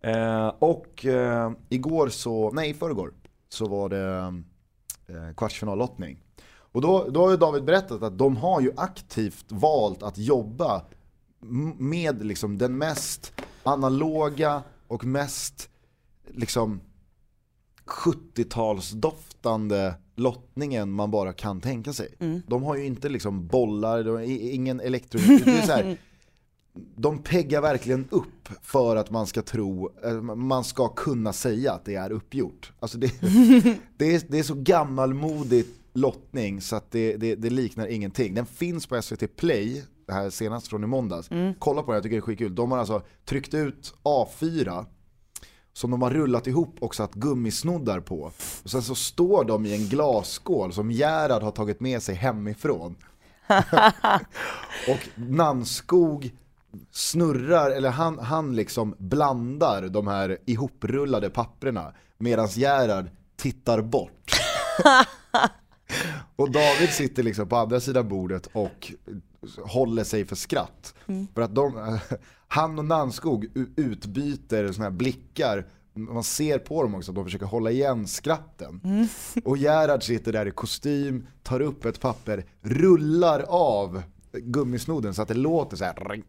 Eh, 0.00 0.48
och 0.48 1.06
eh, 1.06 1.52
igår 1.68 2.08
så, 2.08 2.50
nej 2.50 2.74
förrgår, 2.74 3.12
så 3.48 3.68
var 3.68 3.88
det 3.88 4.34
eh, 5.06 5.34
kvartsfinallottning. 5.36 6.18
Och 6.72 6.80
då, 6.80 7.08
då 7.10 7.22
har 7.24 7.30
ju 7.30 7.36
David 7.36 7.64
berättat 7.64 8.02
att 8.02 8.18
de 8.18 8.36
har 8.36 8.60
ju 8.60 8.72
aktivt 8.76 9.44
valt 9.48 10.02
att 10.02 10.18
jobba 10.18 10.82
med 11.78 12.26
liksom 12.26 12.58
den 12.58 12.78
mest 12.78 13.32
analoga 13.62 14.62
och 14.86 15.04
mest 15.04 15.68
liksom 16.26 16.80
70-talsdoftande 17.88 19.94
lottningen 20.16 20.90
man 20.90 21.10
bara 21.10 21.32
kan 21.32 21.60
tänka 21.60 21.92
sig. 21.92 22.14
Mm. 22.18 22.42
De 22.46 22.62
har 22.62 22.76
ju 22.76 22.86
inte 22.86 23.08
liksom 23.08 23.46
bollar, 23.46 24.04
de 24.04 24.10
har 24.10 24.22
ingen 24.52 24.80
elektronik. 24.80 25.44
Det 25.44 25.50
är 25.50 25.66
så 25.66 25.72
här, 25.72 25.96
de 26.96 27.18
peggar 27.18 27.62
verkligen 27.62 28.08
upp 28.10 28.48
för 28.62 28.96
att 28.96 29.10
man 29.10 29.26
ska 29.26 29.42
tro, 29.42 29.90
eh, 30.04 30.22
man 30.22 30.64
ska 30.64 30.88
kunna 30.88 31.32
säga 31.32 31.72
att 31.72 31.84
det 31.84 31.94
är 31.94 32.12
uppgjort. 32.12 32.72
Alltså 32.80 32.98
det, 32.98 33.06
det, 33.96 34.14
är, 34.14 34.22
det 34.28 34.38
är 34.38 34.42
så 34.42 34.54
gammalmodigt 34.54 35.74
lottning 35.92 36.60
så 36.60 36.76
att 36.76 36.90
det, 36.90 37.16
det, 37.16 37.34
det 37.34 37.50
liknar 37.50 37.86
ingenting. 37.86 38.34
Den 38.34 38.46
finns 38.46 38.86
på 38.86 39.02
SVT 39.02 39.36
Play, 39.36 39.84
det 40.06 40.12
här 40.12 40.30
senast 40.30 40.68
från 40.68 40.84
i 40.84 40.86
måndags. 40.86 41.28
Kolla 41.58 41.82
på 41.82 41.90
det, 41.90 41.96
jag 41.96 42.02
tycker 42.02 42.16
det 42.16 42.20
är 42.20 42.22
skitkul. 42.22 42.54
De 42.54 42.72
har 42.72 42.78
alltså 42.78 43.02
tryckt 43.24 43.54
ut 43.54 43.94
A4 44.02 44.84
som 45.78 45.90
de 45.90 46.02
har 46.02 46.10
rullat 46.10 46.46
ihop 46.46 46.76
och 46.80 46.94
satt 46.94 47.14
gummisnoddar 47.14 48.00
på. 48.00 48.32
Och 48.62 48.70
sen 48.70 48.82
så 48.82 48.94
står 48.94 49.44
de 49.44 49.66
i 49.66 49.74
en 49.74 49.88
glasskål 49.88 50.72
som 50.72 50.90
Gerhard 50.90 51.42
har 51.42 51.50
tagit 51.50 51.80
med 51.80 52.02
sig 52.02 52.14
hemifrån. 52.14 52.96
och 54.88 55.08
Nannskog 55.14 56.30
snurrar, 56.90 57.70
eller 57.70 57.90
han, 57.90 58.18
han 58.18 58.56
liksom 58.56 58.94
blandar 58.98 59.82
de 59.82 60.06
här 60.06 60.38
ihoprullade 60.46 61.30
papperna 61.30 61.94
medan 62.18 62.48
Gerhard 62.48 63.10
tittar 63.36 63.82
bort. 63.82 64.32
och 66.36 66.50
David 66.50 66.88
sitter 66.88 67.22
liksom 67.22 67.48
på 67.48 67.56
andra 67.56 67.80
sidan 67.80 68.08
bordet 68.08 68.48
och 68.52 68.92
håller 69.64 70.04
sig 70.04 70.24
för 70.24 70.36
skratt. 70.36 70.94
För 71.34 71.42
att 71.42 71.54
de, 71.54 71.98
han 72.48 72.78
och 72.78 72.84
Nannskog 72.84 73.44
u- 73.54 73.66
utbyter 73.76 74.72
såna 74.72 74.84
här 74.84 74.90
blickar, 74.90 75.66
man 75.94 76.22
ser 76.24 76.58
på 76.58 76.82
dem 76.82 76.94
också 76.94 77.10
att 77.10 77.14
de 77.14 77.24
försöker 77.24 77.46
hålla 77.46 77.70
igen 77.70 78.06
skratten. 78.06 78.80
Och 79.44 79.56
Gerhard 79.56 80.02
sitter 80.02 80.32
där 80.32 80.46
i 80.46 80.50
kostym, 80.50 81.26
tar 81.42 81.60
upp 81.60 81.84
ett 81.84 82.00
papper, 82.00 82.44
rullar 82.62 83.44
av 83.48 84.02
gummisnoden 84.32 85.14
så 85.14 85.22
att 85.22 85.28
det 85.28 85.34
låter 85.34 85.76
så 85.76 85.84
här. 85.84 86.22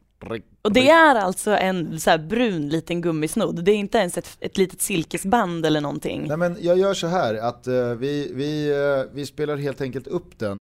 Och 0.62 0.74
det 0.74 0.90
är 0.90 1.16
alltså 1.16 1.52
en 1.52 2.00
så 2.00 2.18
brun 2.30 2.70
liten 2.70 3.02
gummisnodd, 3.02 3.64
det 3.66 3.72
är 3.72 3.76
inte 3.76 3.98
ens 3.98 4.18
ett, 4.18 4.38
ett 4.40 4.58
litet 4.58 4.82
silkesband 4.82 5.66
eller 5.66 5.82
någonting. 5.82 6.26
Nej 6.28 6.38
men 6.38 6.58
jag 6.62 6.78
gör 6.80 6.94
så 6.94 7.08
här 7.08 7.36
att 7.36 7.68
eh, 7.68 7.90
vi, 7.90 8.32
vi, 8.36 8.70
eh, 8.72 9.14
vi 9.16 9.26
spelar 9.26 9.58
helt 9.58 9.82
enkelt 9.82 10.08
upp 10.08 10.40
den. 10.40 10.58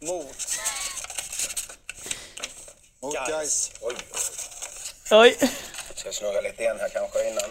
Mot 0.00 0.36
Mot. 3.02 3.14
Gais. 3.28 3.72
Oj, 3.82 3.94
Oj. 5.10 5.36
ska 5.94 6.12
snurra 6.12 6.40
lite 6.40 6.62
igen 6.62 6.76
här 6.80 6.88
kanske 6.88 7.30
innan. 7.30 7.50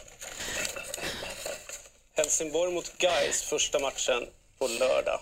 Helsingborg 2.13 2.73
mot 2.73 2.97
Gais 2.97 3.41
första 3.41 3.79
matchen 3.79 4.23
på 4.59 4.67
lördag. 4.67 5.19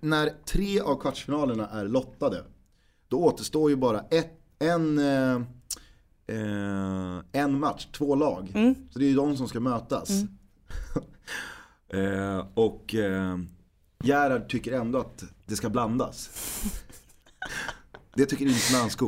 När 0.00 0.32
tre 0.46 0.80
av 0.80 1.00
kvartsfinalerna 1.00 1.70
är 1.70 1.84
lottade, 1.84 2.44
då 3.08 3.24
återstår 3.24 3.70
ju 3.70 3.76
bara 3.76 4.04
ett, 4.10 4.32
en, 4.58 4.98
eh, 4.98 5.34
eh, 6.26 7.20
en 7.32 7.60
match, 7.60 7.86
två 7.92 8.14
lag. 8.14 8.48
Så 8.92 8.98
det 8.98 9.04
är 9.04 9.08
ju 9.08 9.16
de 9.16 9.36
som 9.36 9.48
ska 9.48 9.60
mötas. 9.60 10.10
eh, 11.92 12.46
och 12.54 12.94
eh, 12.94 13.38
Gerhard 14.02 14.48
tycker 14.50 14.72
ändå 14.72 14.98
att 15.00 15.22
det 15.46 15.56
ska 15.56 15.68
blandas. 15.70 16.30
det 18.14 18.26
tycker 18.26 18.46
inte 18.46 18.60
jag- 18.72 19.04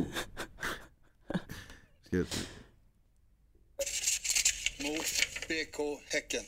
Mot 4.81 5.07
BK 5.49 6.03
Häcken. 6.13 6.45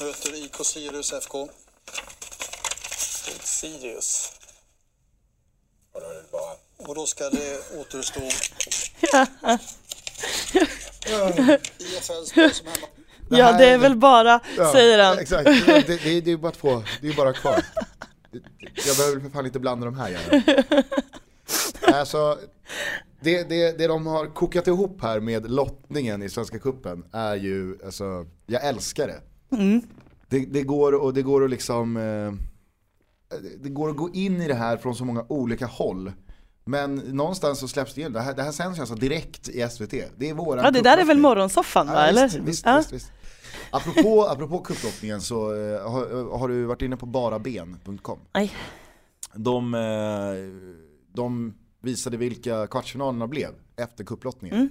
Möter 0.00 0.34
IK 0.44 0.64
Sirius 0.64 1.12
FK. 1.12 1.48
Sirius. 3.44 4.32
Och 5.92 6.00
då 6.00 6.06
är 6.06 6.14
det 6.14 6.30
bara... 6.32 6.56
Och 6.88 6.94
då 6.94 7.06
ska 7.06 7.24
det 7.30 7.60
återstå 7.80 8.20
IFL 11.78 12.24
spelar 12.26 12.48
som 12.48 12.66
hemma. 12.66 12.86
Ja 13.28 13.44
här- 13.44 13.58
det 13.58 13.66
är 13.66 13.78
väl 13.78 13.96
bara, 13.96 14.40
Ja, 14.56 14.72
säger 14.72 15.04
han. 15.04 15.18
Exakt, 15.18 15.44
det, 15.66 15.86
det, 16.04 16.20
det, 16.20 16.30
är 16.32 16.36
bara 16.36 16.52
två, 16.52 16.82
det 17.00 17.08
är 17.08 17.16
bara 17.16 17.32
kvar. 17.32 17.64
Jag 18.86 18.96
behöver 18.96 19.20
för 19.20 19.30
fan 19.30 19.46
inte 19.46 19.58
blanda 19.60 19.84
de 19.84 19.98
här 19.98 20.08
Gerhard. 20.10 20.84
Alltså, 21.94 22.38
det, 23.20 23.48
det, 23.48 23.78
det 23.78 23.86
de 23.86 24.06
har 24.06 24.26
kokat 24.26 24.66
ihop 24.66 25.02
här 25.02 25.20
med 25.20 25.50
lottningen 25.50 26.22
i 26.22 26.28
Svenska 26.28 26.58
Cupen 26.58 27.04
är 27.12 27.34
ju, 27.34 27.78
alltså, 27.84 28.26
jag 28.46 28.64
älskar 28.66 29.06
det. 29.06 29.20
Det, 30.28 30.38
det, 30.38 30.62
går, 30.62 30.92
och 30.94 31.14
det 31.14 31.22
går 31.22 31.44
att 31.44 31.50
liksom, 31.50 31.96
eh, 31.96 32.32
det 33.60 33.68
går 33.68 33.90
att 33.90 33.96
gå 33.96 34.10
in 34.14 34.42
i 34.42 34.48
det 34.48 34.54
här 34.54 34.76
från 34.76 34.94
så 34.94 35.04
många 35.04 35.24
olika 35.28 35.66
håll. 35.66 36.12
Men 36.64 36.94
någonstans 36.94 37.58
så 37.58 37.68
släpps 37.68 37.94
det 37.94 38.00
in, 38.00 38.12
det 38.12 38.20
här, 38.20 38.34
det 38.34 38.42
här 38.42 38.52
sänds 38.52 38.78
ju 38.78 38.80
alltså 38.80 38.94
direkt 38.94 39.48
i 39.48 39.68
SVT. 39.70 39.90
Det 40.16 40.28
är 40.30 40.34
våran 40.34 40.64
Ja 40.64 40.70
det 40.70 40.80
där 40.80 40.98
är 40.98 41.04
väl 41.04 41.18
morgonsoffan 41.18 41.86
va, 41.86 41.92
Ja, 41.94 42.00
eller? 42.06 42.22
Visst, 42.24 42.36
visst, 42.38 42.66
ja. 42.66 42.76
visst, 42.78 42.92
visst. 42.92 43.12
Apropå, 43.70 44.24
apropå 44.30 44.58
kupplottningen 44.58 45.20
så 45.20 45.54
eh, 45.54 45.90
har, 45.90 46.38
har 46.38 46.48
du 46.48 46.64
varit 46.64 46.82
inne 46.82 46.96
på 46.96 47.06
baraben.com. 47.06 48.18
Nej. 48.34 48.52
De, 49.34 49.74
eh, 49.74 49.80
de 51.14 51.54
visade 51.80 52.16
vilka 52.16 52.66
kvartsfinalerna 52.66 53.26
blev 53.26 53.48
efter 53.76 54.04
kupplottningen. 54.04 54.56
Mm. 54.56 54.68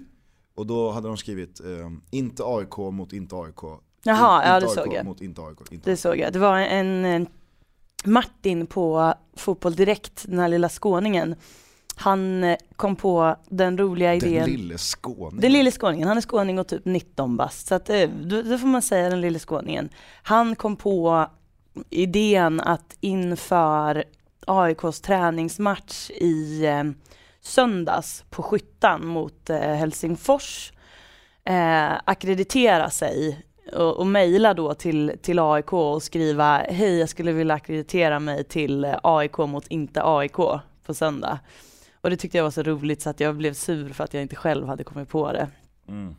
Och 0.55 0.67
då 0.67 0.91
hade 0.91 1.07
de 1.07 1.17
skrivit 1.17 1.59
eh, 1.59 1.89
inte 2.11 2.43
AIK 2.45 2.77
mot 2.77 3.13
inte 3.13 3.35
AIK. 3.35 3.55
Jaha, 4.03 4.41
In- 4.43 4.49
ja, 4.49 4.55
inte 4.55 4.65
det 4.65 4.69
AIK 4.71 4.85
såg 4.85 4.93
jag. 4.93 5.05
Mot 5.05 5.21
inte 5.21 5.41
AIK. 5.41 5.57
Inte 5.71 5.89
Det 5.89 5.91
AIK. 5.91 5.99
såg 5.99 6.17
jag. 6.17 6.33
Det 6.33 6.39
var 6.39 6.57
en, 6.57 7.05
en 7.05 7.27
Martin 8.05 8.65
på 8.67 9.13
Fotboll 9.35 9.75
Direkt, 9.75 10.25
den 10.27 10.39
här 10.39 10.47
lilla 10.47 10.69
skåningen. 10.69 11.35
Han 11.95 12.43
eh, 12.43 12.57
kom 12.75 12.95
på 12.95 13.35
den 13.49 13.77
roliga 13.77 14.15
idén. 14.15 14.33
Den 14.33 14.51
lille 14.51 14.77
skåningen. 14.77 15.41
Den 15.41 15.51
lille 15.51 15.71
skåningen, 15.71 16.07
han 16.07 16.17
är 16.17 16.21
skåning 16.21 16.59
och 16.59 16.67
typ 16.67 16.85
19 16.85 17.37
bast. 17.37 17.67
Så 17.67 17.75
att, 17.75 17.89
eh, 17.89 18.09
då, 18.09 18.41
då 18.41 18.57
får 18.57 18.67
man 18.67 18.81
säga 18.81 19.09
den 19.09 19.21
lille 19.21 19.39
skåningen. 19.39 19.89
Han 20.23 20.55
kom 20.55 20.75
på 20.75 21.27
idén 21.89 22.59
att 22.59 22.97
inför 22.99 24.03
AIKs 24.47 25.01
träningsmatch 25.01 26.09
i 26.09 26.65
eh, 26.65 26.83
söndags 27.41 28.23
på 28.29 28.43
Skyttan 28.43 29.07
mot 29.07 29.49
eh, 29.49 29.59
Helsingfors 29.59 30.73
eh, 31.43 31.91
akkreditera 32.05 32.89
sig 32.89 33.45
och, 33.73 33.97
och 33.97 34.07
mejla 34.07 34.53
då 34.53 34.73
till, 34.73 35.11
till 35.21 35.39
AIK 35.39 35.73
och 35.73 36.03
skriva 36.03 36.57
hej 36.57 36.99
jag 36.99 37.09
skulle 37.09 37.31
vilja 37.31 37.53
akkreditera 37.53 38.19
mig 38.19 38.43
till 38.43 38.95
AIK 39.03 39.37
mot 39.37 39.67
inte 39.67 40.01
AIK 40.03 40.35
på 40.85 40.93
söndag. 40.93 41.39
Och 42.01 42.09
det 42.09 42.17
tyckte 42.17 42.37
jag 42.37 42.43
var 42.43 42.51
så 42.51 42.63
roligt 42.63 43.01
så 43.01 43.09
att 43.09 43.19
jag 43.19 43.35
blev 43.37 43.53
sur 43.53 43.93
för 43.93 44.03
att 44.03 44.13
jag 44.13 44.21
inte 44.23 44.35
själv 44.35 44.67
hade 44.67 44.83
kommit 44.83 45.09
på 45.09 45.31
det. 45.33 45.49
Mm. 45.87 46.15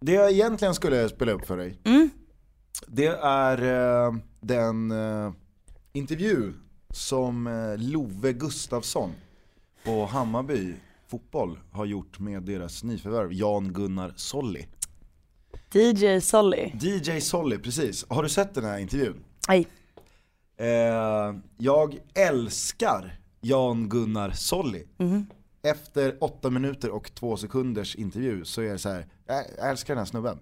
Det 0.00 0.12
jag 0.12 0.30
egentligen 0.32 0.74
skulle 0.74 1.08
spela 1.08 1.32
upp 1.32 1.46
för 1.46 1.56
dig, 1.56 1.78
Mm. 1.84 2.10
det 2.86 3.06
är 3.22 3.62
eh, 4.06 4.14
den 4.40 4.90
eh, 4.90 5.32
intervju 5.92 6.52
som 6.90 7.46
eh, 7.46 7.78
Love 7.78 8.32
Gustafsson 8.32 9.12
på 9.84 10.04
Hammarby 10.06 10.74
fotboll 11.08 11.58
har 11.70 11.84
gjort 11.84 12.18
med 12.18 12.42
deras 12.42 12.84
nyförvärv 12.84 13.32
Jan 13.32 13.72
Gunnar 13.72 14.12
Solli. 14.16 14.66
DJ 15.72 16.20
Solly. 16.20 16.72
DJ 16.80 17.20
Solli, 17.20 17.58
precis. 17.58 18.06
Har 18.08 18.22
du 18.22 18.28
sett 18.28 18.54
den 18.54 18.64
här 18.64 18.78
intervjun? 18.78 19.24
Nej. 19.48 19.66
Eh, 20.56 21.34
jag 21.58 21.98
älskar 22.14 23.18
Jan 23.42 23.88
Gunnar 23.88 24.30
Solli. 24.30 24.86
Mhm. 24.96 25.26
Efter 25.62 26.16
åtta 26.20 26.50
minuter 26.50 26.90
och 26.90 27.14
två 27.14 27.36
sekunders 27.36 27.96
intervju 27.96 28.44
så 28.44 28.62
är 28.62 28.72
det 28.72 28.78
så 28.78 28.88
här, 28.88 29.06
jag 29.26 29.70
älskar 29.70 29.94
den 29.94 29.98
här 29.98 30.04
snubben. 30.04 30.38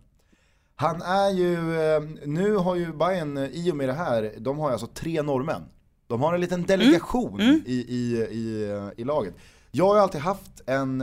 Han 0.76 1.03
är 1.03 1.30
ju, 1.30 1.80
eh, 1.80 2.03
nu 2.26 2.57
har 2.57 2.76
ju 2.76 2.92
Bayern 2.92 3.36
eh, 3.36 3.44
i 3.44 3.72
och 3.72 3.76
med 3.76 3.88
det 3.88 3.92
här, 3.92 4.34
de 4.38 4.59
har 4.59 4.70
alltså 4.70 4.86
tre 4.86 5.22
norrmän. 5.22 5.62
De 6.07 6.20
har 6.20 6.34
en 6.34 6.40
liten 6.40 6.62
delegation 6.62 7.40
I, 7.40 7.72
i, 7.88 8.26
i, 8.30 8.70
eh, 8.70 8.88
i 8.96 9.05
laget. 9.05 9.34
Jag 9.70 9.86
har 9.86 9.94
ju 9.94 10.01
alltid 10.01 10.20
haft 10.20 10.61
en, 10.66 11.03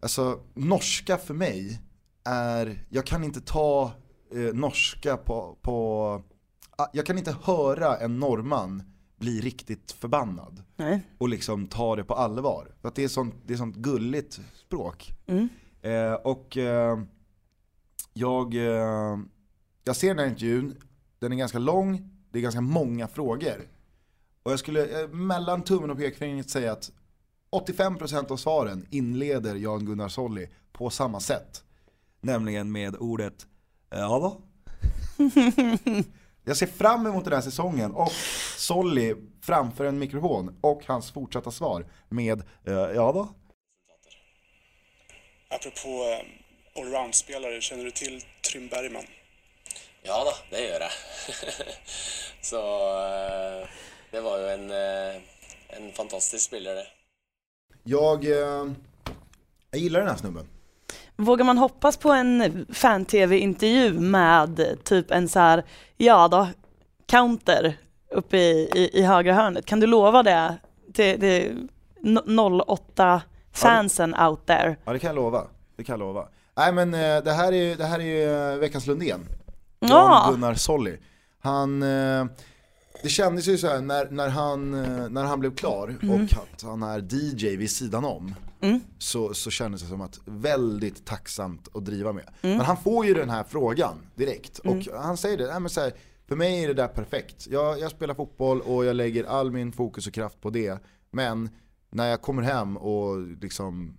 alltså 0.00 0.40
norska 0.54 1.16
för 1.16 1.34
mig 1.34 1.80
är, 2.24 2.84
jag 2.88 3.06
kan 3.06 3.24
inte 3.24 3.40
ta 3.40 3.92
eh, 4.34 4.54
norska 4.54 5.16
på, 5.16 5.58
på, 5.62 6.22
ah, 6.76 6.86
jag 6.92 7.06
kan 7.06 7.18
inte 7.18 7.36
höra 7.42 7.96
en 7.96 8.18
norrman 8.18 8.82
bli 9.16 9.40
riktigt 9.40 9.92
förbannad 9.92 10.62
Nej. 10.76 11.00
och 11.18 11.28
liksom 11.28 11.66
ta 11.66 11.96
det 11.96 12.04
på 12.04 12.14
allvar. 12.14 12.74
För 12.80 12.88
att 12.88 12.94
det 12.94 13.04
är 13.04 13.08
sånt, 13.08 13.34
det 13.46 13.54
är 13.54 13.58
sånt 13.58 13.76
gulligt 13.76 14.40
språk. 14.54 15.12
Mm. 15.26 15.48
Eh, 15.82 16.12
och 16.12 16.56
eh, 16.56 16.98
jag, 18.12 18.54
eh, 18.54 19.18
jag 19.84 19.96
ser 19.96 20.08
den 20.08 20.18
här 20.18 20.26
intervjun, 20.26 20.76
den 21.18 21.32
är 21.32 21.36
ganska 21.36 21.58
lång, 21.58 22.10
det 22.30 22.38
är 22.38 22.42
ganska 22.42 22.60
många 22.60 23.08
frågor. 23.08 23.68
Och 24.42 24.52
jag 24.52 24.58
skulle 24.58 25.02
eh, 25.02 25.08
mellan 25.08 25.62
tummen 25.62 25.90
och 25.90 25.96
pekfingret 25.96 26.50
säga 26.50 26.72
att 26.72 26.92
85% 27.50 28.32
av 28.32 28.36
svaren 28.36 28.86
inleder 28.90 29.54
Jan 29.54 29.84
Gunnar 29.84 30.08
Solli 30.08 30.48
på 30.72 30.90
samma 30.90 31.20
sätt. 31.20 31.64
Nämligen 32.20 32.72
med 32.72 32.96
ordet 32.96 33.46
ja 33.90 34.18
då. 34.18 34.42
Jag 36.48 36.56
ser 36.56 36.66
fram 36.66 37.06
emot 37.06 37.24
den 37.24 37.32
här 37.32 37.40
säsongen 37.40 37.92
och 37.92 38.12
Solly 38.56 39.14
framför 39.42 39.84
en 39.84 39.98
mikrofon 39.98 40.58
och 40.60 40.82
hans 40.86 41.12
fortsatta 41.12 41.50
svar 41.50 41.86
med 42.08 42.40
eh, 42.66 42.74
ja 42.74 43.12
då? 43.12 43.28
Apropå 45.48 45.88
eh, 45.88 46.82
allround-spelare, 46.82 47.60
känner 47.60 47.84
du 47.84 47.90
till 47.90 48.24
Trym 48.50 48.68
Bergman? 48.68 49.04
Ja 50.02 50.24
då, 50.24 50.56
det 50.56 50.62
gör 50.64 50.80
jag. 50.80 50.90
Så 52.40 52.56
eh, 53.06 53.68
det 54.10 54.20
var 54.20 54.38
ju 54.38 54.48
en, 54.48 54.70
eh, 54.70 55.22
en 55.68 55.92
fantastisk 55.92 56.44
spelare. 56.44 56.86
Jag, 57.84 58.24
eh, 58.24 58.72
jag 59.70 59.80
gillar 59.80 60.00
den 60.00 60.08
här 60.08 60.16
snubben. 60.16 60.48
Vågar 61.16 61.44
man 61.44 61.58
hoppas 61.58 61.96
på 61.96 62.12
en 62.12 62.66
fan-tv-intervju 62.72 63.92
med 64.00 64.78
typ 64.84 65.10
en 65.10 65.28
så 65.28 65.38
här, 65.38 65.64
ja 65.96 66.28
då, 66.28 66.48
counter 67.06 67.76
uppe 68.14 68.36
i, 68.36 68.70
i, 68.74 68.90
i 68.98 69.02
högra 69.02 69.34
hörnet? 69.34 69.66
Kan 69.66 69.80
du 69.80 69.86
lova 69.86 70.22
det 70.22 70.56
till, 70.94 71.20
till 71.20 71.68
no- 72.02 72.78
08-fansen 72.94 74.26
out 74.28 74.46
there? 74.46 74.76
Ja 74.84 74.92
det 74.92 74.98
kan 74.98 75.08
jag 75.08 75.16
lova. 75.16 75.44
Det 75.76 75.84
kan 75.84 75.92
jag 75.92 75.98
lova. 76.06 76.28
Nej 76.56 76.72
men 76.72 76.94
eh, 76.94 77.22
det 77.24 77.32
här 77.32 77.52
är, 77.52 77.76
det 77.76 77.84
här 77.84 77.98
är 78.00 78.04
ju 78.04 78.52
eh, 78.52 78.58
veckans 78.58 78.86
Lundén. 78.86 79.20
Jan 79.80 79.90
Ja, 79.90 80.28
Gunnar 80.30 80.54
Solly. 80.54 80.96
Han, 81.40 81.82
eh, 81.82 82.26
det 83.02 83.08
kändes 83.08 83.46
ju 83.48 83.58
så 83.58 83.68
här 83.68 83.80
när, 83.80 84.10
när, 84.10 84.28
han, 84.28 84.70
när 85.14 85.24
han 85.24 85.40
blev 85.40 85.54
klar 85.54 85.96
och 86.10 86.20
att 86.42 86.62
han 86.62 86.82
är 86.82 86.98
DJ 87.14 87.56
vid 87.56 87.70
sidan 87.70 88.04
om. 88.04 88.34
Mm. 88.60 88.80
Så, 88.98 89.34
så 89.34 89.50
kändes 89.50 89.82
det 89.82 89.88
som 89.88 90.00
att 90.00 90.20
väldigt 90.24 91.04
tacksamt 91.04 91.68
att 91.74 91.84
driva 91.84 92.12
med. 92.12 92.34
Men 92.40 92.60
han 92.60 92.76
får 92.76 93.06
ju 93.06 93.14
den 93.14 93.30
här 93.30 93.44
frågan 93.44 93.96
direkt 94.14 94.58
och 94.58 94.76
han 94.94 95.16
säger 95.16 95.38
det, 95.38 95.60
men 95.60 95.70
så 95.70 95.80
här, 95.80 95.92
för 96.28 96.36
mig 96.36 96.64
är 96.64 96.68
det 96.68 96.74
där 96.74 96.88
perfekt. 96.88 97.46
Jag, 97.50 97.80
jag 97.80 97.90
spelar 97.90 98.14
fotboll 98.14 98.60
och 98.60 98.84
jag 98.84 98.96
lägger 98.96 99.24
all 99.24 99.52
min 99.52 99.72
fokus 99.72 100.06
och 100.06 100.12
kraft 100.12 100.40
på 100.40 100.50
det. 100.50 100.82
Men 101.10 101.50
när 101.90 102.08
jag 102.10 102.22
kommer 102.22 102.42
hem 102.42 102.76
och 102.76 103.18
liksom 103.20 103.98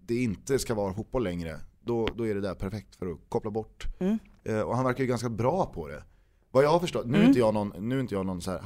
det 0.00 0.22
inte 0.22 0.58
ska 0.58 0.74
vara 0.74 0.94
fotboll 0.94 1.24
längre, 1.24 1.60
då, 1.80 2.08
då 2.16 2.26
är 2.26 2.34
det 2.34 2.40
där 2.40 2.54
perfekt 2.54 2.96
för 2.96 3.06
att 3.06 3.18
koppla 3.28 3.50
bort. 3.50 3.86
Mm. 3.98 4.18
Eh, 4.44 4.60
och 4.60 4.76
han 4.76 4.84
verkar 4.84 5.04
ju 5.04 5.08
ganska 5.08 5.28
bra 5.28 5.66
på 5.66 5.88
det. 5.88 6.02
Vad 6.50 6.64
jag 6.64 6.70
har 6.70 6.80
förstått, 6.80 7.06
nu 7.06 7.18
är 7.18 7.24
inte 7.24 7.38
jag 7.38 7.54
någon, 7.54 7.72
nu 7.78 7.96
är 7.96 8.00
inte 8.00 8.14
jag 8.14 8.26
någon 8.26 8.40
så 8.40 8.50
här 8.50 8.62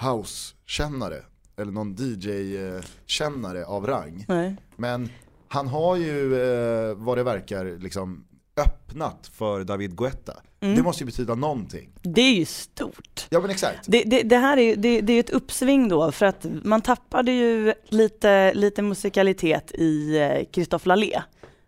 house-kännare, 0.00 1.24
eller 1.56 1.72
någon 1.72 1.96
DJ-kännare 1.98 3.64
av 3.64 3.86
rang. 3.86 4.24
nej. 4.28 4.56
Men 4.76 5.08
han 5.48 5.68
har 5.68 5.96
ju, 5.96 6.34
eh, 6.42 6.94
vad 6.96 7.18
det 7.18 7.22
verkar, 7.22 7.78
liksom 7.78 8.24
öppnat 8.56 9.30
för 9.34 9.64
David 9.64 9.96
Guetta. 9.96 10.32
Mm. 10.60 10.76
Det 10.76 10.82
måste 10.82 11.02
ju 11.02 11.06
betyda 11.06 11.34
någonting. 11.34 11.90
Det 12.02 12.20
är 12.20 12.34
ju 12.34 12.44
stort. 12.44 13.26
Ja 13.30 13.40
men 13.40 13.50
exakt. 13.50 13.78
Det, 13.86 14.02
det, 14.02 14.22
det 14.22 14.36
här 14.36 14.56
är 14.56 14.62
ju 14.62 14.74
det, 14.74 15.00
det 15.00 15.12
är 15.12 15.20
ett 15.20 15.30
uppsving 15.30 15.88
då 15.88 16.12
för 16.12 16.26
att 16.26 16.46
man 16.64 16.80
tappade 16.80 17.32
ju 17.32 17.74
lite, 17.88 18.54
lite 18.54 18.82
musikalitet 18.82 19.72
i 19.74 20.18
eh, 20.18 20.50
Christophe 20.52 20.88
Lallé 20.88 21.22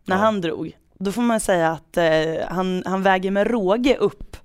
när 0.05 0.17
Ja. 0.17 0.21
han 0.23 0.41
drog. 0.41 0.77
Då 0.99 1.13
får 1.13 1.23
man 1.23 1.41
säga 1.41 1.71
att 1.73 1.97
eh, 1.97 2.05
han, 2.49 2.83
han 2.87 3.03
väger 3.03 3.31
med 3.31 3.47
råge 3.51 3.97
upp. 3.97 4.37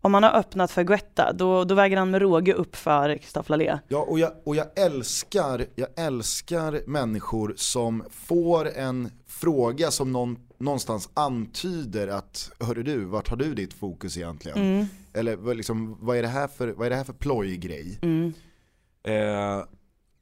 Om 0.00 0.12
man 0.12 0.22
har 0.22 0.30
öppnat 0.30 0.70
för 0.70 0.84
Guetta, 0.84 1.32
då, 1.32 1.64
då 1.64 1.74
väger 1.74 1.96
han 1.96 2.10
med 2.10 2.22
råge 2.22 2.54
upp 2.54 2.76
för 2.76 3.16
Christophe 3.16 3.52
Lallé. 3.52 3.78
Ja, 3.88 3.98
och 3.98 4.18
jag, 4.18 4.32
och 4.44 4.56
jag, 4.56 4.66
älskar, 4.78 5.66
jag 5.74 5.88
älskar 5.96 6.82
människor 6.86 7.54
som 7.56 8.04
får 8.10 8.68
en 8.76 9.10
fråga 9.26 9.90
som 9.90 10.12
någon, 10.12 10.38
någonstans 10.58 11.10
antyder 11.14 12.08
att 12.08 12.50
Hörru 12.60 12.82
du, 12.82 13.04
vart 13.04 13.28
har 13.28 13.36
du 13.36 13.54
ditt 13.54 13.74
fokus 13.74 14.16
egentligen? 14.16 14.58
Mm. 14.58 14.86
Eller 15.12 15.54
liksom, 15.54 15.98
vad, 16.00 16.16
är 16.16 16.22
det 16.22 16.28
här 16.28 16.48
för, 16.48 16.68
vad 16.68 16.86
är 16.86 16.90
det 16.90 16.96
här 16.96 17.04
för 17.04 17.12
plojgrej? 17.12 17.98
Mm. 18.02 18.32
Eh, 19.02 19.64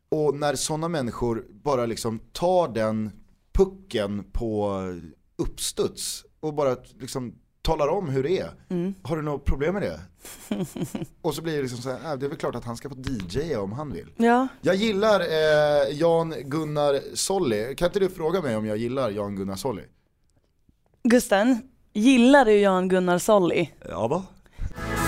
och 0.09 0.35
när 0.35 0.55
sådana 0.55 0.89
människor 0.89 1.45
bara 1.51 1.87
liksom 1.87 2.18
tar 2.33 2.68
den 2.68 3.11
pucken 3.53 4.24
på 4.33 4.83
uppstuds 5.37 6.24
och 6.41 6.55
bara 6.55 6.77
liksom 6.99 7.35
talar 7.67 7.89
om 7.89 8.09
hur 8.09 8.23
det 8.23 8.39
är. 8.39 8.51
Mm. 8.69 8.95
Har 9.03 9.17
du 9.17 9.23
något 9.23 9.45
problem 9.45 9.75
med 9.75 9.83
det? 9.83 10.01
och 11.23 11.35
så 11.35 11.43
blir 11.43 11.57
det 11.57 11.62
liksom 11.62 11.79
så 11.79 11.91
här, 11.91 12.12
äh, 12.12 12.19
det 12.19 12.27
är 12.27 12.29
väl 12.29 12.39
klart 12.39 12.55
att 12.55 12.64
han 12.64 12.77
ska 12.77 12.89
få 12.89 12.95
DJa 12.97 13.61
om 13.61 13.73
han 13.73 13.93
vill. 13.93 14.07
Ja, 14.17 14.49
Jag 14.61 14.75
gillar 14.75 15.21
eh, 15.21 15.93
Jan 15.99 16.35
Gunnar 16.45 17.01
Solly. 17.14 17.75
Kan 17.75 17.87
inte 17.87 17.99
du 17.99 18.09
fråga 18.09 18.41
mig 18.43 18.57
om 18.57 18.67
jag 18.67 18.77
gillar 18.77 19.11
Jan 19.11 19.37
Gunnar 19.37 19.57
Solly? 19.57 19.83
Gusten, 21.03 21.59
gillar 21.93 22.45
du 22.45 22.53
Jan 22.53 22.89
Gunnar 22.89 23.19
Solly? 23.19 23.69
Ja 23.89 24.09
va? 24.09 24.25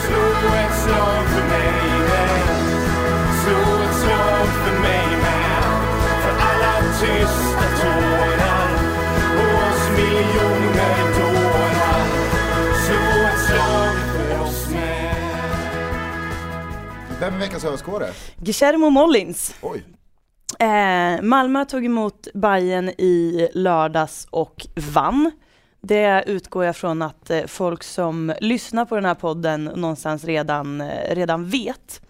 Slå 0.07 0.19
ett 0.49 0.83
slag 0.85 1.25
för 1.29 1.49
mig 1.49 1.73
med 2.09 2.39
Slå 3.43 3.83
ett 3.85 3.97
slag 3.97 4.47
för 4.47 4.81
mig 4.81 5.07
med 5.23 5.63
För 6.23 6.35
alla 6.49 6.93
tysta 7.01 7.58
Vem 17.29 17.35
är 17.35 17.41
veckans 17.41 17.65
överskådare? 17.65 18.11
Guillermo 18.37 18.91
Mollins. 18.91 19.55
Oj. 19.63 19.85
Eh, 20.59 21.23
Malmö 21.23 21.65
tog 21.65 21.85
emot 21.85 22.29
Bayern 22.35 22.89
i 22.89 23.49
lördags 23.55 24.27
och 24.31 24.67
vann. 24.77 25.31
Det 25.81 26.25
utgår 26.27 26.65
jag 26.65 26.77
från 26.77 27.03
att 27.03 27.31
eh, 27.31 27.47
folk 27.47 27.83
som 27.83 28.33
lyssnar 28.41 28.85
på 28.85 28.95
den 28.95 29.05
här 29.05 29.15
podden 29.15 29.65
någonstans 29.65 30.25
redan, 30.25 30.81
eh, 30.81 31.15
redan 31.15 31.49
vet. 31.49 32.01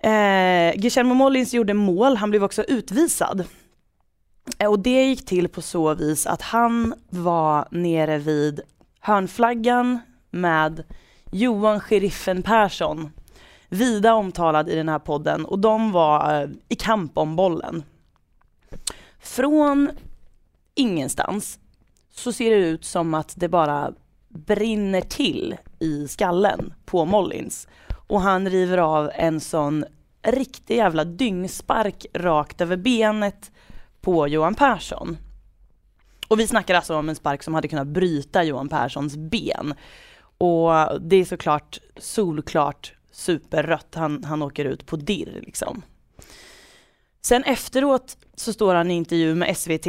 Eh, 0.00 0.80
Guillermo 0.80 1.14
Mollins 1.14 1.54
gjorde 1.54 1.74
mål, 1.74 2.16
han 2.16 2.30
blev 2.30 2.44
också 2.44 2.62
utvisad. 2.62 3.44
Eh, 4.58 4.70
och 4.70 4.78
det 4.78 5.04
gick 5.04 5.26
till 5.26 5.48
på 5.48 5.62
så 5.62 5.94
vis 5.94 6.26
att 6.26 6.42
han 6.42 6.94
var 7.10 7.68
nere 7.70 8.18
vid 8.18 8.60
hörnflaggan 9.00 9.98
med 10.30 10.84
Johan 11.30 11.80
Sheriffen 11.80 12.42
Persson 12.42 13.10
vida 13.74 14.14
omtalad 14.14 14.68
i 14.68 14.74
den 14.74 14.88
här 14.88 14.98
podden 14.98 15.44
och 15.44 15.58
de 15.58 15.92
var 15.92 16.42
eh, 16.42 16.48
i 16.68 16.74
kamp 16.74 17.18
om 17.18 17.36
bollen. 17.36 17.82
Från 19.18 19.90
ingenstans 20.74 21.58
så 22.10 22.32
ser 22.32 22.50
det 22.50 22.56
ut 22.56 22.84
som 22.84 23.14
att 23.14 23.34
det 23.36 23.48
bara 23.48 23.92
brinner 24.28 25.00
till 25.00 25.56
i 25.78 26.08
skallen 26.08 26.74
på 26.84 27.04
Mollins 27.04 27.68
och 28.06 28.20
han 28.20 28.50
river 28.50 28.78
av 28.78 29.10
en 29.14 29.40
sån 29.40 29.84
riktig 30.22 30.76
jävla 30.76 31.04
dyngspark 31.04 32.06
rakt 32.14 32.60
över 32.60 32.76
benet 32.76 33.50
på 34.00 34.28
Johan 34.28 34.54
Persson. 34.54 35.16
Och 36.28 36.40
vi 36.40 36.46
snackar 36.46 36.74
alltså 36.74 36.96
om 36.96 37.08
en 37.08 37.14
spark 37.14 37.42
som 37.42 37.54
hade 37.54 37.68
kunnat 37.68 37.86
bryta 37.86 38.44
Johan 38.44 38.68
Perssons 38.68 39.16
ben. 39.16 39.74
Och 40.38 41.00
det 41.00 41.16
är 41.16 41.24
såklart 41.24 41.78
solklart 41.96 42.94
superrött. 43.14 43.94
Han, 43.94 44.24
han 44.24 44.42
åker 44.42 44.64
ut 44.64 44.86
på 44.86 44.96
dirr 44.96 45.40
liksom. 45.42 45.82
Sen 47.22 47.44
efteråt 47.44 48.16
så 48.34 48.52
står 48.52 48.74
han 48.74 48.90
i 48.90 48.94
intervju 48.94 49.34
med 49.34 49.56
SVT 49.56 49.86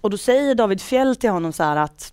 och 0.00 0.10
då 0.10 0.18
säger 0.18 0.54
David 0.54 0.80
Fjell 0.80 1.16
till 1.16 1.30
honom 1.30 1.52
så 1.52 1.62
här 1.62 1.76
att 1.76 2.12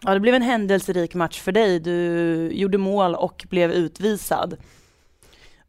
ja, 0.00 0.14
det 0.14 0.20
blev 0.20 0.34
en 0.34 0.42
händelserik 0.42 1.14
match 1.14 1.40
för 1.40 1.52
dig. 1.52 1.80
Du 1.80 2.50
gjorde 2.52 2.78
mål 2.78 3.14
och 3.14 3.46
blev 3.48 3.72
utvisad. 3.72 4.56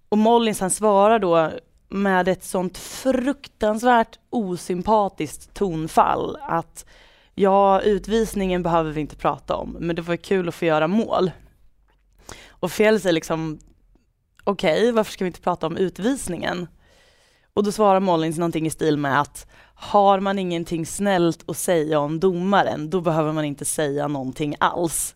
Och 0.10 0.18
Mollins 0.18 0.60
han 0.60 0.70
svarar 0.70 1.20
då 1.20 1.52
med 1.90 2.28
ett 2.28 2.44
sånt 2.44 2.78
fruktansvärt 2.78 4.20
osympatiskt 4.30 5.54
tonfall 5.54 6.38
att 6.42 6.86
ja, 7.36 7.82
utvisningen 7.82 8.64
behöver 8.64 8.92
vi 8.92 9.02
inte 9.02 9.16
prata 9.16 9.56
om, 9.56 9.78
men 9.80 9.96
det 9.96 10.02
var 10.02 10.16
kul 10.16 10.48
att 10.48 10.56
få 10.56 10.66
göra 10.66 10.88
mål. 10.88 11.32
Och 12.64 12.72
Fjell 12.72 13.02
säger 13.02 13.14
liksom, 13.14 13.60
okej, 14.44 14.92
varför 14.92 15.12
ska 15.12 15.24
vi 15.24 15.28
inte 15.28 15.42
prata 15.42 15.68
om 15.68 15.78
utvisningen? 15.78 16.68
Och 17.54 17.64
då 17.64 17.72
svarar 17.72 18.00
Mollins 18.00 18.38
någonting 18.38 18.66
i 18.66 18.70
stil 18.70 18.98
med 18.98 19.22
att 19.22 19.48
har 19.76 20.20
man 20.20 20.40
ingenting 20.40 20.86
snällt 20.86 21.50
att 21.50 21.58
säga 21.58 22.00
om 22.00 22.20
domaren, 22.20 22.90
då 22.90 23.02
behöver 23.02 23.34
man 23.34 23.46
inte 23.46 23.66
säga 23.66 24.08
någonting 24.08 24.56
alls. 24.60 25.16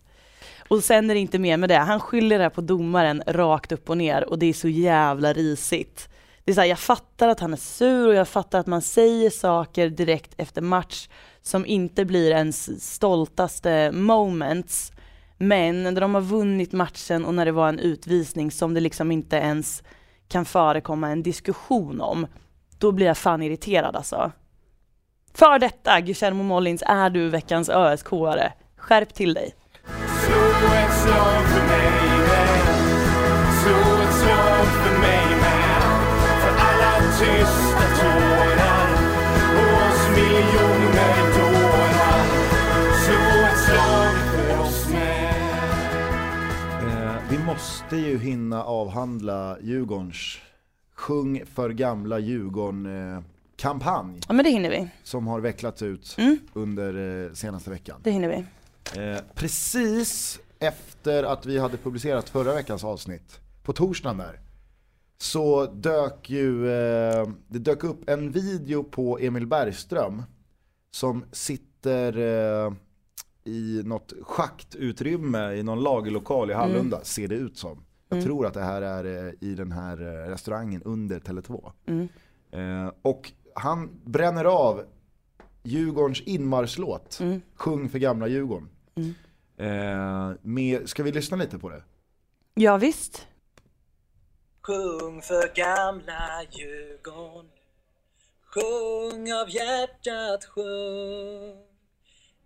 Och 0.67 0.83
sen 0.83 1.09
är 1.09 1.13
det 1.13 1.19
inte 1.19 1.39
mer 1.39 1.57
med 1.57 1.69
det, 1.69 1.77
han 1.77 1.99
skyller 1.99 2.37
det 2.37 2.43
här 2.43 2.49
på 2.49 2.61
domaren 2.61 3.23
rakt 3.27 3.71
upp 3.71 3.89
och 3.89 3.97
ner 3.97 4.29
och 4.29 4.39
det 4.39 4.45
är 4.45 4.53
så 4.53 4.69
jävla 4.69 5.33
risigt. 5.33 6.09
Det 6.43 6.51
är 6.51 6.55
så 6.55 6.61
här, 6.61 6.67
jag 6.67 6.79
fattar 6.79 7.27
att 7.27 7.39
han 7.39 7.53
är 7.53 7.57
sur 7.57 8.07
och 8.07 8.15
jag 8.15 8.27
fattar 8.27 8.59
att 8.59 8.67
man 8.67 8.81
säger 8.81 9.29
saker 9.29 9.89
direkt 9.89 10.33
efter 10.37 10.61
match 10.61 11.09
som 11.41 11.65
inte 11.65 12.05
blir 12.05 12.31
ens 12.31 12.85
stoltaste 12.93 13.91
moments. 13.91 14.91
Men 15.37 15.83
när 15.83 16.01
de 16.01 16.15
har 16.15 16.21
vunnit 16.21 16.71
matchen 16.71 17.25
och 17.25 17.33
när 17.33 17.45
det 17.45 17.51
var 17.51 17.69
en 17.69 17.79
utvisning 17.79 18.51
som 18.51 18.73
det 18.73 18.79
liksom 18.79 19.11
inte 19.11 19.35
ens 19.35 19.83
kan 20.27 20.45
förekomma 20.45 21.09
en 21.09 21.23
diskussion 21.23 22.01
om, 22.01 22.27
då 22.77 22.91
blir 22.91 23.07
jag 23.07 23.17
fan 23.17 23.41
irriterad 23.41 23.95
alltså. 23.95 24.31
För 25.33 25.59
detta, 25.59 26.01
Guillermo 26.01 26.43
Mollins, 26.43 26.83
är 26.85 27.09
du 27.09 27.29
veckans 27.29 27.69
ÖSK-are. 27.69 28.51
Skärp 28.77 29.13
till 29.13 29.33
dig. 29.33 29.55
Måste 47.57 47.97
ju 47.97 48.17
hinna 48.19 48.63
avhandla 48.63 49.57
Djurgårdens 49.61 50.37
Sjung 50.95 51.41
för 51.53 51.69
gamla 51.69 52.19
Djurgården-kampanj 52.19 54.19
Ja 54.27 54.33
men 54.33 54.45
det 54.45 54.49
hinner 54.51 54.69
vi. 54.69 54.89
som 55.03 55.27
har 55.27 55.39
vecklats 55.39 55.81
ut 55.81 56.15
Mm. 56.17 56.37
under 56.53 57.23
eh, 57.25 57.31
senaste 57.33 57.69
veckan. 57.69 57.99
Det 58.03 58.11
hinner 58.11 58.29
vi. 58.29 58.35
Eh, 59.01 59.17
precis 59.35 60.39
efter 60.59 61.23
att 61.23 61.45
vi 61.45 61.57
hade 61.57 61.77
publicerat 61.77 62.29
förra 62.29 62.53
veckans 62.53 62.83
avsnitt, 62.83 63.39
på 63.63 63.73
torsdagen 63.73 64.17
där, 64.17 64.39
så 65.17 65.65
dök 65.65 66.29
ju, 66.29 66.69
eh, 66.71 67.27
det 67.47 67.59
dök 67.59 67.83
upp 67.83 68.09
en 68.09 68.31
video 68.31 68.83
på 68.83 69.19
Emil 69.19 69.47
Bergström 69.47 70.23
som 70.91 71.23
sitter 71.31 72.17
eh, 72.17 72.73
i 73.47 73.81
något 73.85 74.13
schaktutrymme 74.21 75.53
i 75.53 75.63
någon 75.63 75.83
lagerlokal 75.83 76.51
i 76.51 76.53
Hallunda, 76.53 77.03
ser 77.03 77.27
det 77.27 77.35
ut 77.35 77.57
som. 77.57 77.83
Jag 78.09 78.23
tror 78.23 78.45
att 78.45 78.53
det 78.53 78.63
här 78.63 78.81
är 78.81 79.27
eh, 79.27 79.33
i 79.41 79.55
den 79.55 79.71
här 79.71 80.01
eh, 80.01 80.29
restaurangen 80.29 80.81
under 80.83 81.19
Tele2. 81.19 81.71
Mm. 81.85 82.07
Eh, 82.51 82.91
och 83.01 83.31
han 83.55 83.89
bränner 84.05 84.45
av 84.45 84.83
Djurgårdens 85.63 86.21
inmarschlåt, 86.21 87.19
Mm. 87.21 87.41
Sjung 87.55 87.89
för 87.89 87.99
gamla 87.99 88.27
Djurgården. 88.27 88.69
Mm. 88.95 89.13
Eh, 89.57 90.37
med, 90.41 90.89
ska 90.89 91.03
vi 91.03 91.11
lyssna 91.11 91.37
lite 91.37 91.59
på 91.59 91.69
det? 91.69 91.83
Ja 92.53 92.77
visst. 92.77 93.27
Sjung 94.61 95.21
för 95.21 95.55
gamla 95.55 96.43
Djurgården 96.51 97.49
Sjung 98.53 99.33
av 99.33 99.49
hjärtat, 99.49 100.45
sjung 100.45 101.66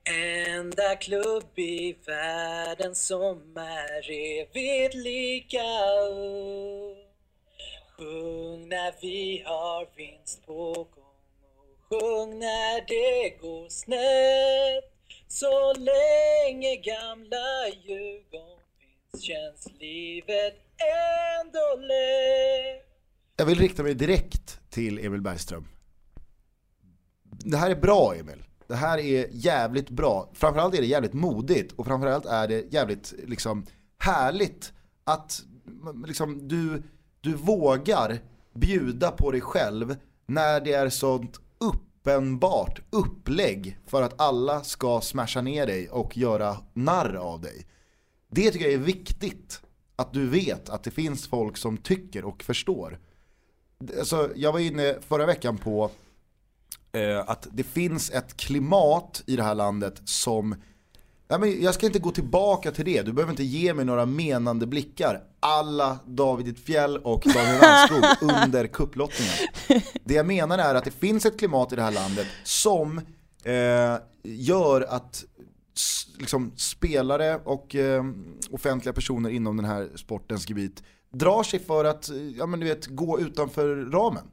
Enda 0.04 0.96
klubb 0.96 1.60
i 1.60 1.96
världen 2.06 2.96
som 2.96 3.58
är 3.58 4.12
evigt 4.12 4.96
lika 4.96 5.64
ung 6.10 6.96
Sjung 7.98 8.70
när 8.70 8.94
vi 9.02 9.44
har 9.46 9.88
vinst 9.96 10.46
på 10.46 10.74
gång 10.74 10.88
och 11.58 12.00
sjung 12.00 12.40
när 12.40 12.88
det 12.88 13.30
går 13.42 13.70
snett 13.70 14.92
Så 15.28 15.74
länge 15.74 16.76
gamla 16.76 17.68
Djurgården 17.84 18.58
finns 18.80 19.24
känns 19.24 19.68
livet 19.80 20.56
ändå 21.42 21.82
lätt 21.88 22.86
Jag 23.38 23.46
vill 23.46 23.60
rikta 23.60 23.84
mig 23.84 23.94
direkt 23.94 24.60
till 24.70 25.06
Emil 25.06 25.22
Bergström. 25.22 25.68
Det 27.24 27.58
här 27.58 27.72
är 27.72 27.76
bra 27.76 28.16
Emil. 28.16 28.44
Det 28.72 28.78
här 28.78 28.98
är 28.98 29.28
jävligt 29.32 29.90
bra. 29.90 30.30
Framförallt 30.34 30.76
är 30.76 30.82
det 30.82 30.88
jävligt 30.88 31.14
modigt 31.14 31.72
och 31.72 31.86
framförallt 31.86 32.26
är 32.26 32.48
det 32.48 32.74
jävligt 32.74 33.14
liksom, 33.28 33.66
härligt 33.98 34.74
att 35.04 35.42
liksom, 36.06 36.48
du, 36.48 36.84
du 37.22 37.34
vågar 37.34 38.20
bjuda 38.54 39.12
på 39.12 39.32
dig 39.32 39.42
själv 39.42 39.96
när 40.26 40.60
det 40.60 40.74
är 40.74 40.90
sånt 40.90 41.40
uppenbart 41.58 42.82
upplägg 42.90 43.78
för 43.86 44.02
att 44.02 44.22
alla 44.22 44.64
ska 44.64 45.02
smasha 45.02 45.42
ner 45.42 45.68
dig 45.68 45.90
och 45.90 46.18
göra 46.18 46.58
narr 46.74 47.16
av 47.16 47.42
dig. 47.42 47.66
Det 48.30 48.52
tycker 48.52 48.66
jag 48.66 48.74
är 48.74 48.78
viktigt. 48.78 49.62
Att 49.96 50.14
du 50.14 50.28
vet 50.28 50.70
att 50.70 50.84
det 50.84 50.92
finns 50.92 51.28
folk 51.28 51.58
som 51.58 51.78
tycker 51.78 52.26
och 52.26 52.44
förstår. 52.44 53.00
Alltså, 54.00 54.30
jag 54.36 54.52
var 54.52 54.60
inne 54.60 54.96
förra 55.02 55.26
veckan 55.26 55.58
på 55.58 55.92
eh, 56.92 57.20
att 57.30 57.48
det 57.52 57.64
finns 57.64 58.10
ett 58.10 58.38
klimat 58.38 59.24
i 59.28 59.36
det 59.36 59.44
här 59.44 59.56
landet 59.56 60.02
som 60.06 60.56
Nej, 61.32 61.40
men 61.40 61.62
jag 61.62 61.74
ska 61.74 61.86
inte 61.86 62.00
gå 62.00 62.12
tillbaka 62.12 62.72
till 62.72 62.86
det, 62.86 63.02
du 63.02 63.14
behöver 63.14 63.32
inte 63.32 63.44
ge 63.44 63.74
mig 63.74 63.86
några 63.86 64.06
menande 64.06 64.68
blickar 64.68 65.22
alla 65.40 66.00
David 66.06 66.58
Fjäll 66.58 66.98
och 66.98 67.24
Daniel 67.34 67.60
Randskog 67.62 68.30
under 68.44 68.68
kupplottningen. 68.68 69.34
Det 70.04 70.14
jag 70.14 70.26
menar 70.26 70.58
är 70.58 70.76
att 70.76 70.86
det 70.86 70.92
finns 70.92 71.26
ett 71.26 71.40
klimat 71.40 71.74
i 71.74 71.76
det 71.76 71.82
här 71.82 71.92
landet 71.92 72.28
som 72.44 72.98
eh, 73.44 73.98
gör 74.24 74.82
att 74.82 75.26
liksom, 76.20 76.52
spelare 76.56 77.36
och 77.46 77.76
eh, 77.76 78.04
offentliga 78.52 78.94
personer 78.94 79.30
inom 79.30 79.58
den 79.58 79.66
här 79.66 79.90
sportens 79.96 80.50
gebit 80.50 80.84
drar 81.14 81.44
sig 81.44 81.60
för 81.60 81.86
att 81.86 82.10
eh, 82.10 82.18
ja, 82.18 82.46
men 82.46 82.60
du 82.60 82.66
vet, 82.66 82.88
gå 82.88 83.20
utanför 83.20 83.76
ramen. 83.92 84.24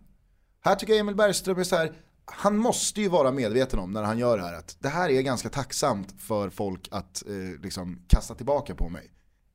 Här 0.61 0.74
tycker 0.74 0.92
jag 0.92 1.00
Emil 1.00 1.14
Bergström 1.14 1.59
är 1.59 1.64
så 1.64 1.76
här, 1.76 1.92
han 2.33 2.57
måste 2.57 3.01
ju 3.01 3.09
vara 3.09 3.33
medveten 3.33 3.79
om 3.79 3.91
när 3.91 4.03
han 4.03 4.18
gör 4.18 4.39
det 4.39 4.45
här 4.45 4.55
att 4.55 4.76
det 4.79 4.89
här 4.89 5.09
är 5.11 5.22
ganska 5.22 5.49
tacksamt 5.49 6.14
för 6.18 6.51
folk 6.51 6.89
att 6.91 7.22
eh, 7.26 7.62
liksom 7.62 8.03
kasta 8.09 8.35
tillbaka 8.35 8.74
på 8.74 8.89
mig. 8.89 9.11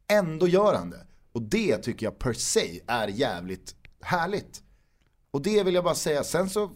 Ändå 0.08 0.48
gör 0.48 0.76
han 0.76 0.90
det. 0.90 1.08
Och 1.32 1.42
det 1.42 1.78
tycker 1.78 2.06
jag 2.06 2.20
per 2.20 2.34
se 2.34 2.80
är 2.88 3.08
jävligt 3.08 3.76
härligt. 4.02 4.62
Och 5.32 5.42
det 5.42 5.64
vill 5.64 5.76
jag 5.76 5.84
bara 5.84 5.96
säga, 5.96 6.24
sen 6.24 6.50
så, 6.50 6.72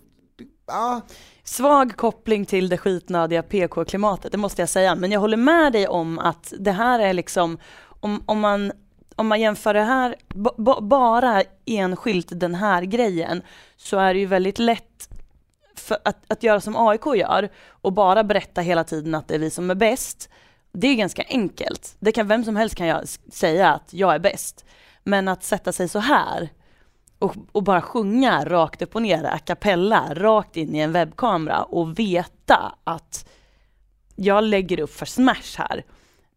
ah. 0.66 1.02
Svag 1.44 1.98
koppling 1.98 2.46
till 2.46 2.70
det 2.70 2.78
skitnödiga 2.78 3.44
PK-klimatet, 3.44 4.32
det 4.32 4.38
måste 4.38 4.62
jag 4.62 4.70
säga. 4.70 4.96
Men 4.96 5.12
jag 5.12 5.20
håller 5.20 5.38
med 5.38 5.74
dig 5.74 5.88
om 5.88 6.20
att 6.20 6.54
det 6.60 6.72
här 6.72 7.00
är 7.00 7.14
liksom, 7.14 7.58
om, 8.00 8.24
om, 8.26 8.40
man, 8.40 8.72
om 9.16 9.28
man 9.28 9.42
jämför 9.42 9.74
det 9.74 9.84
här, 9.84 10.16
bara 10.82 11.44
enskilt 11.66 12.40
den 12.40 12.56
här 12.56 12.84
grejen, 12.84 13.42
så 13.78 13.98
är 13.98 14.14
det 14.14 14.20
ju 14.20 14.26
väldigt 14.26 14.60
lätt 14.60 15.10
att, 16.04 16.32
att 16.32 16.44
göra 16.44 16.62
som 16.62 16.76
AIK 16.76 17.06
gör 17.16 17.50
och 17.70 17.94
bara 17.94 18.24
berätta 18.24 18.62
hela 18.62 18.84
tiden 18.84 19.16
att 19.16 19.28
det 19.28 19.36
är 19.36 19.40
vi 19.40 19.50
som 19.50 19.70
är 19.70 19.76
bäst. 19.76 20.30
Det 20.72 20.88
är 20.88 20.96
ganska 20.96 21.24
enkelt. 21.30 21.96
Det 22.00 22.12
kan 22.12 22.28
vem 22.28 22.44
som 22.44 22.56
helst 22.56 22.76
kan 22.76 22.88
jag 22.88 23.08
säga 23.34 23.74
att 23.74 23.94
jag 23.94 24.16
är 24.16 24.20
bäst. 24.20 24.66
Men 25.04 25.28
att 25.28 25.44
sätta 25.44 25.72
sig 25.72 25.90
så 25.90 26.00
här 26.00 26.50
och, 27.20 27.36
och 27.52 27.64
bara 27.64 27.82
sjunga 27.82 28.46
rakt 28.46 28.82
upp 28.82 28.96
och 28.96 29.02
ner, 29.02 29.24
a 29.24 29.40
cappella, 29.40 30.14
rakt 30.14 30.58
in 30.58 30.76
i 30.76 30.80
en 30.80 30.92
webbkamera 30.92 31.64
och 31.64 32.00
veta 32.00 32.76
att 32.84 33.30
jag 34.16 34.44
lägger 34.44 34.80
upp 34.80 34.94
för 34.94 35.06
smash 35.06 35.58
här. 35.58 35.86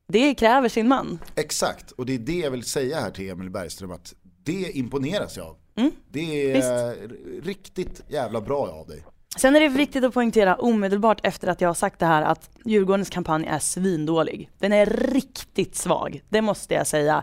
Det 0.08 0.34
kräver 0.34 0.68
sin 0.68 0.88
man. 0.88 1.18
exakt. 1.34 1.90
Och 1.90 2.06
det 2.06 2.14
är 2.14 2.18
det 2.18 2.38
jag 2.38 2.50
vill 2.50 2.64
säga 2.64 3.00
här 3.00 3.10
till 3.10 3.30
Emil 3.30 3.50
Bergström 3.50 3.90
att 3.92 4.14
det 4.22 4.70
imponeras 4.76 5.36
jag 5.36 5.46
av. 5.46 5.56
Mm, 5.76 5.92
Det 6.08 6.52
är 6.52 6.96
riktigt 7.42 8.02
jävla 8.08 8.40
bra 8.40 8.68
av 8.68 8.86
dig. 8.86 9.04
Sen 9.36 9.56
är 9.56 9.60
det 9.60 9.68
viktigt 9.68 10.04
att 10.04 10.14
poängtera 10.14 10.54
omedelbart 10.54 11.20
efter 11.22 11.48
att 11.48 11.60
jag 11.60 11.68
har 11.68 11.74
sagt 11.74 11.98
det 11.98 12.06
här 12.06 12.22
att 12.22 12.50
Djurgårdens 12.64 13.10
kampanj 13.10 13.46
är 13.46 13.58
svindålig. 13.58 14.50
Den 14.58 14.72
är 14.72 14.86
riktigt 14.86 15.76
svag, 15.76 16.22
det 16.28 16.42
måste 16.42 16.74
jag 16.74 16.86
säga. 16.86 17.22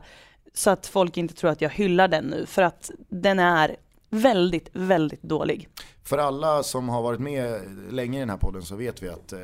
Så 0.53 0.70
att 0.70 0.88
folk 0.88 1.18
inte 1.18 1.34
tror 1.34 1.49
att 1.49 1.62
jag 1.62 1.70
hyllar 1.70 2.08
den 2.08 2.26
nu, 2.26 2.45
för 2.45 2.62
att 2.62 2.91
den 3.10 3.39
är 3.39 3.76
väldigt, 4.10 4.70
väldigt 4.74 5.22
dålig. 5.22 5.70
För 6.03 6.18
alla 6.18 6.64
som 6.64 6.89
har 6.89 7.01
varit 7.01 7.20
med 7.20 7.62
länge 7.91 8.18
i 8.18 8.20
den 8.20 8.30
här 8.30 8.38
podden 8.38 8.62
så 8.62 8.76
vet 8.76 9.03
vi 9.03 9.10
att 9.10 9.34
eh, 9.34 9.39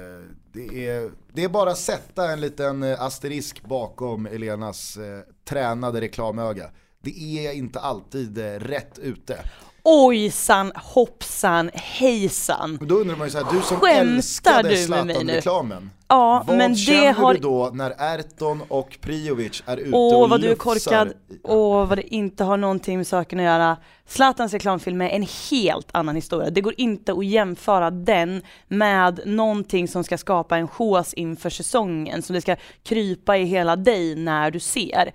det, 0.53 0.87
är, 0.87 1.11
det 1.33 1.43
är 1.43 1.49
bara 1.49 1.71
att 1.71 1.77
sätta 1.77 2.31
en 2.31 2.41
liten 2.41 2.83
eh, 2.83 3.01
asterisk 3.01 3.65
bakom 3.65 4.25
Elenas 4.25 4.97
eh, 4.97 5.19
tränade 5.45 6.01
reklamöga. 6.01 6.69
Det 7.01 7.47
är 7.47 7.53
inte 7.53 7.79
alltid 7.79 8.37
eh, 8.37 8.59
rätt 8.59 8.99
ute. 8.99 9.39
Ojsan, 9.85 10.71
hoppsan, 10.75 11.69
hejsan. 11.73 12.77
Och 12.81 12.87
då 12.87 12.95
undrar 12.95 13.15
man 13.15 13.27
ju 13.27 13.31
så 13.31 13.37
här, 13.37 13.53
du 13.53 13.61
som 13.61 13.79
Skämtar 13.79 14.01
älskade? 14.01 14.77
Zlatan-reklamen. 14.77 15.89
Ja, 16.07 16.43
vad 16.47 16.57
men 16.57 16.71
det 16.71 16.77
känner 16.77 17.13
har... 17.13 17.33
du 17.33 17.39
då 17.39 17.71
när 17.73 17.91
Erton 17.91 18.61
och 18.67 18.97
Priovic 19.01 19.63
är 19.65 19.77
ute 19.77 19.89
Åh 19.93 20.23
och 20.23 20.29
vad 20.29 20.41
du 20.41 20.51
är 20.51 20.55
korkad, 20.55 21.13
åh 21.43 21.87
vad 21.87 21.97
det 21.97 22.15
inte 22.15 22.43
har 22.43 22.57
någonting 22.57 22.97
med 22.97 23.07
saken 23.07 23.39
att 23.39 23.45
göra. 23.45 23.77
Zlatans 24.07 24.53
reklamfilm 24.53 25.01
är 25.01 25.09
en 25.09 25.27
helt 25.51 25.87
annan 25.91 26.15
historia. 26.15 26.49
Det 26.49 26.61
går 26.61 26.73
inte 26.77 27.13
att 27.13 27.25
jämföra 27.25 27.91
den 27.91 28.41
med 28.67 29.19
någonting 29.25 29.87
som 29.87 30.03
ska 30.03 30.17
skapa 30.17 30.57
en 30.57 30.67
chans 30.67 31.13
inför 31.13 31.49
säsongen, 31.49 32.21
som 32.21 32.33
det 32.33 32.41
ska 32.41 32.55
krypa 32.83 33.37
i 33.37 33.43
hela 33.43 33.75
dig 33.75 34.15
när 34.15 34.51
du 34.51 34.59
ser. 34.59 35.13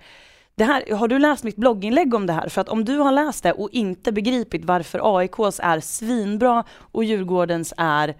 Det 0.59 0.65
här, 0.65 0.95
har 0.95 1.07
du 1.07 1.19
läst 1.19 1.43
mitt 1.43 1.55
blogginlägg 1.55 2.13
om 2.13 2.25
det 2.25 2.33
här? 2.33 2.49
För 2.49 2.61
att 2.61 2.69
om 2.69 2.85
du 2.85 2.97
har 2.97 3.11
läst 3.11 3.43
det 3.43 3.51
och 3.51 3.69
inte 3.71 4.11
begripit 4.11 4.65
varför 4.65 5.17
AIKs 5.17 5.59
är 5.63 5.79
svinbra 5.79 6.63
och 6.79 7.03
Djurgårdens 7.03 7.73
är 7.77 8.15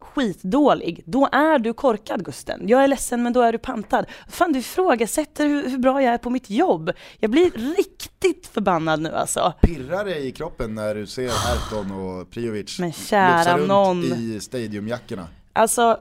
skitdålig, 0.00 1.02
då 1.06 1.28
är 1.32 1.58
du 1.58 1.72
korkad 1.72 2.24
Gusten. 2.24 2.68
Jag 2.68 2.84
är 2.84 2.88
ledsen 2.88 3.22
men 3.22 3.32
då 3.32 3.40
är 3.40 3.52
du 3.52 3.58
pantad. 3.58 4.06
Fan 4.28 4.52
du 4.52 4.58
ifrågasätter 4.58 5.46
hur, 5.46 5.68
hur 5.68 5.78
bra 5.78 6.02
jag 6.02 6.14
är 6.14 6.18
på 6.18 6.30
mitt 6.30 6.50
jobb. 6.50 6.90
Jag 7.18 7.30
blir 7.30 7.50
riktigt 7.76 8.46
förbannad 8.46 9.00
nu 9.00 9.14
alltså. 9.14 9.54
Pirrar 9.62 10.04
det 10.04 10.18
i 10.18 10.32
kroppen 10.32 10.74
när 10.74 10.94
du 10.94 11.06
ser 11.06 11.26
Erton 11.26 11.92
och 11.92 12.30
Priovic 12.30 12.78
Men 12.78 12.92
kära 12.92 13.58
runt 13.58 13.68
nån. 13.68 14.04
i 14.04 14.38
stadiumjackorna? 14.40 15.26
Alltså, 15.52 16.00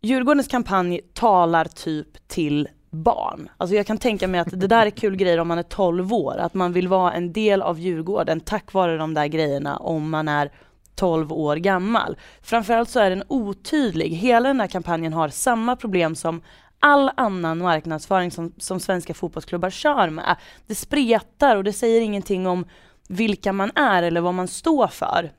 Djurgårdens 0.00 0.48
kampanj 0.48 1.00
talar 1.12 1.64
typ 1.64 2.28
till 2.28 2.68
barn. 2.94 3.48
Alltså 3.56 3.76
jag 3.76 3.86
kan 3.86 3.98
tänka 3.98 4.28
mig 4.28 4.40
att 4.40 4.60
det 4.60 4.66
där 4.66 4.86
är 4.86 4.90
kul 4.90 5.16
grejer 5.16 5.38
om 5.38 5.48
man 5.48 5.58
är 5.58 5.62
12 5.62 6.12
år, 6.12 6.36
att 6.36 6.54
man 6.54 6.72
vill 6.72 6.88
vara 6.88 7.12
en 7.12 7.32
del 7.32 7.62
av 7.62 7.80
Djurgården 7.80 8.40
tack 8.40 8.72
vare 8.72 8.96
de 8.96 9.14
där 9.14 9.26
grejerna 9.26 9.76
om 9.76 10.10
man 10.10 10.28
är 10.28 10.52
12 10.94 11.32
år 11.32 11.56
gammal. 11.56 12.16
Framförallt 12.42 12.88
så 12.88 13.00
är 13.00 13.10
den 13.10 13.22
otydlig. 13.28 14.08
Hela 14.10 14.48
den 14.48 14.60
här 14.60 14.66
kampanjen 14.66 15.12
har 15.12 15.28
samma 15.28 15.76
problem 15.76 16.14
som 16.14 16.42
all 16.80 17.10
annan 17.16 17.58
marknadsföring 17.58 18.30
som, 18.30 18.52
som 18.58 18.80
svenska 18.80 19.14
fotbollsklubbar 19.14 19.70
kör 19.70 20.10
med. 20.10 20.36
Det 20.66 20.74
spretar 20.74 21.56
och 21.56 21.64
det 21.64 21.72
säger 21.72 22.00
ingenting 22.00 22.46
om 22.46 22.64
vilka 23.08 23.52
man 23.52 23.70
är 23.74 24.02
eller 24.02 24.20
vad 24.20 24.34
man 24.34 24.48
står 24.48 24.86
för. 24.86 25.32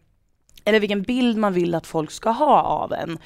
Eller 0.65 0.79
vilken 0.79 1.01
bild 1.01 1.37
man 1.37 1.53
vill 1.53 1.75
att 1.75 1.87
folk 1.87 2.11
ska 2.11 2.29
ha 2.29 2.61
av 2.61 2.93
en. 2.93 3.17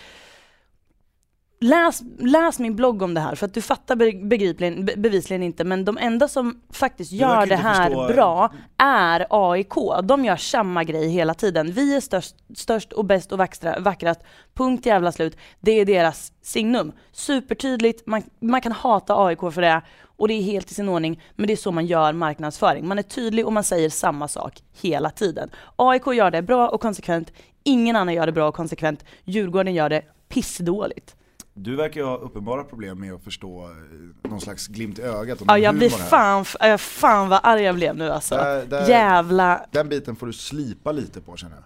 Läs, 1.62 2.02
läs 2.20 2.60
min 2.60 2.76
blogg 2.76 3.02
om 3.02 3.14
det 3.14 3.20
här 3.22 3.36
för 3.36 3.46
att 3.46 3.54
du 3.54 3.62
fattar 3.62 3.96
be- 3.96 4.12
begripligen, 4.24 4.86
be, 4.86 4.94
bevisligen 4.98 5.44
inte 5.44 5.64
men 5.64 5.86
de 5.86 5.98
enda 5.98 6.28
som 6.28 6.62
faktiskt 6.74 7.12
gör 7.12 7.46
det 7.46 7.56
här 7.56 7.90
förstå- 7.90 8.08
bra 8.14 8.54
är 8.78 9.28
AIK. 9.30 9.74
De 10.04 10.26
gör 10.26 10.36
samma 10.36 10.84
grej 10.84 11.10
hela 11.10 11.34
tiden. 11.34 11.72
Vi 11.72 11.96
är 11.96 12.00
störst, 12.02 12.36
störst 12.56 12.94
och 12.94 13.06
bäst 13.06 13.32
och 13.32 13.38
vackra, 13.38 13.80
vackrast. 13.80 14.22
Punkt 14.54 14.86
jävla 14.86 15.12
slut. 15.12 15.38
Det 15.60 15.72
är 15.72 15.86
deras 15.86 16.32
signum. 16.42 16.92
Supertydligt, 17.12 18.08
man, 18.08 18.24
man 18.40 18.62
kan 18.62 18.72
hata 18.72 19.26
AIK 19.26 19.40
för 19.40 19.62
det 19.62 19.82
och 20.18 20.28
det 20.28 20.34
är 20.34 20.42
helt 20.42 20.72
i 20.72 20.74
sin 20.74 20.90
ordning 20.90 21.22
men 21.36 21.48
det 21.48 21.54
är 21.54 21.58
så 21.58 21.72
man 21.72 21.86
gör 21.86 22.14
marknadsföring. 22.14 22.88
Man 22.88 23.00
är 23.00 23.04
tydlig 23.04 23.46
och 23.46 23.54
man 23.54 23.64
säger 23.64 23.90
samma 23.90 24.28
sak 24.28 24.64
hela 24.82 25.10
tiden. 25.10 25.50
AIK 25.76 26.08
gör 26.16 26.32
det 26.32 26.42
bra 26.42 26.68
och 26.70 26.82
konsekvent. 26.82 27.32
Ingen 27.64 27.96
annan 27.96 28.14
gör 28.14 28.26
det 28.26 28.32
bra 28.32 28.48
och 28.48 28.56
konsekvent. 28.56 29.06
Djurgården 29.26 29.74
gör 29.74 29.90
det 29.90 30.02
pissdåligt. 30.30 31.16
Du 31.62 31.76
verkar 31.76 32.02
ju 32.02 32.08
ha 32.08 32.18
uppenbara 32.18 32.64
problem 32.64 33.00
med 33.00 33.14
att 33.14 33.24
förstå 33.24 33.64
eh, 33.64 34.30
någon 34.30 34.42
slags 34.42 34.68
glimt 34.68 35.00
i 35.00 35.02
ögat 35.02 35.42
och 35.42 35.48
Ja, 35.50 35.58
jag 35.58 35.76
blir 35.76 35.90
här. 35.90 35.98
fan, 35.98 36.46
fan 36.78 37.30
vad 37.30 37.40
arg 37.44 37.62
jag 37.62 37.76
blev 37.76 37.96
nu 37.96 38.10
alltså. 38.12 38.36
Där- 38.36 38.66
där- 38.66 38.90
Jävla 38.90 39.66
Den 39.72 39.90
biten 39.90 40.16
får 40.16 40.28
du 40.28 40.34
slipa 40.34 40.92
lite 40.92 41.22
på 41.22 41.38
känner 41.38 41.56
jag. 41.56 41.64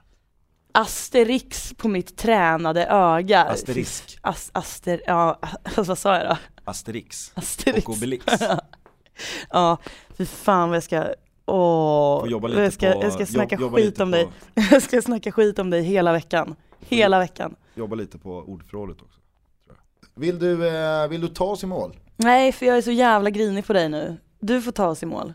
asterix 0.82 1.74
på 1.78 1.88
mitt 1.88 2.18
tränade 2.18 2.86
öga. 2.88 3.44
Asterisk. 3.44 4.18
As, 4.22 4.50
aster, 4.54 5.02
ja, 5.08 5.40
vad 5.78 5.98
sa 5.98 6.18
jag 6.18 6.30
då? 6.30 6.38
Asterix. 6.66 7.32
Asterix. 7.36 7.88
Och 7.88 7.94
Obelix. 7.94 8.26
ja, 9.50 9.78
fy 10.18 10.26
fan 10.26 10.70
vad 10.70 10.76
jag 10.76 10.84
ska, 10.84 11.06
åh, 11.46 12.20
Får 12.20 12.30
jobba 12.30 12.48
lite 12.48 12.62
jag 12.62 12.74
ska, 12.74 12.92
på- 12.92 13.04
jag 13.04 13.14
ska 13.14 13.26
snacka 13.26 13.56
jobb- 13.56 13.76
skit 13.76 14.00
om 14.00 14.12
på- 14.12 14.16
dig. 14.18 14.28
Jag 14.72 14.82
ska 14.82 15.02
snacka 15.02 15.32
skit 15.32 15.60
om 15.60 15.70
dig 15.70 15.82
hela 15.82 16.12
veckan. 16.14 16.56
Hela 16.80 17.20
veckan. 17.20 17.56
Jobba 17.76 17.96
lite 17.96 18.18
på 18.18 18.38
ordförrådet 18.38 18.98
också. 19.02 19.20
Vill 20.16 20.40
du, 20.40 20.68
eh, 20.68 21.08
vill 21.08 21.22
du 21.22 21.28
ta 21.28 21.46
oss 21.46 21.64
i 21.64 21.68
mål? 21.68 22.00
Nej, 22.18 22.52
för 22.52 22.66
jag 22.66 22.78
är 22.78 22.82
så 22.82 22.92
jävla 22.92 23.30
grinig 23.30 23.68
på 23.68 23.74
dig 23.74 23.90
nu. 23.90 24.18
Du 24.40 24.62
får 24.62 24.72
ta 24.72 24.88
oss 24.88 25.04
i 25.04 25.06
mål. 25.06 25.34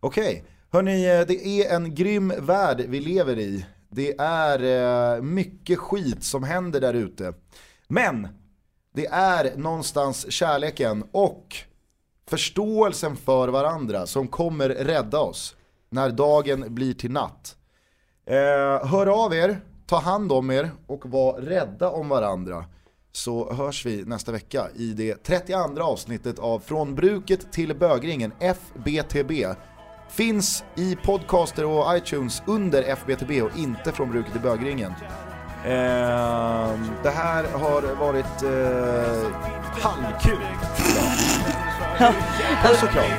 Okej, 0.00 0.44
hörni, 0.72 1.06
eh, 1.06 1.26
det 1.26 1.46
är 1.46 1.74
en 1.76 1.94
grym 1.94 2.32
värld 2.38 2.84
vi 2.88 3.00
lever 3.00 3.38
i. 3.38 3.66
Det 3.88 4.14
är 4.18 4.62
eh, 5.16 5.22
mycket 5.22 5.78
skit 5.78 6.24
som 6.24 6.42
händer 6.42 6.80
där 6.80 6.94
ute. 6.94 7.32
Men 7.88 8.28
det 8.94 9.06
är 9.06 9.56
någonstans 9.56 10.32
kärleken 10.32 11.04
och 11.12 11.56
förståelsen 12.28 13.16
för 13.16 13.48
varandra 13.48 14.06
som 14.06 14.28
kommer 14.28 14.68
rädda 14.68 15.18
oss 15.20 15.56
när 15.90 16.10
dagen 16.10 16.74
blir 16.74 16.94
till 16.94 17.10
natt. 17.10 17.56
Eh, 18.26 18.86
hör 18.86 19.24
av 19.24 19.34
er, 19.34 19.60
ta 19.86 19.98
hand 19.98 20.32
om 20.32 20.50
er 20.50 20.70
och 20.86 21.10
var 21.10 21.32
rädda 21.32 21.90
om 21.90 22.08
varandra. 22.08 22.64
Så 23.16 23.52
hörs 23.52 23.86
vi 23.86 24.04
nästa 24.04 24.32
vecka 24.32 24.66
i 24.74 24.92
det 24.92 25.22
32 25.22 25.82
avsnittet 25.82 26.38
av 26.38 26.58
Från 26.58 26.94
bruket 26.94 27.52
till 27.52 27.76
bögringen, 27.76 28.32
FBTB. 28.40 29.46
Finns 30.10 30.64
i 30.74 30.96
podcaster 30.96 31.64
och 31.64 31.96
iTunes 31.96 32.42
under 32.46 32.82
FBTB 32.82 33.42
och 33.42 33.58
inte 33.58 33.92
Från 33.92 34.10
bruket 34.10 34.32
till 34.32 34.40
bögringen. 34.40 34.92
Eh, 35.64 36.80
det 37.02 37.10
här 37.10 37.44
har 37.52 37.94
varit 37.94 38.42
eh, 38.42 39.30
halvkul. 39.82 40.46
Puss 42.62 42.82
och 42.82 42.88
kram. 42.88 43.10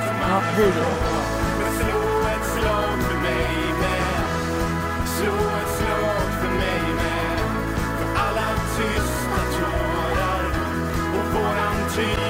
see. 11.98 12.27